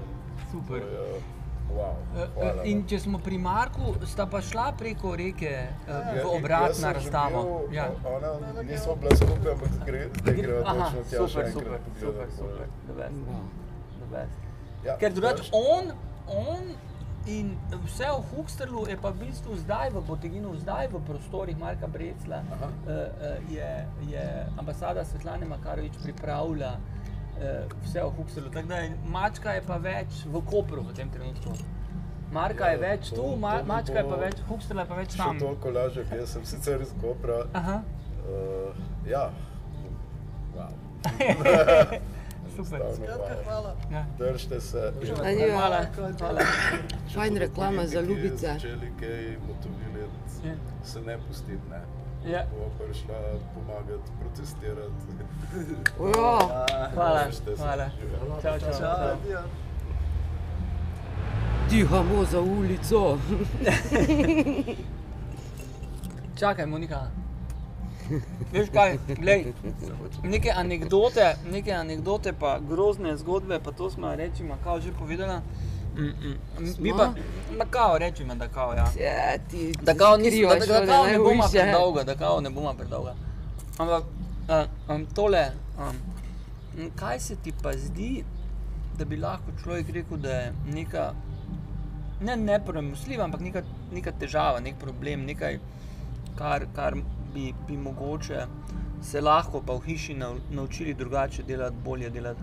Super. 0.52 0.80
To 0.80 0.86
je, 0.86 1.20
wow, 1.70 1.94
Eh, 2.14 2.28
eh, 2.38 2.60
In 2.64 2.84
če 2.84 2.98
smo 3.00 3.18
pri 3.18 3.38
Marku, 3.38 3.94
sta 4.04 4.26
pa 4.26 4.40
šla 4.40 4.72
preko 4.72 5.16
reke 5.16 5.50
eh, 5.50 5.68
Ja, 5.86 6.12
v 6.14 6.20
in 6.20 6.26
obrat 6.36 6.68
jaz 6.68 6.78
na 6.78 6.88
sem 6.88 6.90
že 6.90 6.94
razstavo. 6.94 7.42
Ja. 7.72 7.88
Ona 8.04 8.62
nismo 8.62 8.96
bila 8.96 9.16
skupaj, 9.16 9.52
ampak 9.52 9.84
gre, 9.84 10.08
zdaj 10.14 10.62
Aha, 10.64 10.86
točno 10.86 11.02
tja 11.02 11.18
super, 11.18 11.50
super, 11.50 11.78
super, 11.98 12.26
super, 12.30 12.66
the 12.86 12.94
best, 12.94 13.20
Ja. 13.26 13.42
the 13.98 14.06
best. 14.10 14.38
Ja, 14.84 14.96
Ker 14.96 15.12
drugače 15.12 15.42
pač- 15.42 15.50
on, 15.52 15.92
on 16.28 16.62
in 17.26 17.56
vse 17.84 18.04
v 18.04 18.20
Huxterlu 18.30 18.86
je 18.86 18.96
pa 18.96 19.08
v 19.08 19.24
bistvu 19.24 19.56
zdaj 19.56 19.90
v 19.90 20.00
Boteginu, 20.02 20.52
zdaj 20.56 20.88
v 20.88 21.00
prostorih 21.00 21.56
Marka 21.56 21.86
Brecla, 21.86 22.42
Aha. 22.52 22.68
je, 23.48 23.70
je 24.06 24.24
ambasada 24.58 25.04
Svetlane 25.04 25.46
Makarovič 25.46 25.96
pripravila 25.98 26.76
vse 27.82 28.00
v 28.02 28.10
je, 28.80 28.90
mačka 29.06 29.52
je 29.52 29.62
pa 29.62 29.76
več 29.78 30.24
v 30.26 30.42
Kopru 30.42 30.82
v 30.82 30.92
tem 30.94 31.10
trenutku. 31.10 31.52
Marka 32.32 32.64
Ja, 32.64 32.70
je 32.72 32.78
več 32.78 33.10
to- 33.10 33.16
tu, 33.16 33.22
to 33.22 33.36
ma, 33.36 33.56
bi 33.58 33.68
mačka 33.68 33.92
je 33.94 34.04
pa 34.04 34.16
več, 34.16 34.34
Huxterla 34.48 34.82
je 34.82 34.88
pa 34.88 34.94
več 34.94 35.10
Še 35.12 35.18
tam. 35.18 35.38
toliko 35.38 35.70
lažje, 35.70 36.04
ker 36.04 36.18
jaz 36.18 36.28
sem 36.30 36.44
sicer 36.44 36.80
iz 36.80 36.92
Kopra. 37.00 37.44
Aha, 37.54 37.82
Uh, 38.24 38.72
ja, 39.06 39.30
wow. 40.56 40.72
super. 42.56 42.80
Skratka, 42.94 43.34
hvala. 43.44 43.74
Ja. 43.90 44.04
Držite 44.18 44.60
se. 44.60 44.92
Adijo. 45.20 45.50
Hvala, 45.52 45.80
hvala. 46.18 46.40
Če 47.04 47.14
Fajn 47.14 47.36
reklama 47.36 47.86
za 47.86 48.00
ljubice. 48.00 48.46
Začeli 48.48 48.92
kaj 49.00 49.36
motivirati, 49.42 50.46
Ja. 50.46 50.54
se 50.84 51.00
ne 51.00 51.18
pustiti, 51.18 51.68
ne. 51.70 51.80
Ja. 52.26 52.44
Bo 52.50 52.84
prišla 52.84 53.14
pomagati, 53.54 54.10
protestirati. 54.20 55.04
Hvala, 56.94 57.24
Držite 57.24 57.56
se. 57.56 57.62
hvala. 57.62 57.90
Živela. 58.00 58.40
Čau, 58.42 58.58
čau, 58.60 58.78
čau. 58.78 59.08
Adijo. 59.12 59.40
dihamo 61.70 62.24
za 62.24 62.40
ulico. 62.40 63.18
Čakaj, 66.38 66.66
Monika. 66.66 67.10
Veš 68.52 68.68
kaj, 68.72 68.98
glej, 69.18 69.52
neke 70.22 70.50
anekdote, 70.56 71.36
neke 71.52 71.72
anekdote, 71.72 72.32
pa 72.32 72.58
grozne 72.68 73.16
zgodbe, 73.16 73.60
pa 73.64 73.72
to 73.72 73.90
smo 73.90 74.14
rečima, 74.14 74.56
kao 74.64 74.80
že 74.80 74.92
povedala. 74.92 75.40
Mm, 75.96 76.02
mm. 76.02 76.38
Mi 76.58 76.90
Smo? 76.90 76.96
pa, 76.96 77.06
ma 77.58 77.64
kao 77.70 77.98
rečima, 77.98 78.34
da 78.34 78.48
kao, 78.48 78.72
ja. 78.72 78.86
Ja, 79.00 79.38
ti 79.50 79.74
Da 79.82 79.94
kao, 79.94 80.16
nis, 80.16 80.34
da, 80.34 80.66
da, 80.66 80.80
da 80.80 80.86
kao 80.86 81.06
ne 81.06 81.18
bomo 81.18 81.44
predolga, 81.52 82.02
da 82.02 82.14
kao 82.14 82.40
ne 82.40 82.50
bomo 82.50 82.74
predolga. 82.74 83.14
Ampak 83.78 84.02
uh, 84.48 84.94
um, 84.94 85.06
tole, 85.06 85.50
um, 85.78 86.90
kaj 86.96 87.20
se 87.20 87.36
ti 87.36 87.52
pa 87.62 87.72
zdi, 87.72 88.24
da 88.98 89.04
bi 89.04 89.16
lahko 89.16 89.52
človek 89.62 89.90
rekel, 89.90 90.16
da 90.16 90.30
je 90.30 90.52
neka, 90.66 91.12
ne 92.20 92.36
nepremostljiva, 92.36 93.24
ampak 93.24 93.40
neka, 93.40 93.62
neka 93.92 94.12
težava, 94.20 94.60
nek 94.60 94.78
problem, 94.78 95.24
nekaj, 95.26 95.58
kar, 96.38 96.66
kar 96.74 96.94
bi, 97.34 97.52
bi 97.68 97.76
mogoče 97.76 98.46
se 99.04 99.20
lahko 99.20 99.60
pa 99.60 99.74
v 99.74 99.84
hiši 99.86 100.14
nau, 100.14 100.36
naučili 100.50 100.94
drugače 100.94 101.42
delati, 101.42 101.76
bolje 101.84 102.10
delati. 102.10 102.40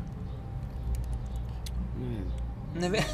Ne 2.00 2.08
vem. 2.08 2.51
Ne 2.76 2.90
vem. 2.90 3.04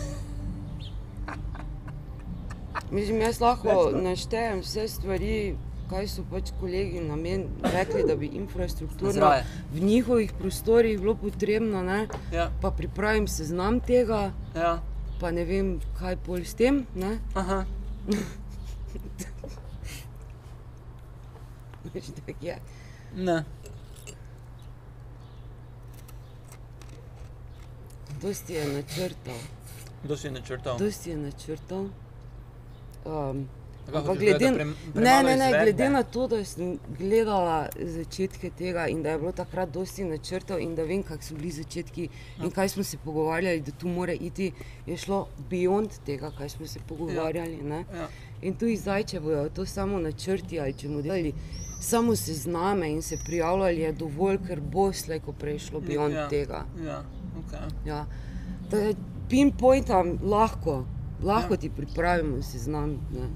Mislim, 2.91 3.22
jaz 3.22 3.39
lahko 3.41 3.91
naštejem 4.03 4.60
vse 4.60 4.88
stvari, 4.88 5.55
kaj 5.89 6.08
so 6.08 6.24
pač 6.32 6.51
kolegi 6.60 7.01
namen 7.03 7.45
rekli, 7.64 8.03
da 8.08 8.16
bi 8.16 8.30
infrastrukturno 8.39 9.14
Zraje. 9.14 9.45
v 9.74 9.80
njihovih 9.80 10.34
prostorih 10.39 10.99
bilo 10.99 11.16
potrebno, 11.16 11.84
ne? 11.84 12.08
Ja, 12.34 12.51
pa 12.62 12.72
pripravim 12.72 13.28
seznam 13.28 13.80
tega, 13.80 14.32
ja. 14.55 14.80
pa 15.20 15.32
ne 15.32 15.45
vem, 15.45 15.80
kaj 15.99 16.18
pol 16.26 16.43
s 16.45 16.53
tem. 16.53 16.86
Ne? 16.95 17.20
Aha. 17.36 17.66
Veš, 21.93 22.05
tako 22.16 22.45
je. 22.45 22.60
Ne. 23.16 23.43
Dosti 28.22 28.53
je 28.53 28.68
načrtov, 28.68 29.38
Kdo 30.03 30.18
si 30.18 30.28
je 30.28 30.32
načrtal? 30.32 30.78
dosti 30.78 31.09
je 31.09 31.18
načrtov. 31.18 31.89
Um, 33.05 33.47
ampak 33.88 34.05
hočeš 34.05 34.20
glede, 34.20 34.51
ne, 34.95 35.24
ne, 35.24 35.38
ne, 35.38 35.49
glede 35.63 35.89
na 35.89 36.03
to, 36.03 36.28
da 36.28 36.45
sem 36.45 36.80
gledala 36.99 37.70
začetke 37.80 38.49
tega 38.49 38.88
in 38.88 39.03
da 39.03 39.09
je 39.09 39.20
bilo 39.20 39.32
takrat 39.32 39.70
dosti 39.74 40.03
načrtov 40.03 40.59
in 40.59 40.76
da 40.76 40.84
vem, 40.84 41.03
kako 41.03 41.24
so 41.24 41.36
bili 41.36 41.51
začetki 41.51 42.09
in 42.43 42.51
kaj 42.51 42.70
smo 42.70 42.84
se 42.84 42.97
pogovarjali, 43.05 43.61
da 43.61 43.72
tu 43.72 43.88
mora 43.88 44.13
iti, 44.13 44.51
je 44.86 44.97
šlo 44.97 45.28
beyond 45.49 45.89
tega, 46.05 46.32
kaj 46.38 46.49
smo 46.49 46.68
se 46.68 46.80
pogovarjali. 46.88 47.61
ne. 47.63 47.86
Ja. 47.93 48.07
In 48.41 48.57
tu 48.57 48.65
zdaj, 48.76 49.03
če 49.03 49.20
bojo 49.20 49.49
to 49.49 49.65
samo 49.65 49.99
načrti 49.99 50.59
ali 50.59 50.74
če 50.74 50.88
bomo 50.88 51.01
delali 51.01 51.34
samo 51.82 52.15
sezname 52.15 52.89
in 52.91 53.01
se 53.01 53.18
prijavljali, 53.26 53.80
je 53.80 53.91
dovolj, 53.93 54.38
ker 54.47 54.61
bo 54.61 54.93
slej, 54.93 55.20
ko 55.20 55.34
prej 55.34 55.59
šlo 55.59 55.80
beyond 55.80 56.13
ja. 56.13 56.28
tega. 56.30 56.65
Ja, 56.86 57.03
okay. 57.40 57.70
Ja. 57.86 58.06
Da 58.70 58.78
pinpointam 59.30 60.20
lahko, 60.24 60.84
lahko 61.24 61.54
Ja. 61.54 61.58
ti 61.58 61.70
pripravimo 61.70 62.42
seznam. 62.42 62.98
Ne. 63.12 63.28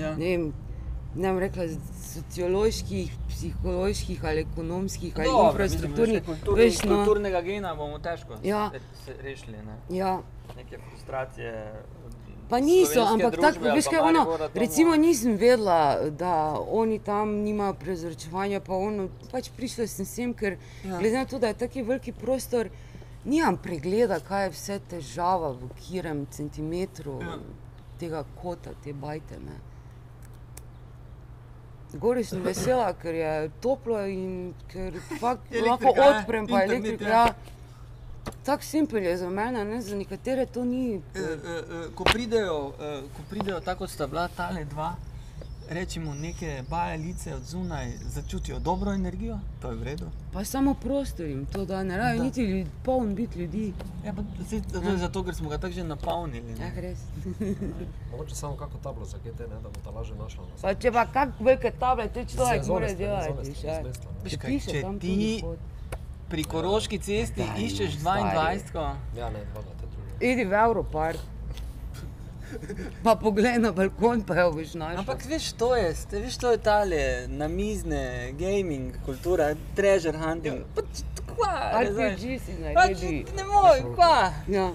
ja. 0.00 0.16
Ne 0.16 0.24
vem, 0.26 0.52
ne 1.14 1.28
bom 1.28 1.38
rekla 1.38 1.64
socioloških, 2.04 3.12
psiholoških 3.28 4.24
ali 4.24 4.40
ekonomskih 4.42 5.12
ali 5.16 5.26
Dobro, 5.26 5.46
infrastrukturnih. 5.46 6.14
mislim, 6.18 6.36
kulturni, 6.36 6.64
Veš, 6.64 6.82
no, 6.82 6.96
kulturnega 6.96 7.40
gena 7.42 7.74
bomo 7.74 7.98
težko 7.98 8.34
Ja. 8.42 8.70
rešili. 9.18 9.56
Ne? 9.58 9.96
ja, 9.96 10.20
Neke 10.56 10.78
frustracije. 10.80 11.72
pa 12.48 12.60
niso, 12.60 13.00
ampak 13.02 13.36
tako, 13.36 13.64
veš 13.66 13.84
kaj, 13.86 13.98
ono, 14.00 14.18
Maribora, 14.18 14.48
recimo 14.54 14.96
nisem 14.96 15.36
vedela, 15.36 15.80
da 16.10 16.32
oni 16.68 16.98
tam 17.00 17.28
nimajo 17.30 17.74
prezračevanja, 17.74 18.60
pa 18.60 18.74
ono, 18.74 19.08
pač 19.32 19.50
prišla 19.50 19.86
sem 19.86 20.06
sem, 20.06 20.34
ker 20.34 20.56
Ja. 20.84 20.98
glede 20.98 21.16
na 21.16 21.24
to, 21.24 21.38
da 21.38 21.46
je 21.46 21.54
taki 21.56 21.82
veliki 21.82 22.12
prostor, 22.12 22.68
nimam 23.24 23.56
pregleda, 23.56 24.20
kaj 24.20 24.44
je 24.44 24.50
vse 24.50 24.78
težava 24.90 25.50
v 25.52 25.68
katerem 25.74 26.26
centimetru 26.26 27.18
Ja. 27.22 27.38
tega 27.98 28.24
kota, 28.42 28.70
te 28.84 28.92
bajte. 28.92 29.38
Ne. 29.38 29.58
Gori 31.92 32.24
sem 32.24 32.42
vesela, 32.42 32.92
ker 32.94 33.14
je 33.14 33.50
toplo 33.60 33.98
in 34.06 34.54
ker 34.68 34.94
lahko 35.66 35.90
odprem, 35.90 36.46
pa 36.46 36.62
internet, 36.62 36.70
elektrika. 36.70 37.04
ja. 37.04 37.24
Ja. 37.26 37.34
Tako 38.44 38.62
simpel 38.62 39.02
je 39.02 39.16
za 39.16 39.30
mene, 39.30 39.64
ne? 39.64 39.80
za 39.82 39.96
nekatere 39.96 40.46
to 40.46 40.64
ni. 40.64 40.94
Eh, 40.94 41.18
eh, 41.18 41.30
eh, 41.44 41.86
ko 41.94 42.04
pridejo, 42.04 42.72
eh, 42.80 43.00
ko 43.16 43.22
pridejo 43.30 43.60
tako 43.60 43.78
kot 43.78 43.90
sta 43.90 44.06
bila 44.06 44.28
tale 44.28 44.64
dva, 44.64 44.94
rečemo 45.70 46.14
neke 46.14 46.62
bajalice 46.68 47.34
od 47.34 47.42
zunaj, 47.42 47.92
začutijo 48.04 48.58
dobro 48.58 48.92
energijo, 48.92 49.38
to 49.62 49.70
je 49.70 49.76
v 49.76 49.82
redu. 49.82 50.06
Pa 50.32 50.44
samo 50.44 50.74
prostor 50.74 51.26
jim 51.26 51.46
to 51.46 51.64
da, 51.64 51.82
ne 51.82 51.96
rabijo 51.96 52.24
niti 52.24 52.42
ljud, 52.42 52.66
poln 52.84 53.14
biti 53.14 53.38
ljudi. 53.38 53.72
Ja, 54.04 54.12
pa, 54.12 54.22
saj, 54.44 54.60
to 54.72 54.90
je 54.90 54.96
zato, 54.98 55.24
ker 55.24 55.34
smo 55.34 55.48
ga 55.48 55.58
tako 55.58 55.74
že 55.74 55.84
napolnili. 55.84 56.50
Ja, 56.50 56.58
Ne? 56.58 56.72
res. 56.76 56.98
Mogoče 58.10 58.34
samo 58.34 58.56
kako 58.56 58.78
tablo 58.78 59.04
za 59.04 59.18
GT, 59.18 59.40
ne, 59.40 59.60
da 59.62 59.68
bo 59.68 59.80
ta 59.84 59.90
lažje 59.90 60.16
našla. 60.16 60.44
na 60.44 60.50
Pa 60.62 60.74
če 60.74 60.92
pa 60.92 61.06
kak 61.06 61.28
velike 61.40 61.70
table, 61.70 62.08
te 62.08 62.24
človek 62.24 62.66
mora 62.66 62.92
delati. 62.94 63.54
Če 64.26 64.82
ti 65.00 65.42
pri 66.28 66.44
Koroški 66.44 66.98
cesti 66.98 67.42
Daj, 67.42 67.62
iščeš 67.62 67.98
stari. 68.00 68.58
22, 68.62 68.94
Ja, 69.16 69.30
ne, 69.30 69.40
dva, 69.52 69.62
te 69.62 69.86
druge. 69.86 70.32
Idi 70.32 70.44
v 70.44 70.52
Evropark. 70.54 71.18
Pa 73.04 73.14
poglej 73.16 73.58
na 73.58 73.72
balkon, 73.72 74.22
pa 74.22 74.34
jo 74.40 74.52
boš 74.52 74.74
našel. 74.74 74.98
Ampak 74.98 75.24
veš, 75.28 75.52
to 75.52 75.76
je, 75.76 75.94
ste, 75.94 76.20
veš, 76.20 76.36
to 76.36 76.50
je 76.50 76.58
tale 76.58 77.02
namizne 77.28 78.32
gaming 78.38 78.96
kultura, 79.04 79.52
treasure 79.74 80.18
hunting. 80.18 80.64
Pa, 80.74 80.82
č- 80.82 81.04
kva. 81.30 81.82
RPG 81.82 82.22
si 82.40 82.52
Pač 82.58 82.64
naredi. 82.76 83.24
ne 83.36 83.44
moreš, 83.44 83.84
kva. 83.94 84.32
Ja. 84.48 84.70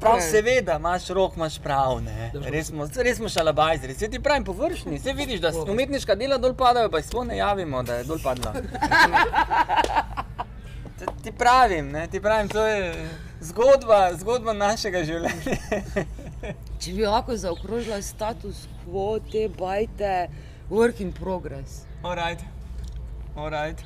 Prav, 0.00 0.20
seveda, 0.22 0.76
imaš 0.78 1.08
rok, 1.08 1.32
imaš 1.36 1.58
prav, 1.58 1.98
ne. 2.04 2.30
Res 2.46 2.68
smo, 2.70 2.86
res 2.96 3.16
smo 3.18 3.28
šalabajzeri, 3.28 3.94
se 3.94 4.06
ti 4.08 4.20
pravim 4.22 4.44
površni, 4.44 5.00
se 5.02 5.12
vidiš, 5.12 5.40
da 5.40 5.50
umetniška 5.50 6.14
dela 6.14 6.38
dol 6.38 6.54
padajo, 6.54 6.90
pa 6.90 7.00
jih 7.02 7.08
sploh 7.08 7.26
ne 7.26 7.36
javimo, 7.36 7.82
da 7.82 7.94
je 7.94 8.04
dol 8.04 8.22
padla. 8.22 8.52
Ti 11.24 11.32
pravim, 11.32 11.90
ne, 11.90 12.06
ti 12.06 12.20
pravim, 12.20 12.48
to 12.48 12.62
je 12.66 12.92
zgodba, 13.44 13.98
zgodba 14.20 14.52
našega 14.52 15.04
življenja. 15.04 15.56
Če 16.80 16.92
bi 16.96 17.04
lahko 17.06 17.36
zaokrožila 17.36 18.00
status 18.02 18.66
quo, 18.84 19.18
te 19.30 19.46
bajte, 19.48 20.14
work 20.70 21.00
in 21.04 21.12
progress. 21.12 21.84
Alright, 22.02 22.44
alright. 23.36 23.84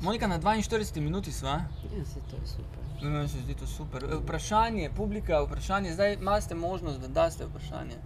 Monika, 0.00 0.26
na 0.26 0.38
42 0.40 1.00
minuti 1.00 1.32
sva. 1.32 1.60
Ja, 1.96 2.04
se 2.04 2.20
to 2.30 2.36
je 2.36 2.46
super. 2.46 2.80
Meni 3.02 3.28
se 3.28 3.38
zdi 3.40 3.54
to 3.54 3.66
super. 3.66 4.04
E, 4.04 4.16
Vprašanje, 4.16 4.90
publika, 4.96 5.42
vprašanje, 5.42 5.92
zdaj 5.92 6.14
imate 6.14 6.54
možnost, 6.54 7.00
da 7.00 7.08
daste 7.08 7.46
vprašanje. 7.46 7.96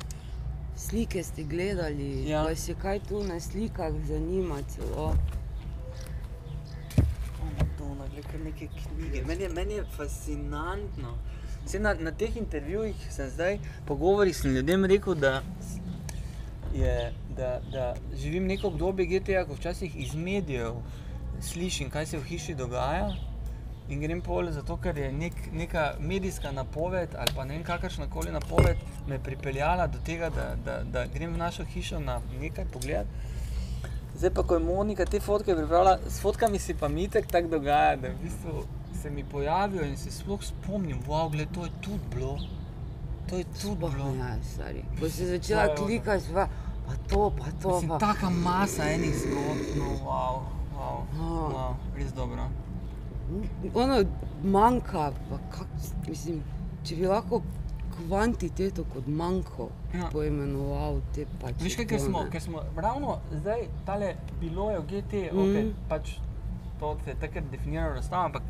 Slike 0.76 1.22
ste 1.22 1.42
gledali, 1.42 2.28
ja. 2.28 2.42
vas 2.42 2.68
je 2.68 2.74
kaj 2.74 3.00
tu 3.08 3.22
na 3.24 3.40
slikah 3.40 3.92
zanima 4.06 4.62
celo. 4.68 5.14
Glej, 8.14 8.24
kar 8.30 8.40
neke 8.40 8.68
knjige. 8.68 9.24
Meni 9.26 9.42
je, 9.42 9.48
meni 9.48 9.74
je 9.74 9.84
fascinantno. 9.96 11.16
Vse 11.64 11.78
na, 11.78 11.94
na 11.94 12.12
teh 12.12 12.36
intervjujih 12.36 13.06
sem 13.10 13.30
zdaj, 13.30 13.58
pogovorih 13.88 14.36
sem 14.36 14.54
ljudem 14.54 14.84
rekel, 14.84 15.14
da, 15.14 15.42
je, 16.74 17.12
da, 17.36 17.48
da 17.72 17.94
živim 18.14 18.46
neko 18.46 18.70
obdobje 18.70 19.06
GTA, 19.06 19.44
ko 19.48 19.58
včasih 19.58 19.96
iz 19.96 20.14
medijev 20.14 20.78
slišim, 21.40 21.90
kaj 21.90 22.06
se 22.06 22.18
v 22.18 22.28
hiši 22.28 22.54
dogaja. 22.54 23.08
In 23.88 24.00
grem 24.00 24.22
pol 24.22 24.52
zato, 24.52 24.76
ker 24.80 24.98
je 24.98 25.10
nek, 25.12 25.40
neka 25.52 25.94
medijska 26.00 26.52
napoved 26.52 27.18
ali 27.18 27.34
pa 27.36 27.44
ne 27.44 27.56
vem 27.56 27.64
kakršna 27.64 28.06
koli 28.10 28.32
napoved 28.32 28.76
me 29.08 29.18
pripeljala 29.18 29.86
do 29.86 29.98
tega, 30.06 30.30
da, 30.30 30.54
da, 30.64 30.82
da 30.84 31.06
grem 31.14 31.34
v 31.34 31.42
našo 31.42 31.66
hišo 31.74 31.98
na 32.00 32.20
nekaj 32.40 32.70
pogled. 32.72 33.10
Zdaj 34.14 34.30
pa, 34.30 34.42
ko 34.42 34.54
je 34.54 34.60
Monika 34.60 35.04
te 35.04 35.20
fotke 35.20 35.54
pripravila, 35.54 35.98
s 36.08 36.20
fotkami 36.20 36.58
si 36.58 36.74
pa 36.74 36.88
mi 36.88 37.08
tako 37.08 37.28
tak 37.28 37.48
dogaja, 37.48 37.96
da 37.96 38.08
v 38.08 38.18
bistvu 38.22 38.64
se 39.02 39.10
mi 39.10 39.24
pojavijo 39.24 39.84
in 39.84 39.96
se 39.96 40.10
sploh 40.10 40.42
spomnim, 40.42 41.00
wow, 41.06 41.30
gled, 41.30 41.48
to 41.50 41.64
je 41.64 41.70
tudi 41.80 42.00
bilo. 42.14 42.38
To 43.28 43.36
je 43.36 43.44
tudi 43.62 43.76
bilo. 43.76 44.14
Ja, 44.18 44.36
stari. 44.44 44.84
Ko 45.00 45.08
si 45.08 45.26
začela 45.26 45.74
klikati, 45.74 46.24
pa, 46.34 46.46
pa 46.86 46.94
to, 47.08 47.30
pa 47.30 47.46
to. 47.62 47.68
Mislim, 47.70 47.88
Pa. 47.88 47.98
taka 47.98 48.30
masa 48.30 48.84
enih 48.84 49.14
zgodb, 49.16 49.76
no, 49.76 49.90
wow, 50.04 50.40
wow, 50.76 50.98
Ja. 51.14 51.26
wow, 51.50 51.74
res 51.96 52.12
dobro. 52.12 52.48
Ono 53.74 54.04
manjka, 54.44 55.12
pa 55.30 55.38
kak, 55.50 55.66
mislim, 56.08 56.42
če 56.84 56.96
bi 56.96 57.06
lahko 57.06 57.42
kvantiteto 57.96 58.84
kot 58.92 59.06
manjko 59.06 59.70
Ja. 59.94 60.08
poimenoval 60.12 61.00
te 61.14 61.26
pač. 61.40 61.62
Veš 61.62 61.76
kaj, 61.76 61.86
ker 61.86 62.00
smo, 62.00 62.24
ker 62.32 62.42
smo 62.42 62.62
ravno 62.76 63.18
zdaj, 63.32 63.68
tale 63.86 64.14
bilo 64.40 64.70
je 64.70 64.78
v 64.78 64.86
GT, 64.90 65.12
mm. 65.32 65.38
Okay, 65.38 65.72
pač 65.88 66.16
to 66.80 66.96
se 67.04 67.10
je 67.10 67.16
takrat 67.20 67.44
definiralo 67.50 67.94
razstava, 67.94 68.24
ampak 68.24 68.42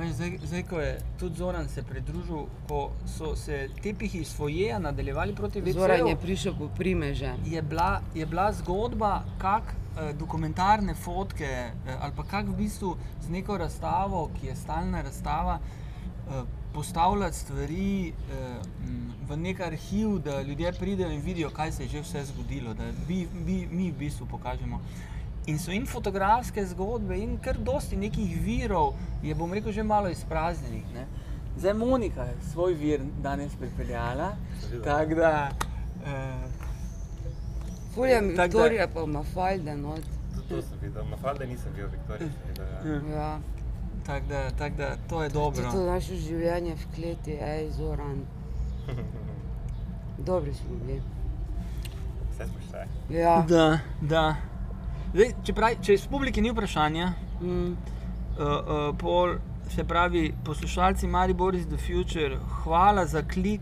veš, 0.00 0.12
zdaj, 0.12 0.38
zdaj, 0.44 0.62
ko 0.62 0.80
je 0.80 0.92
tudi 1.20 1.36
Zoran 1.36 1.68
se 1.68 1.82
pridružil, 1.82 2.46
ko 2.68 2.90
so 3.06 3.36
se 3.36 3.68
tepihi 3.82 4.18
iz 4.18 4.34
fojeja 4.36 4.78
nadaljevali 4.78 5.34
proti 5.34 5.72
Zoran 5.72 6.06
je 6.06 6.16
prišel 6.16 6.54
po 6.58 6.68
primeže. 6.76 7.34
je 7.46 7.62
bila, 7.62 8.00
je 8.14 8.26
bila 8.26 8.52
zgodba, 8.52 9.22
kako 9.38 9.66
eh, 9.68 10.12
dokumentarne 10.12 10.94
fotke 10.94 11.44
eh, 11.44 11.96
ali 12.00 12.12
pa 12.16 12.22
kako 12.22 12.52
v 12.52 12.56
bistvu 12.56 12.96
z 13.20 13.30
neko 13.30 13.58
razstavo, 13.58 14.30
ki 14.40 14.46
je 14.46 14.56
stalna 14.56 15.02
razstava, 15.02 15.58
eh, 16.30 16.42
postavljati 16.74 17.36
stvari 17.36 18.08
eh, 18.08 18.12
m, 18.82 18.98
v 19.28 19.36
nek 19.36 19.60
arhiv, 19.60 20.18
da 20.18 20.42
ljudje 20.42 20.72
pridejo 20.72 21.10
in 21.10 21.20
vidijo, 21.20 21.50
kaj 21.50 21.72
se 21.72 21.82
je 21.82 21.88
že 21.88 22.00
vse 22.00 22.24
zgodilo, 22.24 22.74
da 22.74 22.84
mi, 23.08 23.26
mi, 23.46 23.66
mi 23.66 23.90
v 23.90 23.96
bistvu 23.96 24.26
pokažemo. 24.26 24.80
In 25.46 25.58
so 25.58 25.70
in 25.70 25.86
fotografske 25.86 26.66
zgodbe, 26.66 27.16
in 27.18 27.38
kar 27.38 27.58
dosti 27.58 27.96
nekih 27.96 28.40
virov, 28.40 28.92
je 29.22 29.34
bom 29.34 29.52
rekel, 29.52 29.72
že 29.72 29.82
malo 29.82 30.08
izpraznjenih. 30.08 30.84
Ne? 30.94 31.06
Zdaj 31.56 31.74
Monika 31.74 32.22
je 32.22 32.34
svoj 32.52 32.74
vir 32.74 33.00
danes 33.22 33.52
pripeljala, 33.54 34.32
tako 34.84 35.14
da. 35.14 35.50
Eh, 36.06 36.62
Fulja 37.94 38.20
Tako 38.20 38.36
da- 38.36 38.42
Viktorija 38.44 38.88
pa 38.88 39.00
ima 39.00 39.22
falde 39.24 39.76
not. 39.76 40.00
Tudi 40.34 40.48
to 40.48 40.62
sem 40.62 40.78
videl, 40.82 41.04
Mafalde 41.04 41.46
nisem 41.46 41.72
bil, 41.76 41.86
Viktorija 41.86 42.30
sem 42.30 42.40
videl. 42.48 42.66
Ja. 42.66 43.16
Ja. 43.16 43.38
Tako 44.06 44.26
da, 44.26 44.50
tak 44.50 44.76
da, 44.76 44.96
to 45.08 45.22
je 45.22 45.28
dobro. 45.28 45.70
to 45.72 45.84
naše 45.86 46.16
življenje 46.16 46.74
v 46.74 46.86
kleti, 46.94 47.36
ej, 47.40 47.70
Zoran. 47.70 48.24
Dobri 50.26 50.54
smo 50.54 50.76
bili. 50.86 51.02
Vse 52.30 52.46
smo 52.46 52.62
še. 52.70 52.86
Ja. 53.14 53.36
Da, 53.48 53.78
da. 54.00 54.24
Zdaj, 55.12 55.32
če, 55.44 55.54
pravi, 55.54 55.78
če 55.84 55.94
iz 55.94 56.06
publike 56.08 56.42
ni 56.42 56.50
vprašanja, 56.50 57.12
Mm. 57.42 57.72
uh, 57.72 57.74
uh, 58.38 58.96
pol, 58.98 59.32
se 59.68 59.82
pravi, 59.84 60.28
poslušalci 60.46 61.08
Maribor 61.10 61.56
is 61.58 61.66
the 61.66 61.76
future, 61.76 62.36
hvala 62.62 63.02
za 63.06 63.22
klik, 63.22 63.60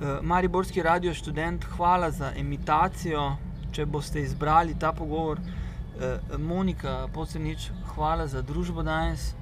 uh, 0.00 0.22
Mariborski 0.22 0.82
radio 0.82 1.12
študent, 1.14 1.64
hvala 1.76 2.10
za 2.10 2.32
imitacijo, 2.40 3.36
če 3.72 3.84
boste 3.86 4.22
izbrali 4.22 4.74
ta 4.80 4.92
pogovor. 4.92 5.38
Uh, 5.40 6.38
Monika 6.40 7.08
Posenič, 7.12 7.68
hvala 7.94 8.26
za 8.26 8.40
družbo 8.42 8.82
danes. 8.82 9.34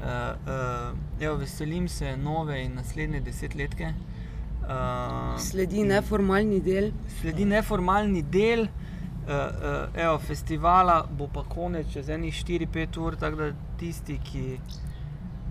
Uh, 0.00 0.96
evo, 1.20 1.36
veselim 1.36 1.88
se 1.88 2.16
nove 2.16 2.62
in 2.64 2.74
naslednje 2.74 3.20
desetletke. 3.20 3.92
Uh, 4.62 5.40
Sledi 5.40 5.84
neformalni 5.84 6.60
del. 6.60 6.92
sledi 7.20 7.44
neformalni 7.44 8.22
del. 8.22 8.60
Uh, 8.60 9.34
uh, 9.34 10.00
evo, 10.00 10.18
festivala 10.18 11.02
bo 11.18 11.28
pa 11.28 11.44
konec 11.44 11.92
čez 11.92 12.08
enih 12.08 12.34
4-5 12.34 12.98
ur, 13.00 13.16
tako 13.20 13.36
da 13.36 13.50
tisti, 13.78 14.16
ki, 14.24 14.58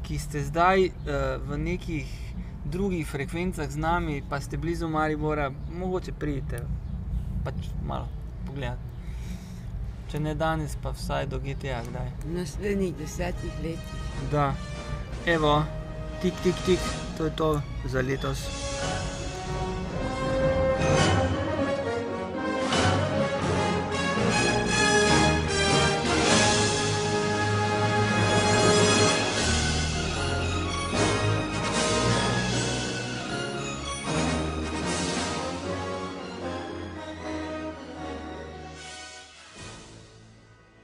ki 0.04 0.18
ste 0.18 0.42
zdaj 0.44 0.90
uh, 0.90 1.38
v 1.46 1.58
nekih 1.58 2.18
drugih 2.66 3.08
frekvencah 3.08 3.70
z 3.70 3.78
nami, 3.78 4.22
pa 4.30 4.42
ste 4.42 4.58
blizu 4.58 4.90
Maribora, 4.90 5.52
mogoče 5.72 6.12
pridite, 6.12 6.66
pač 7.46 7.70
malo 7.86 8.10
pogledati. 8.46 8.89
Če 10.10 10.20
ne 10.20 10.32
danes, 10.34 10.74
pa 10.82 10.90
vsaj 10.90 11.28
do 11.30 11.38
GTA 11.44 11.84
kdaj. 11.86 12.08
V 12.24 12.32
naslednjih 12.40 12.96
desetih 12.98 13.60
letih. 13.62 14.08
Da, 14.32 14.48
evo, 15.30 15.60
tik, 16.24 16.34
tik, 16.44 16.66
tik, 16.66 16.90
to 17.18 17.30
je 17.30 17.36
to 17.38 17.52
za 17.86 18.02
letos. 18.02 18.48